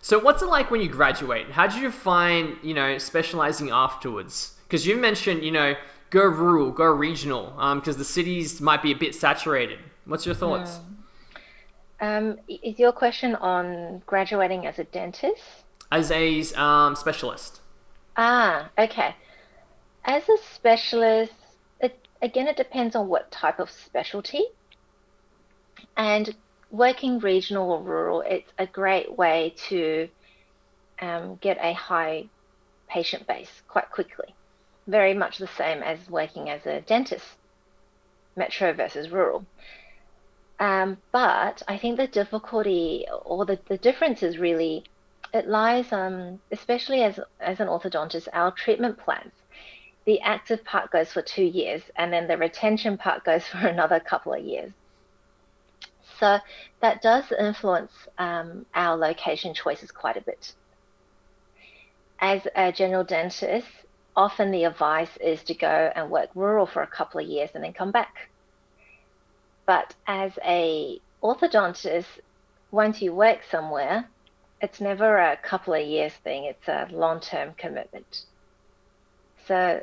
So, 0.00 0.18
what's 0.20 0.42
it 0.42 0.46
like 0.46 0.70
when 0.70 0.80
you 0.80 0.88
graduate? 0.88 1.50
How 1.50 1.66
did 1.66 1.80
you 1.82 1.90
find, 1.90 2.56
you 2.62 2.74
know, 2.74 2.98
specializing 2.98 3.70
afterwards? 3.70 4.55
Because 4.66 4.86
you 4.86 4.96
mentioned, 4.96 5.44
you 5.44 5.52
know, 5.52 5.74
go 6.10 6.24
rural, 6.24 6.70
go 6.70 6.86
regional, 6.86 7.50
because 7.76 7.94
um, 7.94 7.98
the 7.98 8.04
cities 8.04 8.60
might 8.60 8.82
be 8.82 8.92
a 8.92 8.96
bit 8.96 9.14
saturated. 9.14 9.78
What's 10.04 10.26
your 10.26 10.34
thoughts? 10.34 10.78
Mm. 10.78 10.82
Um, 11.98 12.38
is 12.48 12.78
your 12.78 12.92
question 12.92 13.34
on 13.36 14.02
graduating 14.06 14.66
as 14.66 14.78
a 14.78 14.84
dentist? 14.84 15.42
As 15.90 16.10
a 16.10 16.42
um, 16.54 16.96
specialist. 16.96 17.60
Ah, 18.16 18.70
okay. 18.78 19.14
As 20.04 20.28
a 20.28 20.36
specialist, 20.54 21.32
it, 21.80 21.98
again, 22.22 22.48
it 22.48 22.56
depends 22.56 22.96
on 22.96 23.08
what 23.08 23.30
type 23.30 23.58
of 23.60 23.70
specialty. 23.70 24.44
And 25.96 26.34
working 26.70 27.18
regional 27.18 27.70
or 27.70 27.82
rural, 27.82 28.20
it's 28.22 28.52
a 28.58 28.66
great 28.66 29.16
way 29.16 29.54
to 29.68 30.08
um, 31.00 31.36
get 31.40 31.58
a 31.60 31.72
high 31.72 32.26
patient 32.88 33.26
base 33.26 33.62
quite 33.68 33.90
quickly. 33.90 34.34
Very 34.86 35.14
much 35.14 35.38
the 35.38 35.46
same 35.46 35.82
as 35.82 36.08
working 36.08 36.48
as 36.48 36.64
a 36.66 36.80
dentist, 36.80 37.26
metro 38.36 38.72
versus 38.72 39.10
rural. 39.10 39.44
Um, 40.58 40.98
but 41.12 41.62
I 41.68 41.76
think 41.76 41.96
the 41.96 42.06
difficulty 42.06 43.06
or 43.24 43.44
the, 43.44 43.58
the 43.68 43.76
difference 43.76 44.22
is 44.22 44.38
really 44.38 44.84
it 45.32 45.48
lies, 45.48 45.92
um, 45.92 46.40
especially 46.50 47.02
as, 47.02 47.20
as 47.40 47.60
an 47.60 47.68
orthodontist, 47.68 48.28
our 48.32 48.52
treatment 48.52 48.98
plans. 48.98 49.32
The 50.04 50.20
active 50.20 50.64
part 50.64 50.90
goes 50.90 51.12
for 51.12 51.20
two 51.20 51.44
years, 51.44 51.82
and 51.96 52.12
then 52.12 52.28
the 52.28 52.38
retention 52.38 52.96
part 52.96 53.24
goes 53.24 53.46
for 53.50 53.58
another 53.58 54.00
couple 54.00 54.32
of 54.32 54.44
years. 54.44 54.72
So 56.18 56.38
that 56.80 57.02
does 57.02 57.24
influence 57.38 57.92
um, 58.16 58.64
our 58.74 58.96
location 58.96 59.52
choices 59.52 59.90
quite 59.90 60.16
a 60.16 60.22
bit. 60.22 60.54
As 62.18 62.46
a 62.54 62.72
general 62.72 63.04
dentist, 63.04 63.68
often 64.16 64.50
the 64.50 64.64
advice 64.64 65.16
is 65.20 65.42
to 65.44 65.54
go 65.54 65.92
and 65.94 66.10
work 66.10 66.30
rural 66.34 66.66
for 66.66 66.82
a 66.82 66.86
couple 66.86 67.20
of 67.20 67.26
years 67.26 67.50
and 67.54 67.62
then 67.62 67.72
come 67.72 67.90
back. 67.90 68.30
But 69.66 69.94
as 70.06 70.32
a 70.44 71.00
orthodontist, 71.22 72.06
once 72.70 73.02
you 73.02 73.12
work 73.14 73.40
somewhere, 73.50 74.08
it's 74.60 74.80
never 74.80 75.18
a 75.18 75.36
couple 75.36 75.74
of 75.74 75.86
years 75.86 76.12
thing, 76.24 76.44
it's 76.44 76.68
a 76.68 76.88
long 76.90 77.20
term 77.20 77.52
commitment. 77.58 78.22
So 79.46 79.82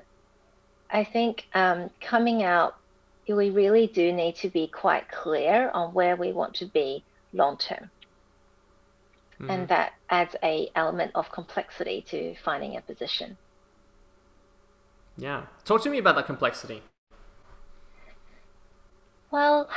I 0.89 1.03
think 1.03 1.45
um, 1.53 1.89
coming 2.01 2.43
out, 2.43 2.75
we 3.27 3.49
really 3.51 3.88
do 3.88 4.11
need 4.11 4.36
to 4.38 4.49
be 4.49 4.67
quite 4.67 5.09
clear 5.09 5.69
on 5.73 5.93
where 5.93 6.15
we 6.15 6.34
want 6.34 6.55
to 6.55 6.65
be 6.65 7.03
long 7.34 7.57
term. 7.57 7.89
Mm-hmm. 9.39 9.49
And 9.49 9.67
that 9.69 9.93
adds 10.09 10.36
a 10.43 10.69
element 10.75 11.11
of 11.15 11.31
complexity 11.31 12.03
to 12.09 12.36
finding 12.43 12.77
a 12.77 12.81
position. 12.81 13.38
Yeah. 15.18 15.43
Talk 15.66 15.84
to 15.84 15.89
me 15.89 15.97
about 15.97 16.16
that 16.16 16.26
complexity. 16.26 16.82
Well, 19.32 19.70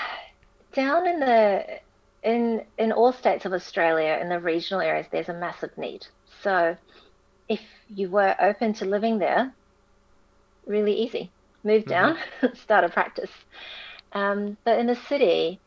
down 0.72 1.07
in 1.07 1.20
the 1.20 1.80
in 2.22 2.62
in 2.78 2.93
all 2.93 3.12
states 3.12 3.45
of 3.45 3.53
Australia, 3.53 4.18
in 4.20 4.28
the 4.28 4.41
regional 4.41 4.80
areas, 4.80 5.07
there's 5.11 5.28
a 5.28 5.34
massive 5.34 5.76
need. 5.78 6.07
So, 6.43 6.76
if 7.49 7.61
you 7.89 8.11
were 8.11 8.34
open 8.41 8.74
to 8.74 8.84
living 8.84 9.18
there, 9.18 9.55
really 10.66 10.93
easy, 10.95 11.30
move 11.64 11.82
mm-hmm. 11.82 11.91
down, 11.91 12.16
mm-hmm. 12.16 12.55
start 12.62 12.84
a 12.84 12.89
practice. 12.89 13.30
Um, 14.12 14.57
but 14.64 14.78
in 14.78 14.87
the 14.87 14.97
city, 15.09 15.61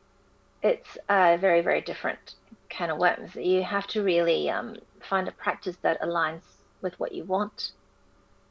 it's 0.61 0.97
a 1.09 1.37
very 1.37 1.61
very 1.61 1.81
different 1.81 2.35
kind 2.69 2.91
of 2.91 2.97
worms. 2.97 3.35
You 3.35 3.63
have 3.63 3.87
to 3.87 4.03
really 4.03 4.49
um, 4.49 4.75
find 5.01 5.27
a 5.27 5.31
practice 5.31 5.77
that 5.81 6.01
aligns 6.01 6.41
with 6.81 6.99
what 6.99 7.11
you 7.11 7.23
want, 7.23 7.71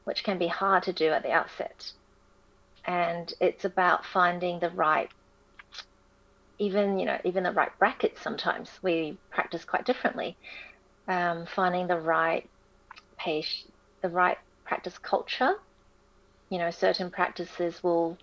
which 0.08 0.24
can 0.24 0.38
be 0.38 0.48
hard 0.48 0.82
to 0.84 0.92
do 0.92 1.10
at 1.10 1.22
the 1.22 1.30
outset. 1.30 1.92
And 2.86 3.32
it's 3.40 3.64
about 3.66 4.06
finding 4.06 4.58
the 4.58 4.70
right 4.70 5.10
even 6.58 6.98
you 6.98 7.06
know 7.06 7.18
even 7.24 7.44
the 7.44 7.52
right 7.52 7.70
brackets 7.78 8.20
sometimes. 8.22 8.70
We 8.82 9.18
practice 9.30 9.64
quite 9.64 9.84
differently. 9.84 10.36
Um, 11.06 11.46
finding 11.46 11.86
the 11.86 12.00
right 12.00 12.48
pace 13.18 13.66
the 14.02 14.08
right 14.08 14.38
practice 14.64 14.98
culture. 14.98 15.54
You 16.50 16.58
know 16.58 16.70
certain 16.70 17.10
practices 17.10 17.82
will 17.82 18.18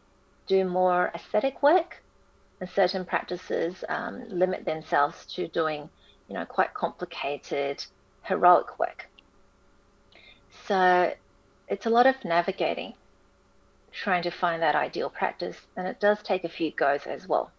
do 0.47 0.65
more 0.65 1.11
aesthetic 1.15 1.63
work 1.63 2.01
and 2.59 2.69
certain 2.69 3.05
practices 3.05 3.83
um, 3.89 4.25
limit 4.29 4.65
themselves 4.65 5.25
to 5.35 5.47
doing 5.47 5.89
you 6.27 6.35
know 6.35 6.45
quite 6.45 6.73
complicated 6.73 7.85
heroic 8.23 8.79
work. 8.79 9.05
So 10.67 11.13
it's 11.67 11.85
a 11.85 11.89
lot 11.89 12.07
of 12.07 12.15
navigating 12.23 12.93
trying 13.91 14.23
to 14.23 14.31
find 14.31 14.61
that 14.61 14.75
ideal 14.75 15.09
practice 15.09 15.57
and 15.77 15.87
it 15.87 15.99
does 15.99 16.21
take 16.21 16.43
a 16.43 16.49
few 16.49 16.71
goes 16.71 17.05
as 17.07 17.27
well 17.27 17.51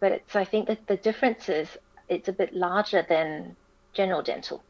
but 0.00 0.12
it's 0.12 0.36
I 0.36 0.44
think 0.44 0.68
that 0.68 0.86
the 0.86 0.96
difference 0.96 1.48
is 1.48 1.78
it's 2.08 2.28
a 2.28 2.32
bit 2.32 2.54
larger 2.54 3.04
than 3.08 3.56
general 3.94 4.22
dental. 4.22 4.62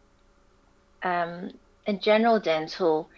Um, 1.02 1.50
in 1.86 2.00
general 2.00 2.38
dental, 2.38 3.10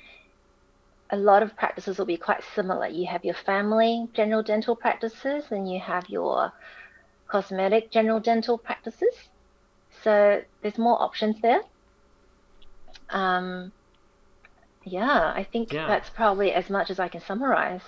a 1.11 1.17
lot 1.17 1.43
of 1.43 1.57
practices 1.57 1.99
will 1.99 2.07
be 2.07 2.17
quite 2.17 2.43
similar. 2.55 2.87
You 2.89 3.07
have 3.07 3.25
your 3.25 3.35
family 3.35 4.09
general 4.15 4.43
dental 4.43 4.75
practices 4.75 5.45
and 5.51 5.71
you 5.71 5.79
have 5.81 6.09
your 6.09 6.53
cosmetic 7.29 7.91
general 7.93 8.21
dental 8.21 8.59
practices. 8.59 9.15
So 10.03 10.43
there's 10.63 10.79
more 10.79 11.01
options 11.01 11.41
there. 11.43 11.61
Um, 13.11 13.73
yeah, 14.87 15.33
I 15.35 15.43
think 15.43 15.73
yeah. 15.73 15.87
that's 15.89 16.09
probably 16.09 16.53
as 16.53 16.71
much 16.71 16.91
as 16.91 17.01
I 17.01 17.09
can 17.09 17.21
summarize. 17.21 17.83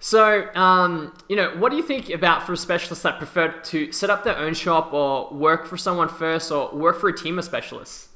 So, 0.00 0.52
um, 0.54 1.16
you 1.28 1.36
know, 1.36 1.50
what 1.56 1.70
do 1.70 1.76
you 1.76 1.82
think 1.82 2.10
about 2.10 2.44
for 2.44 2.56
specialists 2.56 3.04
that 3.04 3.18
prefer 3.18 3.52
to 3.52 3.92
set 3.92 4.10
up 4.10 4.24
their 4.24 4.36
own 4.36 4.52
shop 4.52 4.92
or 4.92 5.32
work 5.32 5.64
for 5.64 5.76
someone 5.76 6.08
first 6.08 6.50
or 6.50 6.74
work 6.74 6.98
for 6.98 7.08
a 7.08 7.16
team 7.16 7.38
of 7.38 7.44
specialists? 7.44 8.08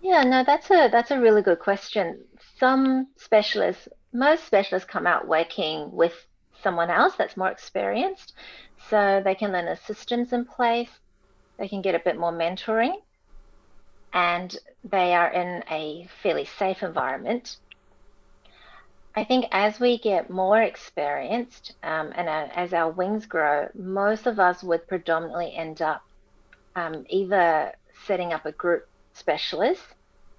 Yeah, 0.00 0.22
no, 0.22 0.44
that's 0.44 0.70
a 0.70 0.88
that's 0.90 1.10
a 1.10 1.20
really 1.20 1.42
good 1.42 1.58
question. 1.58 2.22
Some 2.58 3.08
specialists, 3.16 3.88
most 4.12 4.44
specialists 4.44 4.88
come 4.88 5.06
out 5.06 5.26
working 5.26 5.90
with 5.90 6.14
someone 6.62 6.90
else 6.90 7.14
that's 7.16 7.36
more 7.36 7.50
experienced, 7.50 8.34
so 8.88 9.20
they 9.24 9.34
can 9.34 9.52
learn 9.52 9.66
the 9.66 9.76
systems 9.76 10.32
in 10.32 10.44
place, 10.44 10.90
they 11.58 11.68
can 11.68 11.82
get 11.82 11.96
a 11.96 11.98
bit 11.98 12.16
more 12.18 12.32
mentoring, 12.32 12.94
and 14.16 14.58
they 14.82 15.14
are 15.14 15.28
in 15.28 15.62
a 15.70 16.08
fairly 16.22 16.44
safe 16.44 16.82
environment 16.82 17.58
I 19.16 19.24
think 19.24 19.46
as 19.50 19.80
we 19.80 19.96
get 19.96 20.28
more 20.28 20.60
experienced 20.60 21.72
um, 21.82 22.12
and 22.14 22.28
uh, 22.28 22.48
as 22.54 22.74
our 22.74 22.90
wings 22.90 23.24
grow, 23.24 23.66
most 23.74 24.26
of 24.26 24.38
us 24.38 24.62
would 24.62 24.86
predominantly 24.86 25.54
end 25.56 25.80
up 25.80 26.02
um, 26.76 27.06
either 27.08 27.72
setting 28.04 28.34
up 28.34 28.44
a 28.44 28.52
group 28.52 28.86
specialist 29.14 29.82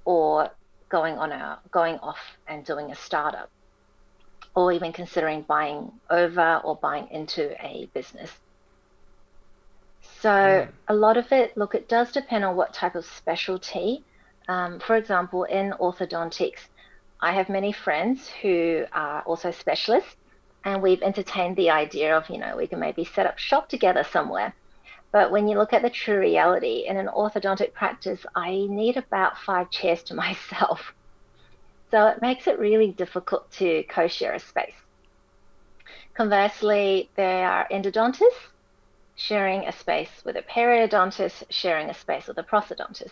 or 0.05 0.51
going 0.89 1.17
on 1.17 1.31
a 1.31 1.59
going 1.71 1.97
off 1.99 2.19
and 2.47 2.63
doing 2.65 2.91
a 2.91 2.95
startup, 2.95 3.49
or 4.55 4.71
even 4.71 4.93
considering 4.93 5.41
buying 5.41 5.91
over 6.11 6.61
or 6.63 6.75
buying 6.75 7.07
into 7.09 7.51
a 7.65 7.89
business. 7.95 8.29
So 10.21 10.29
mm. 10.29 10.69
a 10.87 10.93
lot 10.93 11.17
of 11.17 11.31
it, 11.31 11.55
look, 11.57 11.75
it 11.75 11.87
does 11.87 12.11
depend 12.11 12.43
on 12.43 12.55
what 12.55 12.73
type 12.73 12.95
of 12.95 13.05
specialty. 13.05 14.03
Um, 14.47 14.79
for 14.79 14.95
example, 14.95 15.43
in 15.43 15.73
orthodontics 15.79 16.67
I 17.19 17.31
have 17.33 17.49
many 17.49 17.71
friends 17.71 18.29
who 18.41 18.85
are 18.93 19.21
also 19.23 19.49
specialists, 19.51 20.15
and 20.63 20.83
we've 20.83 21.01
entertained 21.01 21.55
the 21.55 21.71
idea 21.71 22.15
of, 22.15 22.29
you 22.29 22.37
know, 22.37 22.55
we 22.55 22.67
can 22.67 22.79
maybe 22.79 23.05
set 23.05 23.25
up 23.25 23.39
shop 23.39 23.69
together 23.69 24.03
somewhere. 24.03 24.53
But 25.11 25.31
when 25.31 25.47
you 25.47 25.57
look 25.57 25.73
at 25.73 25.81
the 25.81 25.89
true 25.89 26.19
reality, 26.19 26.85
in 26.87 26.97
an 26.97 27.07
orthodontic 27.07 27.73
practice, 27.73 28.23
I 28.35 28.67
need 28.69 28.97
about 28.97 29.37
five 29.39 29.71
chairs 29.71 30.03
to 30.03 30.13
myself. 30.25 30.93
So 31.89 32.07
it 32.07 32.21
makes 32.21 32.47
it 32.47 32.59
really 32.59 32.91
difficult 32.91 33.49
to 33.53 33.83
co 33.83 34.07
share 34.07 34.33
a 34.33 34.39
space. 34.39 34.75
Conversely, 36.13 37.09
there 37.15 37.47
are 37.47 37.67
endodontists 37.71 38.51
sharing 39.17 39.67
a 39.67 39.71
space 39.71 40.21
with 40.23 40.37
a 40.37 40.41
periodontist, 40.43 41.43
sharing 41.49 41.89
a 41.89 41.93
space 41.93 42.27
with 42.27 42.37
a 42.37 42.43
prosthodontist. 42.43 43.11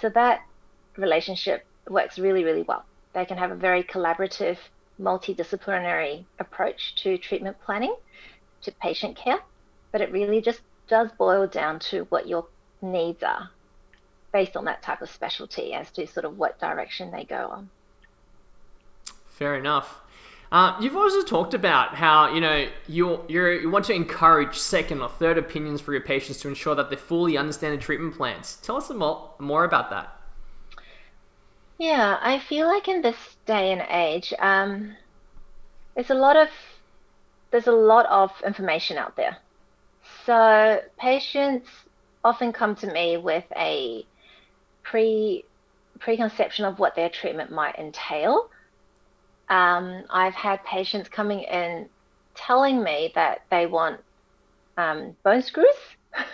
So 0.00 0.10
that 0.10 0.42
relationship 0.96 1.64
works 1.88 2.18
really, 2.18 2.44
really 2.44 2.62
well. 2.62 2.84
They 3.14 3.24
can 3.24 3.38
have 3.38 3.50
a 3.50 3.56
very 3.56 3.82
collaborative, 3.82 4.58
multidisciplinary 5.00 6.24
approach 6.38 6.94
to 7.02 7.18
treatment 7.18 7.56
planning, 7.64 7.96
to 8.62 8.72
patient 8.72 9.16
care, 9.16 9.40
but 9.90 10.02
it 10.02 10.12
really 10.12 10.40
just 10.40 10.60
does 10.86 11.10
boil 11.18 11.46
down 11.46 11.78
to 11.78 12.02
what 12.10 12.28
your 12.28 12.46
needs 12.82 13.22
are 13.22 13.50
based 14.32 14.56
on 14.56 14.66
that 14.66 14.82
type 14.82 15.00
of 15.00 15.10
specialty 15.10 15.72
as 15.72 15.90
to 15.92 16.06
sort 16.06 16.24
of 16.24 16.38
what 16.38 16.58
direction 16.58 17.10
they 17.10 17.24
go 17.24 17.48
on. 17.50 17.70
Fair 19.28 19.56
enough. 19.56 20.00
Uh, 20.52 20.76
you've 20.82 20.94
also 20.94 21.22
talked 21.22 21.54
about 21.54 21.94
how 21.94 22.30
you 22.32 22.38
know 22.38 22.68
you 22.86 23.24
you 23.26 23.70
want 23.70 23.86
to 23.86 23.94
encourage 23.94 24.58
second 24.58 25.00
or 25.00 25.08
third 25.08 25.38
opinions 25.38 25.80
for 25.80 25.92
your 25.92 26.02
patients 26.02 26.40
to 26.40 26.48
ensure 26.48 26.74
that 26.74 26.90
they 26.90 26.96
fully 26.96 27.38
understand 27.38 27.72
the 27.72 27.82
treatment 27.82 28.14
plans. 28.14 28.56
Tell 28.56 28.76
us 28.76 28.90
more 28.90 29.30
more 29.38 29.64
about 29.64 29.88
that. 29.88 30.14
Yeah, 31.78 32.18
I 32.20 32.38
feel 32.38 32.68
like 32.68 32.86
in 32.86 33.00
this 33.00 33.16
day 33.46 33.72
and 33.72 33.82
age, 33.88 34.34
um, 34.38 34.94
there's 35.94 36.10
a 36.10 36.14
lot 36.14 36.36
of 36.36 36.48
there's 37.50 37.66
a 37.66 37.72
lot 37.72 38.04
of 38.06 38.30
information 38.44 38.98
out 38.98 39.16
there. 39.16 39.38
So 40.26 40.82
patients 40.98 41.68
often 42.22 42.52
come 42.52 42.76
to 42.76 42.92
me 42.92 43.16
with 43.16 43.44
a 43.56 44.04
pre 44.82 45.46
preconception 45.98 46.66
of 46.66 46.78
what 46.78 46.94
their 46.94 47.08
treatment 47.08 47.50
might 47.50 47.78
entail. 47.78 48.50
Um, 49.52 50.04
I've 50.08 50.32
had 50.32 50.64
patients 50.64 51.10
coming 51.10 51.40
in 51.40 51.90
telling 52.34 52.82
me 52.82 53.12
that 53.14 53.40
they 53.50 53.66
want 53.66 54.00
um, 54.78 55.14
bone 55.24 55.42
screws. 55.42 55.76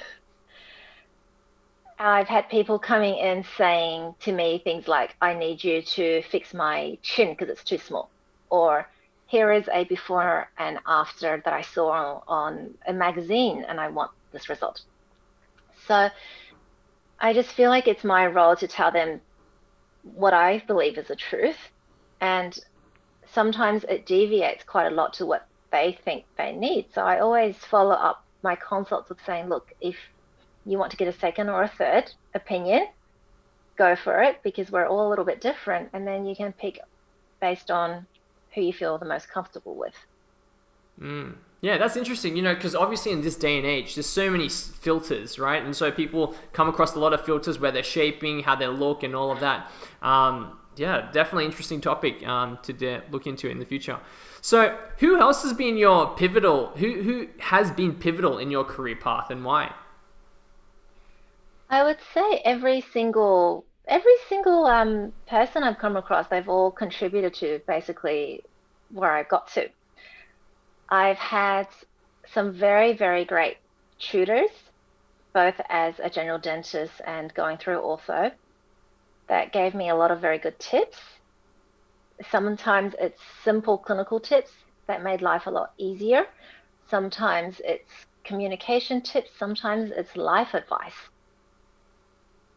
I've 1.98 2.28
had 2.28 2.48
people 2.48 2.78
coming 2.78 3.16
in 3.16 3.44
saying 3.56 4.14
to 4.20 4.30
me 4.30 4.60
things 4.62 4.86
like, 4.86 5.16
I 5.20 5.34
need 5.34 5.64
you 5.64 5.82
to 5.82 6.22
fix 6.30 6.54
my 6.54 6.96
chin 7.02 7.30
because 7.30 7.48
it's 7.48 7.64
too 7.64 7.78
small. 7.78 8.12
Or 8.50 8.86
here 9.26 9.50
is 9.50 9.68
a 9.72 9.82
before 9.82 10.46
and 10.56 10.78
after 10.86 11.42
that 11.44 11.52
I 11.52 11.62
saw 11.62 12.20
on 12.28 12.74
a 12.86 12.92
magazine 12.92 13.64
and 13.68 13.80
I 13.80 13.88
want 13.88 14.12
this 14.32 14.48
result. 14.48 14.80
So 15.88 16.08
I 17.18 17.32
just 17.32 17.50
feel 17.50 17.68
like 17.68 17.88
it's 17.88 18.04
my 18.04 18.28
role 18.28 18.54
to 18.54 18.68
tell 18.68 18.92
them 18.92 19.20
what 20.04 20.34
I 20.34 20.62
believe 20.68 20.98
is 20.98 21.08
the 21.08 21.16
truth. 21.16 21.58
And 22.20 22.56
sometimes 23.32 23.84
it 23.84 24.06
deviates 24.06 24.64
quite 24.64 24.86
a 24.86 24.94
lot 24.94 25.12
to 25.14 25.26
what 25.26 25.46
they 25.70 25.98
think 26.04 26.24
they 26.36 26.52
need. 26.52 26.86
So 26.94 27.02
I 27.02 27.20
always 27.20 27.56
follow 27.56 27.94
up 27.94 28.24
my 28.42 28.56
consults 28.56 29.08
with 29.08 29.18
saying, 29.24 29.48
look, 29.48 29.72
if 29.80 29.96
you 30.64 30.78
want 30.78 30.90
to 30.90 30.96
get 30.96 31.08
a 31.08 31.18
second 31.18 31.48
or 31.48 31.62
a 31.62 31.68
third 31.68 32.12
opinion, 32.34 32.88
go 33.76 33.96
for 33.96 34.22
it 34.22 34.40
because 34.42 34.70
we're 34.70 34.86
all 34.86 35.08
a 35.08 35.10
little 35.10 35.24
bit 35.24 35.40
different. 35.40 35.90
And 35.92 36.06
then 36.06 36.26
you 36.26 36.34
can 36.34 36.52
pick 36.52 36.80
based 37.40 37.70
on 37.70 38.06
who 38.54 38.62
you 38.62 38.72
feel 38.72 38.98
the 38.98 39.04
most 39.04 39.28
comfortable 39.28 39.74
with. 39.74 39.94
Mm. 41.00 41.34
Yeah, 41.60 41.76
that's 41.76 41.96
interesting, 41.96 42.36
you 42.36 42.42
know, 42.42 42.54
because 42.54 42.76
obviously 42.76 43.10
in 43.10 43.22
this 43.22 43.34
day 43.34 43.56
and 43.56 43.66
age, 43.66 43.96
there's 43.96 44.06
so 44.06 44.30
many 44.30 44.48
filters, 44.48 45.40
right? 45.40 45.62
And 45.62 45.74
so 45.74 45.90
people 45.90 46.36
come 46.52 46.68
across 46.68 46.94
a 46.94 47.00
lot 47.00 47.12
of 47.12 47.24
filters 47.24 47.58
where 47.58 47.72
they're 47.72 47.82
shaping, 47.82 48.44
how 48.44 48.54
they 48.54 48.68
look, 48.68 49.02
and 49.02 49.14
all 49.14 49.32
of 49.32 49.40
that. 49.40 49.68
Um, 50.00 50.56
yeah, 50.78 51.10
definitely 51.12 51.46
interesting 51.46 51.80
topic 51.80 52.26
um, 52.26 52.58
to 52.62 52.72
de- 52.72 53.02
look 53.10 53.26
into 53.26 53.48
in 53.48 53.58
the 53.58 53.64
future. 53.64 53.98
So, 54.40 54.78
who 54.98 55.18
else 55.18 55.42
has 55.42 55.52
been 55.52 55.76
your 55.76 56.14
pivotal? 56.16 56.68
Who 56.76 57.02
who 57.02 57.28
has 57.38 57.70
been 57.70 57.94
pivotal 57.94 58.38
in 58.38 58.50
your 58.50 58.64
career 58.64 58.96
path, 58.96 59.30
and 59.30 59.44
why? 59.44 59.74
I 61.70 61.82
would 61.82 61.98
say 62.14 62.40
every 62.44 62.80
single 62.92 63.64
every 63.86 64.14
single 64.28 64.66
um, 64.66 65.12
person 65.26 65.62
I've 65.62 65.78
come 65.78 65.96
across, 65.96 66.28
they've 66.28 66.48
all 66.48 66.70
contributed 66.70 67.34
to 67.34 67.60
basically 67.66 68.44
where 68.90 69.12
I 69.12 69.22
got 69.22 69.48
to. 69.54 69.68
I've 70.90 71.16
had 71.16 71.68
some 72.32 72.52
very, 72.52 72.92
very 72.92 73.24
great 73.24 73.56
tutors, 73.98 74.50
both 75.32 75.54
as 75.68 75.94
a 76.02 76.08
general 76.10 76.38
dentist 76.38 77.00
and 77.06 77.32
going 77.34 77.56
through 77.58 77.80
ortho, 77.80 78.32
that 79.28 79.52
gave 79.52 79.74
me 79.74 79.90
a 79.90 79.94
lot 79.96 80.10
of 80.10 80.20
very 80.20 80.38
good 80.38 80.58
tips. 80.58 80.98
Sometimes 82.30 82.94
it's 83.00 83.22
simple 83.44 83.78
clinical 83.78 84.20
tips 84.20 84.52
that 84.88 85.02
made 85.02 85.22
life 85.22 85.46
a 85.46 85.50
lot 85.50 85.70
easier. 85.78 86.24
Sometimes 86.90 87.60
it's 87.64 87.90
communication 88.24 89.02
tips. 89.02 89.30
Sometimes 89.38 89.90
it's 89.90 90.16
life 90.16 90.54
advice 90.54 90.94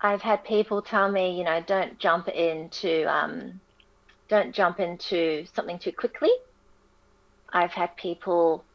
I've 0.01 0.22
had 0.22 0.43
people 0.43 0.82
tell 0.82 1.11
me, 1.11 1.38
you 1.38 1.43
know, 1.43 1.61
don't 1.67 1.99
jump 1.99 2.28
into 2.28 3.05
um, 3.11 3.61
don't 4.30 4.53
jump 4.53 4.80
into 4.80 5.45
something 5.53 5.78
too 5.80 5.91
quickly. 5.91 6.32
I've 7.53 7.72
had 7.72 7.95
people 7.97 8.65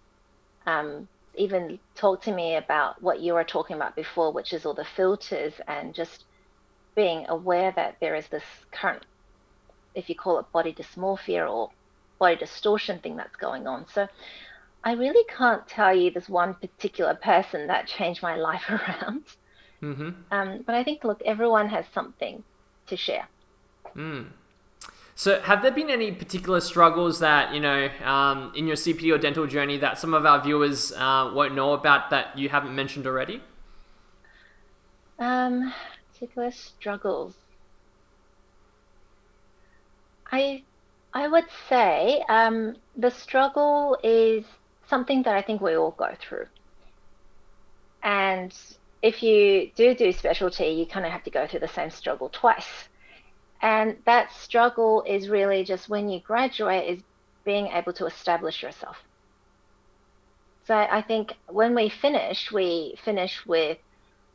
um, 0.66 1.08
even 1.34 1.80
talk 1.96 2.22
to 2.22 2.32
me 2.32 2.56
about 2.56 3.02
what 3.02 3.20
you 3.20 3.34
were 3.34 3.44
talking 3.44 3.76
about 3.76 3.96
before, 3.96 4.32
which 4.32 4.52
is 4.52 4.64
all 4.66 4.74
the 4.74 4.86
filters 4.96 5.54
and 5.66 5.94
just 5.94 6.24
being 6.96 7.26
aware 7.28 7.72
that 7.76 7.96
there 8.00 8.16
is 8.16 8.26
this 8.28 8.42
current, 8.72 9.04
if 9.94 10.08
you 10.08 10.16
call 10.16 10.40
it 10.40 10.50
body 10.50 10.72
dysmorphia 10.72 11.48
or 11.48 11.70
body 12.18 12.36
distortion 12.36 12.98
thing 12.98 13.16
that's 13.16 13.36
going 13.36 13.68
on. 13.68 13.86
So 13.92 14.08
I 14.82 14.92
really 14.92 15.24
can't 15.28 15.66
tell 15.68 15.94
you 15.94 16.10
this 16.10 16.28
one 16.28 16.54
particular 16.54 17.14
person 17.14 17.68
that 17.68 17.86
changed 17.86 18.22
my 18.22 18.36
life 18.36 18.64
around. 18.68 19.24
Mm-hmm. 19.82 20.10
Um, 20.30 20.64
but 20.66 20.74
I 20.74 20.82
think, 20.82 21.04
look, 21.04 21.22
everyone 21.24 21.68
has 21.68 21.84
something 21.92 22.42
to 22.86 22.96
share. 22.96 23.28
Mm. 23.94 24.28
So, 25.18 25.40
have 25.40 25.62
there 25.62 25.70
been 25.70 25.88
any 25.88 26.12
particular 26.12 26.60
struggles 26.60 27.20
that 27.20 27.54
you 27.54 27.60
know 27.60 27.88
um, 28.04 28.52
in 28.54 28.66
your 28.66 28.76
CPD 28.76 29.14
or 29.14 29.18
dental 29.18 29.46
journey 29.46 29.78
that 29.78 29.98
some 29.98 30.12
of 30.12 30.26
our 30.26 30.42
viewers 30.42 30.92
uh, 30.92 31.30
won't 31.34 31.54
know 31.54 31.72
about 31.72 32.10
that 32.10 32.38
you 32.38 32.50
haven't 32.50 32.74
mentioned 32.74 33.06
already? 33.06 33.42
Um, 35.18 35.72
particular 36.16 36.50
struggles. 36.50 37.34
I 40.32 40.64
I 41.12 41.28
would 41.28 41.46
say 41.68 42.22
um, 42.28 42.76
the 42.96 43.10
struggle 43.10 43.98
is 44.02 44.44
something 44.88 45.22
that 45.24 45.36
I 45.36 45.42
think 45.42 45.60
we 45.60 45.76
all 45.76 45.92
go 45.92 46.14
through, 46.20 46.46
and 48.02 48.52
if 49.02 49.22
you 49.22 49.70
do 49.76 49.94
do 49.94 50.12
specialty, 50.12 50.66
you 50.68 50.86
kind 50.86 51.06
of 51.06 51.12
have 51.12 51.24
to 51.24 51.30
go 51.30 51.46
through 51.46 51.60
the 51.60 51.68
same 51.68 51.90
struggle 51.90 52.30
twice. 52.30 52.88
And 53.62 53.96
that 54.06 54.32
struggle 54.32 55.02
is 55.06 55.28
really 55.28 55.64
just 55.64 55.88
when 55.88 56.08
you 56.08 56.20
graduate 56.20 56.88
is 56.88 57.02
being 57.44 57.68
able 57.68 57.92
to 57.94 58.06
establish 58.06 58.62
yourself. 58.62 58.96
So 60.66 60.74
I 60.74 61.02
think 61.02 61.32
when 61.48 61.74
we 61.74 61.88
finish, 61.88 62.52
we 62.52 62.96
finish 63.04 63.46
with 63.46 63.78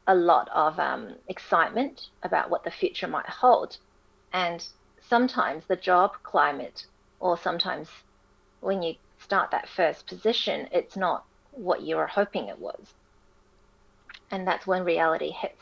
a 0.08 0.16
lot 0.16 0.50
of 0.54 0.80
um, 0.80 1.16
excitement 1.28 2.02
about 2.24 2.50
what 2.50 2.64
the 2.64 2.72
future 2.72 3.08
might 3.08 3.28
hold. 3.28 3.78
And 4.34 4.66
sometimes 5.02 5.66
the 5.68 5.76
job 5.76 6.12
climate, 6.24 6.86
or 7.20 7.38
sometimes 7.38 7.90
when 8.62 8.82
you 8.82 8.96
start 9.20 9.52
that 9.52 9.70
first 9.70 10.08
position, 10.08 10.68
it's 10.72 10.96
not 10.98 11.26
what 11.52 11.82
you 11.82 11.98
were 11.98 12.08
hoping 12.08 12.48
it 12.48 12.60
was 12.60 12.94
and 14.32 14.48
that's 14.48 14.66
when 14.66 14.84
reality 14.84 15.32
hits. 15.32 15.62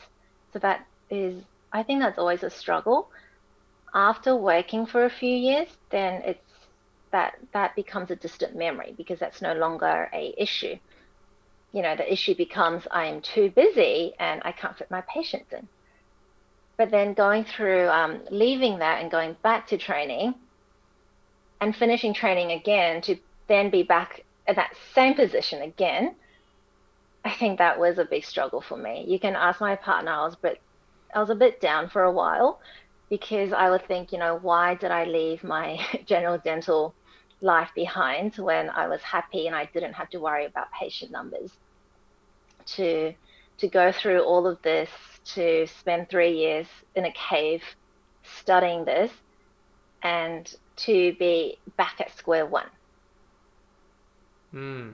So 0.52 0.58
that 0.60 0.86
is, 1.10 1.42
I 1.72 1.82
think 1.82 2.00
that's 2.00 2.18
always 2.18 2.42
a 2.42 2.50
struggle. 2.50 3.10
After 3.94 4.36
working 4.36 4.86
for 4.86 5.04
a 5.04 5.10
few 5.10 5.36
years, 5.36 5.68
then 5.90 6.22
it's 6.24 6.40
that 7.12 7.34
that 7.52 7.74
becomes 7.74 8.10
a 8.12 8.16
distant 8.16 8.54
memory 8.56 8.94
because 8.96 9.18
that's 9.18 9.42
no 9.42 9.54
longer 9.54 10.08
a 10.14 10.32
issue. 10.38 10.76
You 11.72 11.82
know, 11.82 11.96
the 11.96 12.10
issue 12.12 12.34
becomes 12.34 12.86
I'm 12.90 13.20
too 13.20 13.50
busy 13.50 14.12
and 14.18 14.42
I 14.44 14.52
can't 14.52 14.76
fit 14.76 14.90
my 14.90 15.02
patients 15.02 15.52
in. 15.52 15.68
But 16.76 16.90
then 16.90 17.14
going 17.14 17.44
through 17.44 17.88
um, 17.88 18.20
leaving 18.30 18.78
that 18.78 19.02
and 19.02 19.10
going 19.10 19.36
back 19.42 19.66
to 19.68 19.78
training 19.78 20.34
and 21.60 21.76
finishing 21.76 22.14
training 22.14 22.52
again 22.52 23.02
to 23.02 23.16
then 23.48 23.70
be 23.70 23.82
back 23.82 24.24
in 24.48 24.56
that 24.56 24.74
same 24.94 25.14
position 25.14 25.62
again 25.62 26.14
I 27.24 27.30
think 27.30 27.58
that 27.58 27.78
was 27.78 27.98
a 27.98 28.04
big 28.04 28.24
struggle 28.24 28.60
for 28.60 28.76
me. 28.76 29.04
You 29.06 29.18
can 29.18 29.36
ask 29.36 29.60
my 29.60 29.76
partner. 29.76 30.12
I 30.12 30.24
was 30.24 30.34
a 30.34 30.38
bit, 30.38 30.60
I 31.14 31.20
was 31.20 31.30
a 31.30 31.34
bit 31.34 31.60
down 31.60 31.88
for 31.88 32.02
a 32.02 32.12
while 32.12 32.60
because 33.10 33.52
I 33.52 33.70
would 33.70 33.86
think, 33.86 34.12
you 34.12 34.18
know, 34.18 34.38
why 34.40 34.74
did 34.74 34.90
I 34.90 35.04
leave 35.04 35.44
my 35.44 35.78
general 36.06 36.38
dental 36.38 36.94
life 37.40 37.70
behind 37.74 38.36
when 38.36 38.70
I 38.70 38.88
was 38.88 39.02
happy 39.02 39.46
and 39.46 39.56
I 39.56 39.66
didn't 39.66 39.94
have 39.94 40.10
to 40.10 40.18
worry 40.18 40.44
about 40.44 40.68
patient 40.72 41.10
numbers? 41.10 41.52
To 42.76 43.14
to 43.58 43.68
go 43.68 43.92
through 43.92 44.22
all 44.22 44.46
of 44.46 44.60
this, 44.62 44.88
to 45.34 45.66
spend 45.66 46.08
three 46.08 46.32
years 46.32 46.66
in 46.94 47.04
a 47.04 47.12
cave 47.12 47.62
studying 48.22 48.84
this, 48.86 49.12
and 50.02 50.54
to 50.76 51.14
be 51.18 51.58
back 51.76 52.00
at 52.00 52.16
square 52.16 52.46
one. 52.46 52.68
Hmm. 54.50 54.90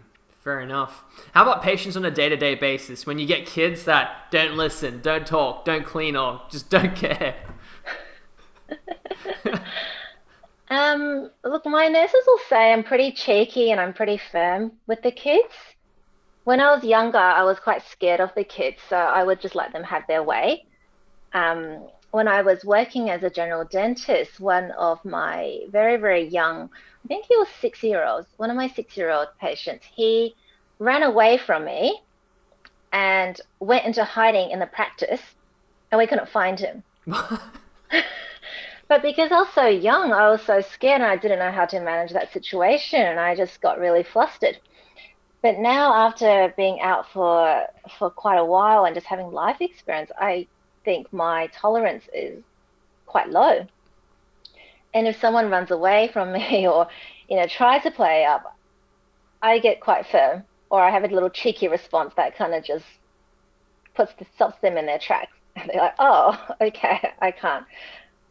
Fair 0.46 0.60
enough. 0.60 1.02
How 1.32 1.42
about 1.42 1.60
patients 1.60 1.96
on 1.96 2.04
a 2.04 2.10
day 2.10 2.28
to 2.28 2.36
day 2.36 2.54
basis? 2.54 3.04
When 3.04 3.18
you 3.18 3.26
get 3.26 3.46
kids 3.46 3.84
that 3.86 4.30
don't 4.30 4.56
listen, 4.56 5.00
don't 5.00 5.26
talk, 5.26 5.64
don't 5.64 5.84
clean 5.84 6.14
or 6.14 6.42
just 6.48 6.70
don't 6.70 6.94
care. 7.04 7.34
Um, 10.70 11.30
look, 11.44 11.66
my 11.66 11.88
nurses 11.88 12.22
will 12.26 12.40
say 12.48 12.72
I'm 12.72 12.84
pretty 12.84 13.12
cheeky 13.12 13.70
and 13.70 13.80
I'm 13.80 13.92
pretty 13.92 14.20
firm 14.32 14.72
with 14.86 15.02
the 15.02 15.12
kids. 15.12 15.54
When 16.44 16.60
I 16.60 16.74
was 16.74 16.84
younger, 16.84 17.18
I 17.18 17.42
was 17.42 17.58
quite 17.58 17.82
scared 17.90 18.20
of 18.20 18.30
the 18.36 18.44
kids, 18.44 18.78
so 18.88 18.96
I 18.96 19.24
would 19.24 19.40
just 19.40 19.54
let 19.54 19.72
them 19.72 19.84
have 19.84 20.04
their 20.06 20.22
way. 20.22 20.64
um, 21.32 21.88
when 22.12 22.28
I 22.28 22.40
was 22.42 22.64
working 22.64 23.10
as 23.10 23.22
a 23.22 23.30
general 23.30 23.64
dentist, 23.64 24.40
one 24.40 24.70
of 24.72 25.04
my 25.04 25.60
very, 25.70 25.96
very 25.96 26.26
young, 26.26 26.70
I 27.04 27.08
think 27.08 27.26
he 27.26 27.36
was 27.36 27.48
six 27.60 27.82
year 27.82 28.04
olds, 28.04 28.26
one 28.38 28.48
of 28.50 28.56
my 28.56 28.68
six 28.68 28.96
year 28.96 29.10
old 29.10 29.28
patients, 29.38 29.84
he 29.94 30.34
ran 30.78 31.02
away 31.02 31.36
from 31.36 31.64
me 31.64 32.00
and 32.92 33.38
went 33.60 33.84
into 33.84 34.02
hiding 34.04 34.50
in 34.50 34.60
the 34.60 34.66
practice, 34.66 35.20
and 35.90 35.98
we 35.98 36.06
couldn't 36.06 36.30
find 36.30 36.58
him. 36.58 36.82
but 38.88 39.02
because 39.02 39.32
I 39.32 39.38
was 39.40 39.48
so 39.54 39.66
young, 39.66 40.12
I 40.12 40.30
was 40.30 40.42
so 40.42 40.60
scared 40.60 41.00
and 41.00 41.10
I 41.10 41.16
didn't 41.16 41.40
know 41.40 41.50
how 41.50 41.66
to 41.66 41.80
manage 41.80 42.12
that 42.12 42.32
situation, 42.32 43.00
and 43.00 43.18
I 43.18 43.34
just 43.34 43.60
got 43.60 43.78
really 43.78 44.04
flustered. 44.04 44.58
But 45.42 45.58
now, 45.58 45.92
after 45.94 46.52
being 46.56 46.80
out 46.80 47.06
for 47.12 47.66
for 47.98 48.10
quite 48.10 48.38
a 48.38 48.44
while 48.44 48.84
and 48.84 48.94
just 48.94 49.06
having 49.06 49.32
life 49.32 49.56
experience, 49.60 50.10
I 50.18 50.46
think 50.84 51.12
my 51.12 51.48
tolerance 51.48 52.04
is 52.14 52.42
quite 53.06 53.28
low. 53.30 53.66
And 54.94 55.06
if 55.06 55.20
someone 55.20 55.50
runs 55.50 55.70
away 55.70 56.10
from 56.12 56.32
me 56.38 56.66
or 56.68 56.88
you 57.28 57.36
know 57.36 57.46
tries 57.46 57.82
to 57.82 57.90
play 57.90 58.24
up, 58.24 58.56
I 59.42 59.58
get 59.58 59.80
quite 59.80 60.06
firm, 60.06 60.44
or 60.70 60.80
I 60.80 60.90
have 60.90 61.04
a 61.04 61.08
little 61.08 61.30
cheeky 61.30 61.68
response 61.68 62.14
that 62.16 62.36
kind 62.36 62.54
of 62.54 62.64
just 62.64 62.84
puts 63.94 64.12
the, 64.18 64.26
stops 64.34 64.60
them 64.60 64.76
in 64.76 64.86
their 64.86 64.98
tracks. 64.98 65.32
And 65.56 65.70
they're 65.72 65.82
like, 65.82 65.94
"Oh, 65.98 66.38
okay, 66.60 67.12
I 67.20 67.30
can't, 67.30 67.66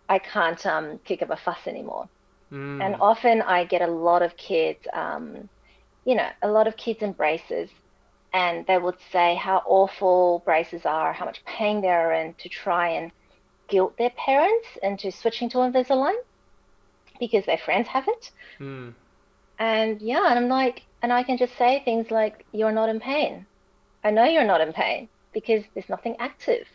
I 0.07 0.19
can't 0.19 0.63
um, 0.65 0.99
kick 1.05 1.21
up 1.21 1.29
a 1.29 1.37
fuss 1.37 1.67
anymore." 1.67 2.07
Mm. 2.51 2.83
And 2.83 2.95
often 3.01 3.41
I 3.41 3.65
get 3.65 3.81
a 3.81 3.87
lot 3.87 4.21
of 4.21 4.37
kids, 4.37 4.87
um, 4.93 5.49
you 6.05 6.15
know, 6.15 6.29
a 6.41 6.47
lot 6.47 6.67
of 6.67 6.77
kids 6.77 7.01
in 7.01 7.13
braces 7.13 7.69
and 8.35 8.67
they 8.67 8.77
would 8.77 8.97
say 9.13 9.35
how 9.35 9.63
awful 9.65 10.41
braces 10.43 10.85
are, 10.85 11.13
how 11.13 11.23
much 11.23 11.43
pain 11.45 11.79
they're 11.79 12.11
in 12.11 12.33
to 12.33 12.49
try 12.49 12.89
and 12.89 13.11
guilt 13.69 13.97
their 13.97 14.09
parents 14.09 14.67
into 14.83 15.09
switching 15.09 15.49
to 15.49 15.59
Invisalign 15.59 16.15
because 17.17 17.45
their 17.45 17.57
friends 17.57 17.87
have 17.87 18.05
it. 18.09 18.31
Mm. 18.59 18.93
And 19.57 20.01
yeah, 20.01 20.25
and 20.29 20.37
I'm 20.37 20.49
like, 20.49 20.81
and 21.01 21.13
I 21.13 21.23
can 21.23 21.37
just 21.37 21.57
say 21.57 21.81
things 21.85 22.11
like, 22.11 22.45
you're 22.51 22.73
not 22.73 22.89
in 22.89 22.99
pain. 22.99 23.45
I 24.03 24.11
know 24.11 24.25
you're 24.25 24.43
not 24.43 24.59
in 24.59 24.73
pain 24.73 25.07
because 25.33 25.63
there's 25.73 25.87
nothing 25.87 26.17
active. 26.19 26.67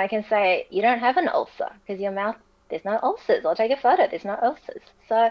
I 0.00 0.08
can 0.08 0.24
say, 0.28 0.66
you 0.70 0.82
don't 0.82 0.98
have 1.00 1.16
an 1.16 1.28
ulcer 1.28 1.68
because 1.86 2.00
your 2.00 2.12
mouth, 2.12 2.36
there's 2.70 2.84
no 2.84 2.98
ulcers. 3.02 3.44
I'll 3.44 3.56
take 3.56 3.70
a 3.70 3.76
photo, 3.76 4.06
there's 4.08 4.24
no 4.24 4.38
ulcers. 4.42 4.82
So 5.08 5.30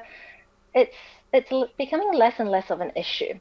it's, 0.74 0.96
it's 1.34 1.52
becoming 1.78 2.14
less 2.14 2.40
and 2.40 2.50
less 2.50 2.70
of 2.72 2.82
an 2.82 2.92
issue 2.96 3.40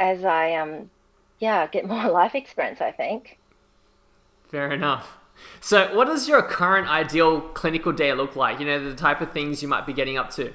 as 0.00 0.24
I 0.24 0.54
um 0.54 0.90
yeah 1.38 1.66
get 1.68 1.86
more 1.86 2.08
life 2.10 2.34
experience. 2.34 2.80
I 2.80 2.90
think. 2.90 3.38
Fair 4.50 4.72
enough. 4.72 5.18
So, 5.60 5.94
what 5.96 6.06
does 6.06 6.28
your 6.28 6.42
current 6.42 6.88
ideal 6.88 7.40
clinical 7.40 7.92
day 7.92 8.12
look 8.12 8.36
like? 8.36 8.58
You 8.58 8.66
know, 8.66 8.90
the 8.90 8.96
type 8.96 9.20
of 9.20 9.32
things 9.32 9.62
you 9.62 9.68
might 9.68 9.86
be 9.86 9.92
getting 9.92 10.18
up 10.18 10.30
to. 10.32 10.52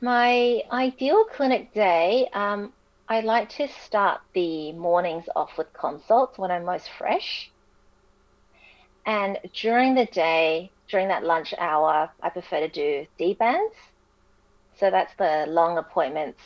My 0.00 0.62
ideal 0.70 1.24
clinic 1.24 1.72
day, 1.72 2.28
um, 2.34 2.72
I 3.08 3.20
like 3.20 3.48
to 3.50 3.68
start 3.68 4.20
the 4.34 4.72
mornings 4.72 5.24
off 5.34 5.56
with 5.56 5.72
consults 5.72 6.36
when 6.36 6.50
I'm 6.50 6.64
most 6.66 6.90
fresh. 6.98 7.50
And 9.06 9.38
during 9.52 9.94
the 9.94 10.06
day, 10.06 10.70
during 10.88 11.08
that 11.08 11.24
lunch 11.24 11.54
hour, 11.58 12.10
I 12.22 12.28
prefer 12.30 12.60
to 12.60 12.68
do 12.68 13.06
debonds. 13.18 13.74
So 14.78 14.90
that's 14.90 15.14
the 15.18 15.46
long 15.48 15.78
appointments 15.78 16.40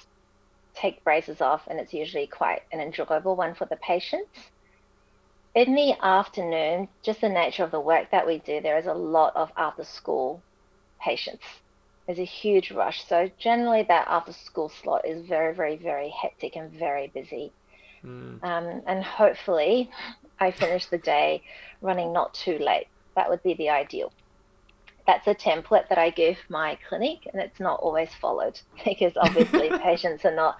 take 0.75 1.03
braces 1.03 1.41
off, 1.41 1.63
and 1.67 1.79
it's 1.81 1.93
usually 1.93 2.27
quite 2.27 2.63
an 2.73 2.81
enjoyable 2.81 3.37
one 3.37 3.55
for 3.55 3.67
the 3.67 3.77
patients. 3.77 4.51
In 5.55 5.75
the 5.75 5.95
afternoon, 6.01 6.89
just 7.03 7.21
the 7.21 7.29
nature 7.29 7.65
of 7.65 7.71
the 7.71 7.81
work 7.81 8.11
that 8.11 8.27
we 8.27 8.39
do, 8.39 8.61
there 8.61 8.79
is 8.79 8.87
a 8.87 8.95
lot 8.95 9.35
of 9.35 9.51
after 9.57 9.85
school 9.85 10.41
patients. 11.01 11.43
There's 12.07 12.19
a 12.19 12.25
huge 12.25 12.71
rush. 12.71 13.05
So, 13.07 13.31
generally, 13.39 13.85
that 13.89 14.07
after 14.09 14.33
school 14.33 14.71
slot 14.83 15.07
is 15.07 15.27
very, 15.27 15.55
very, 15.55 15.77
very 15.77 16.11
hectic 16.11 16.57
and 16.57 16.71
very 16.73 17.09
busy. 17.09 17.53
Mm. 18.05 18.43
Um, 18.43 18.83
and 18.87 19.03
hopefully, 19.03 19.91
I 20.39 20.53
finish 20.53 20.87
the 20.87 20.99
day 20.99 21.43
running 21.81 22.13
not 22.13 22.35
too 22.35 22.59
late. 22.59 22.87
That 23.17 23.29
would 23.29 23.43
be 23.43 23.55
the 23.55 23.71
ideal 23.71 24.13
that's 25.09 25.27
a 25.27 25.35
template 25.35 25.89
that 25.89 25.97
I 25.97 26.11
give 26.11 26.37
my 26.51 26.79
clinic, 26.87 27.27
and 27.33 27.41
it's 27.41 27.59
not 27.59 27.81
always 27.81 28.11
followed 28.21 28.61
because 28.85 29.15
obviously 29.17 29.71
patients 29.83 30.25
are 30.27 30.35
not, 30.35 30.59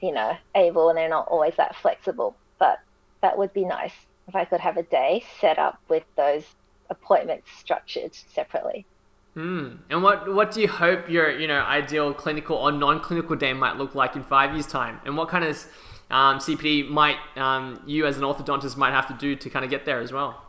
you 0.00 0.12
know, 0.12 0.36
able 0.54 0.88
and 0.88 0.96
they're 0.96 1.08
not 1.08 1.26
always 1.26 1.54
that 1.56 1.74
flexible. 1.76 2.36
But 2.60 2.78
that 3.20 3.36
would 3.36 3.52
be 3.52 3.64
nice 3.64 3.92
if 4.28 4.36
I 4.36 4.44
could 4.44 4.60
have 4.60 4.76
a 4.76 4.84
day 4.84 5.24
set 5.40 5.58
up 5.58 5.80
with 5.88 6.04
those 6.16 6.44
appointments 6.88 7.50
structured 7.58 8.14
separately. 8.14 8.86
Hmm. 9.34 9.70
And 9.90 10.04
what 10.04 10.32
what 10.32 10.52
do 10.52 10.60
you 10.60 10.68
hope 10.68 11.10
your 11.10 11.36
you 11.36 11.48
know 11.48 11.60
ideal 11.62 12.14
clinical 12.14 12.56
or 12.56 12.70
non-clinical 12.70 13.34
day 13.34 13.52
might 13.52 13.76
look 13.76 13.96
like 13.96 14.14
in 14.14 14.22
five 14.22 14.52
years' 14.52 14.68
time? 14.68 15.00
And 15.04 15.16
what 15.16 15.28
kind 15.28 15.42
of 15.42 15.66
um, 16.14 16.38
CPD 16.38 16.88
might 16.88 17.16
um, 17.36 17.82
you 17.86 18.06
as 18.06 18.16
an 18.16 18.22
orthodontist 18.22 18.76
might 18.76 18.92
have 18.92 19.08
to 19.08 19.14
do 19.14 19.36
to 19.36 19.50
kind 19.50 19.64
of 19.64 19.70
get 19.70 19.84
there 19.84 20.00
as 20.00 20.12
well? 20.12 20.44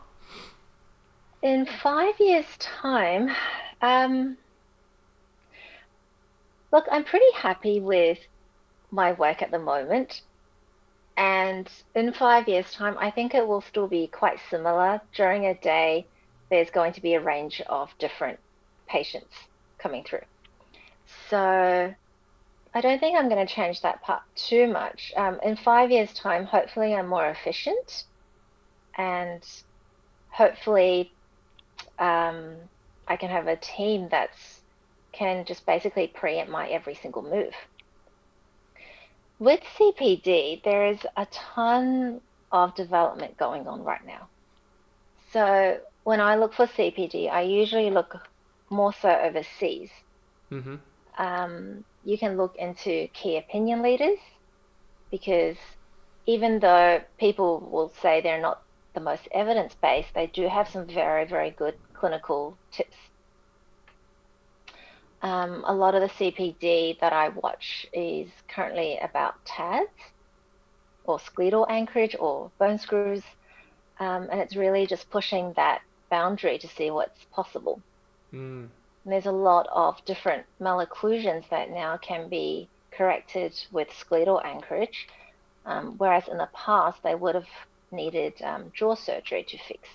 in 1.46 1.66
five 1.82 2.18
years' 2.18 2.56
time, 2.58 3.30
um, 3.80 4.36
look, 6.72 6.84
I'm 6.90 7.04
pretty 7.04 7.32
happy 7.34 7.78
with 7.78 8.18
my 8.90 9.12
work 9.12 9.42
at 9.42 9.52
the 9.52 9.58
moment. 9.58 10.22
And 11.16 11.70
in 11.94 12.12
five 12.12 12.48
years' 12.48 12.72
time, 12.72 12.96
I 12.98 13.10
think 13.10 13.34
it 13.34 13.46
will 13.46 13.60
still 13.60 13.86
be 13.86 14.08
quite 14.08 14.38
similar. 14.50 15.00
During 15.14 15.46
a 15.46 15.54
day, 15.54 16.06
there's 16.50 16.70
going 16.70 16.92
to 16.94 17.00
be 17.00 17.14
a 17.14 17.20
range 17.20 17.62
of 17.68 17.90
different 17.98 18.38
patients 18.88 19.34
coming 19.78 20.04
through. 20.04 20.26
So 21.30 21.94
I 22.76 22.82
don't 22.82 22.98
think 22.98 23.16
I'm 23.16 23.30
going 23.30 23.44
to 23.44 23.50
change 23.50 23.80
that 23.80 24.02
part 24.02 24.20
too 24.34 24.66
much. 24.66 25.10
Um, 25.16 25.40
in 25.42 25.56
five 25.56 25.90
years' 25.90 26.12
time, 26.12 26.44
hopefully, 26.44 26.94
I'm 26.94 27.08
more 27.08 27.26
efficient 27.26 28.04
and 28.98 29.42
hopefully 30.28 31.10
um, 31.98 32.54
I 33.08 33.16
can 33.16 33.30
have 33.30 33.46
a 33.46 33.56
team 33.56 34.08
that's 34.10 34.60
can 35.12 35.46
just 35.46 35.64
basically 35.64 36.08
preempt 36.08 36.52
my 36.52 36.68
every 36.68 36.94
single 36.94 37.22
move. 37.22 37.54
With 39.38 39.60
CPD, 39.78 40.62
there 40.62 40.86
is 40.86 40.98
a 41.16 41.26
ton 41.32 42.20
of 42.52 42.74
development 42.74 43.38
going 43.38 43.66
on 43.66 43.84
right 43.84 44.04
now. 44.06 44.28
So 45.32 45.78
when 46.04 46.20
I 46.20 46.36
look 46.36 46.52
for 46.52 46.66
CPD, 46.66 47.30
I 47.30 47.40
usually 47.40 47.88
look 47.88 48.16
more 48.68 48.92
so 48.92 49.08
overseas. 49.08 49.88
Mm-hmm. 50.52 50.74
Um, 51.16 51.84
you 52.06 52.16
can 52.16 52.36
look 52.36 52.54
into 52.56 53.08
key 53.08 53.36
opinion 53.36 53.82
leaders 53.82 54.18
because 55.10 55.56
even 56.24 56.60
though 56.60 57.00
people 57.18 57.68
will 57.70 57.92
say 58.00 58.20
they're 58.20 58.40
not 58.40 58.62
the 58.94 59.00
most 59.00 59.28
evidence 59.32 59.74
based, 59.82 60.08
they 60.14 60.28
do 60.28 60.46
have 60.46 60.68
some 60.68 60.86
very, 60.86 61.24
very 61.26 61.50
good 61.50 61.74
clinical 61.94 62.56
tips. 62.70 62.96
Um, 65.20 65.64
a 65.66 65.74
lot 65.74 65.96
of 65.96 66.02
the 66.02 66.08
CPD 66.08 67.00
that 67.00 67.12
I 67.12 67.30
watch 67.30 67.88
is 67.92 68.28
currently 68.48 68.98
about 68.98 69.44
TADS 69.44 69.90
or 71.04 71.18
skeletal 71.18 71.66
anchorage 71.68 72.14
or 72.20 72.52
bone 72.58 72.78
screws. 72.78 73.24
Um, 73.98 74.28
and 74.30 74.40
it's 74.40 74.54
really 74.54 74.86
just 74.86 75.10
pushing 75.10 75.54
that 75.56 75.80
boundary 76.08 76.58
to 76.58 76.68
see 76.68 76.92
what's 76.92 77.24
possible. 77.32 77.80
Mm. 78.32 78.68
There's 79.12 79.26
a 79.26 79.32
lot 79.32 79.68
of 79.72 80.04
different 80.04 80.44
malocclusions 80.60 81.48
that 81.50 81.70
now 81.70 81.96
can 81.96 82.28
be 82.28 82.68
corrected 82.90 83.54
with 83.70 83.88
skeletal 83.96 84.40
anchorage, 84.42 85.08
um, 85.64 85.94
whereas 85.98 86.28
in 86.28 86.38
the 86.38 86.48
past 86.52 87.02
they 87.02 87.14
would 87.14 87.34
have 87.34 87.48
needed 87.92 88.34
um, 88.42 88.72
jaw 88.74 88.94
surgery 88.94 89.44
to 89.44 89.58
fix. 89.58 89.88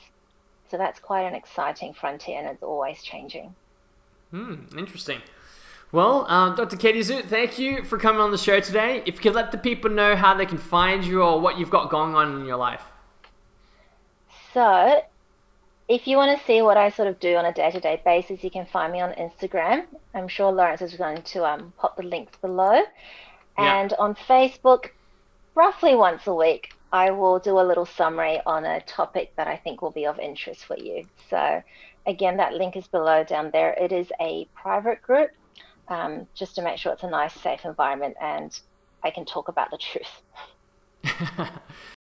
So 0.69 0.77
that's 0.77 0.99
quite 0.99 1.23
an 1.23 1.35
exciting 1.35 1.93
frontier, 1.93 2.39
and 2.39 2.47
it's 2.47 2.63
always 2.63 3.03
changing. 3.03 3.53
Hmm, 4.31 4.55
interesting. 4.77 5.21
Well, 5.91 6.25
um, 6.31 6.55
Dr. 6.55 6.77
Katie 6.77 7.01
Zhu, 7.01 7.25
thank 7.25 7.59
you 7.59 7.83
for 7.83 7.97
coming 7.97 8.21
on 8.21 8.31
the 8.31 8.37
show 8.37 8.61
today. 8.61 9.03
If 9.05 9.15
you 9.15 9.21
could 9.21 9.35
let 9.35 9.51
the 9.51 9.57
people 9.57 9.89
know 9.89 10.15
how 10.15 10.33
they 10.33 10.45
can 10.45 10.57
find 10.57 11.03
you 11.03 11.21
or 11.21 11.41
what 11.41 11.59
you've 11.59 11.69
got 11.69 11.89
going 11.89 12.15
on 12.15 12.39
in 12.39 12.45
your 12.45 12.55
life. 12.55 12.83
So, 14.53 15.03
if 15.91 16.07
you 16.07 16.15
want 16.15 16.39
to 16.39 16.45
see 16.45 16.61
what 16.61 16.77
I 16.77 16.89
sort 16.89 17.09
of 17.09 17.19
do 17.19 17.35
on 17.35 17.43
a 17.43 17.53
day 17.53 17.69
to 17.69 17.79
day 17.81 18.01
basis, 18.05 18.45
you 18.45 18.49
can 18.49 18.65
find 18.65 18.93
me 18.93 19.01
on 19.01 19.11
Instagram. 19.11 19.87
I'm 20.13 20.29
sure 20.29 20.49
Lawrence 20.49 20.81
is 20.81 20.93
going 20.93 21.21
to 21.21 21.43
um, 21.45 21.73
pop 21.77 21.97
the 21.97 22.03
links 22.03 22.37
below. 22.37 22.81
And 23.57 23.91
yeah. 23.91 23.97
on 23.99 24.15
Facebook, 24.15 24.91
roughly 25.53 25.95
once 25.95 26.27
a 26.27 26.33
week, 26.33 26.73
I 26.93 27.11
will 27.11 27.39
do 27.39 27.59
a 27.59 27.67
little 27.69 27.85
summary 27.85 28.39
on 28.45 28.63
a 28.63 28.79
topic 28.81 29.33
that 29.35 29.47
I 29.47 29.57
think 29.57 29.81
will 29.81 29.91
be 29.91 30.05
of 30.05 30.17
interest 30.17 30.63
for 30.63 30.77
you. 30.77 31.05
So, 31.29 31.61
again, 32.07 32.37
that 32.37 32.53
link 32.53 32.77
is 32.77 32.87
below 32.87 33.25
down 33.25 33.51
there. 33.51 33.73
It 33.73 33.91
is 33.91 34.09
a 34.21 34.47
private 34.55 35.01
group 35.01 35.31
um, 35.89 36.25
just 36.33 36.55
to 36.55 36.61
make 36.61 36.77
sure 36.77 36.93
it's 36.93 37.03
a 37.03 37.09
nice, 37.09 37.33
safe 37.33 37.65
environment 37.65 38.15
and 38.21 38.57
I 39.03 39.11
can 39.11 39.25
talk 39.25 39.49
about 39.49 39.69
the 39.71 39.77
truth. 39.77 41.49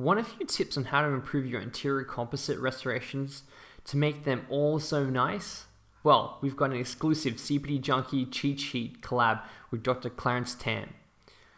Want 0.00 0.18
a 0.18 0.24
few 0.24 0.46
tips 0.46 0.78
on 0.78 0.84
how 0.84 1.02
to 1.02 1.08
improve 1.08 1.44
your 1.44 1.60
anterior 1.60 2.04
composite 2.04 2.58
restorations 2.58 3.42
to 3.84 3.98
make 3.98 4.24
them 4.24 4.46
all 4.48 4.80
so 4.80 5.04
nice? 5.04 5.66
Well, 6.02 6.38
we've 6.40 6.56
got 6.56 6.70
an 6.70 6.78
exclusive 6.78 7.34
CPD 7.34 7.82
Junkie 7.82 8.24
cheat 8.24 8.60
sheet 8.60 9.02
collab 9.02 9.42
with 9.70 9.82
Dr. 9.82 10.08
Clarence 10.08 10.54
Tan. 10.54 10.94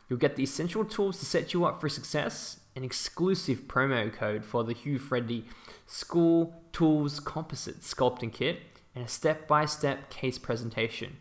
You'll 0.08 0.18
get 0.18 0.34
the 0.34 0.42
essential 0.42 0.84
tools 0.84 1.20
to 1.20 1.24
set 1.24 1.54
you 1.54 1.64
up 1.64 1.80
for 1.80 1.88
success, 1.88 2.58
an 2.74 2.82
exclusive 2.82 3.68
promo 3.68 4.12
code 4.12 4.44
for 4.44 4.64
the 4.64 4.74
Hu-Friedy 4.74 5.44
School 5.86 6.60
Tools 6.72 7.20
Composite 7.20 7.82
Sculpting 7.82 8.32
Kit, 8.32 8.58
and 8.96 9.04
a 9.04 9.08
step 9.08 9.46
by 9.46 9.66
step 9.66 10.10
case 10.10 10.40
presentation. 10.40 11.18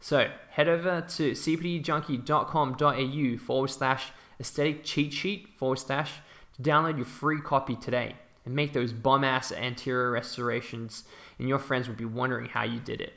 So 0.00 0.30
head 0.52 0.68
over 0.68 1.02
to 1.02 1.32
cpdjunkie.com.au 1.32 3.36
forward 3.44 3.68
slash 3.68 4.12
aesthetic 4.40 4.84
cheat 4.84 5.12
sheet 5.12 5.48
forward 5.58 5.80
slash 5.80 6.12
download 6.60 6.96
your 6.96 7.06
free 7.06 7.40
copy 7.40 7.76
today 7.76 8.16
and 8.44 8.54
make 8.54 8.72
those 8.72 8.92
bum 8.92 9.24
ass 9.24 9.52
anterior 9.52 10.10
restorations, 10.10 11.04
and 11.38 11.48
your 11.48 11.58
friends 11.58 11.88
will 11.88 11.96
be 11.96 12.04
wondering 12.04 12.46
how 12.46 12.62
you 12.62 12.80
did 12.80 13.00
it. 13.00 13.12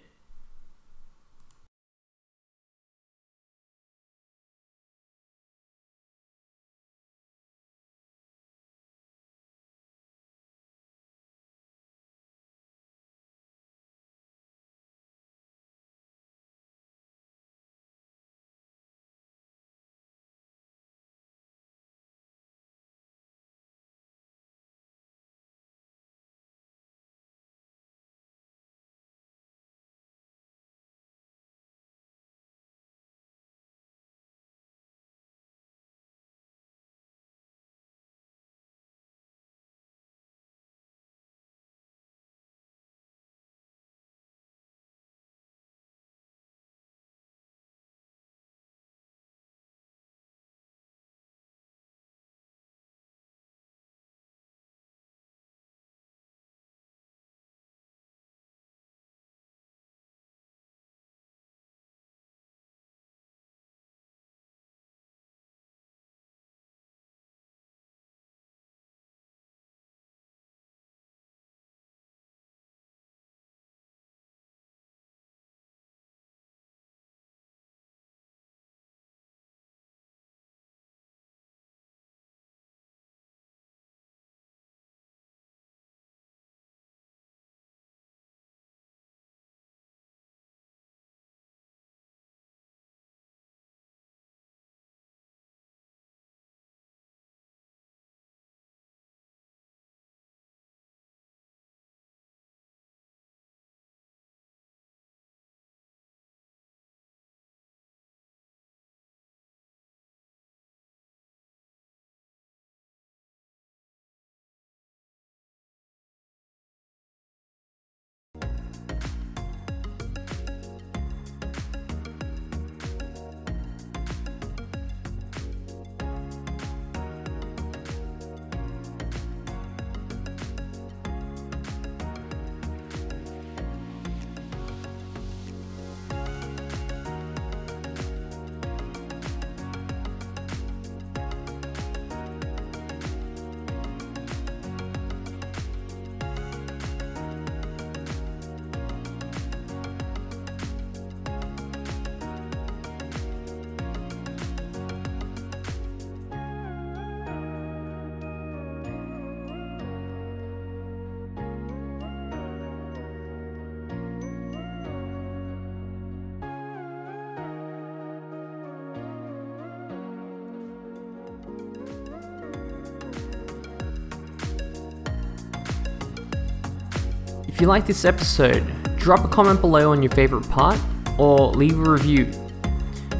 If 177.59 177.63
you 177.63 177.67
like 177.67 177.85
this 177.85 178.05
episode, 178.05 178.63
drop 178.95 179.25
a 179.25 179.27
comment 179.27 179.59
below 179.59 179.91
on 179.91 180.01
your 180.01 180.13
favorite 180.13 180.49
part 180.49 180.79
or 181.17 181.51
leave 181.51 181.77
a 181.77 181.91
review. 181.91 182.31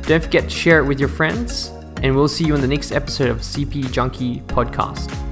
Don't 0.03 0.23
forget 0.23 0.45
to 0.45 0.49
share 0.49 0.79
it 0.79 0.85
with 0.85 0.97
your 0.97 1.09
friends, 1.09 1.73
and 2.03 2.15
we'll 2.15 2.29
see 2.29 2.45
you 2.45 2.55
in 2.55 2.61
the 2.61 2.67
next 2.67 2.93
episode 2.93 3.27
of 3.27 3.39
CPD 3.39 3.91
Junkie 3.91 4.39
Podcast. 4.47 5.28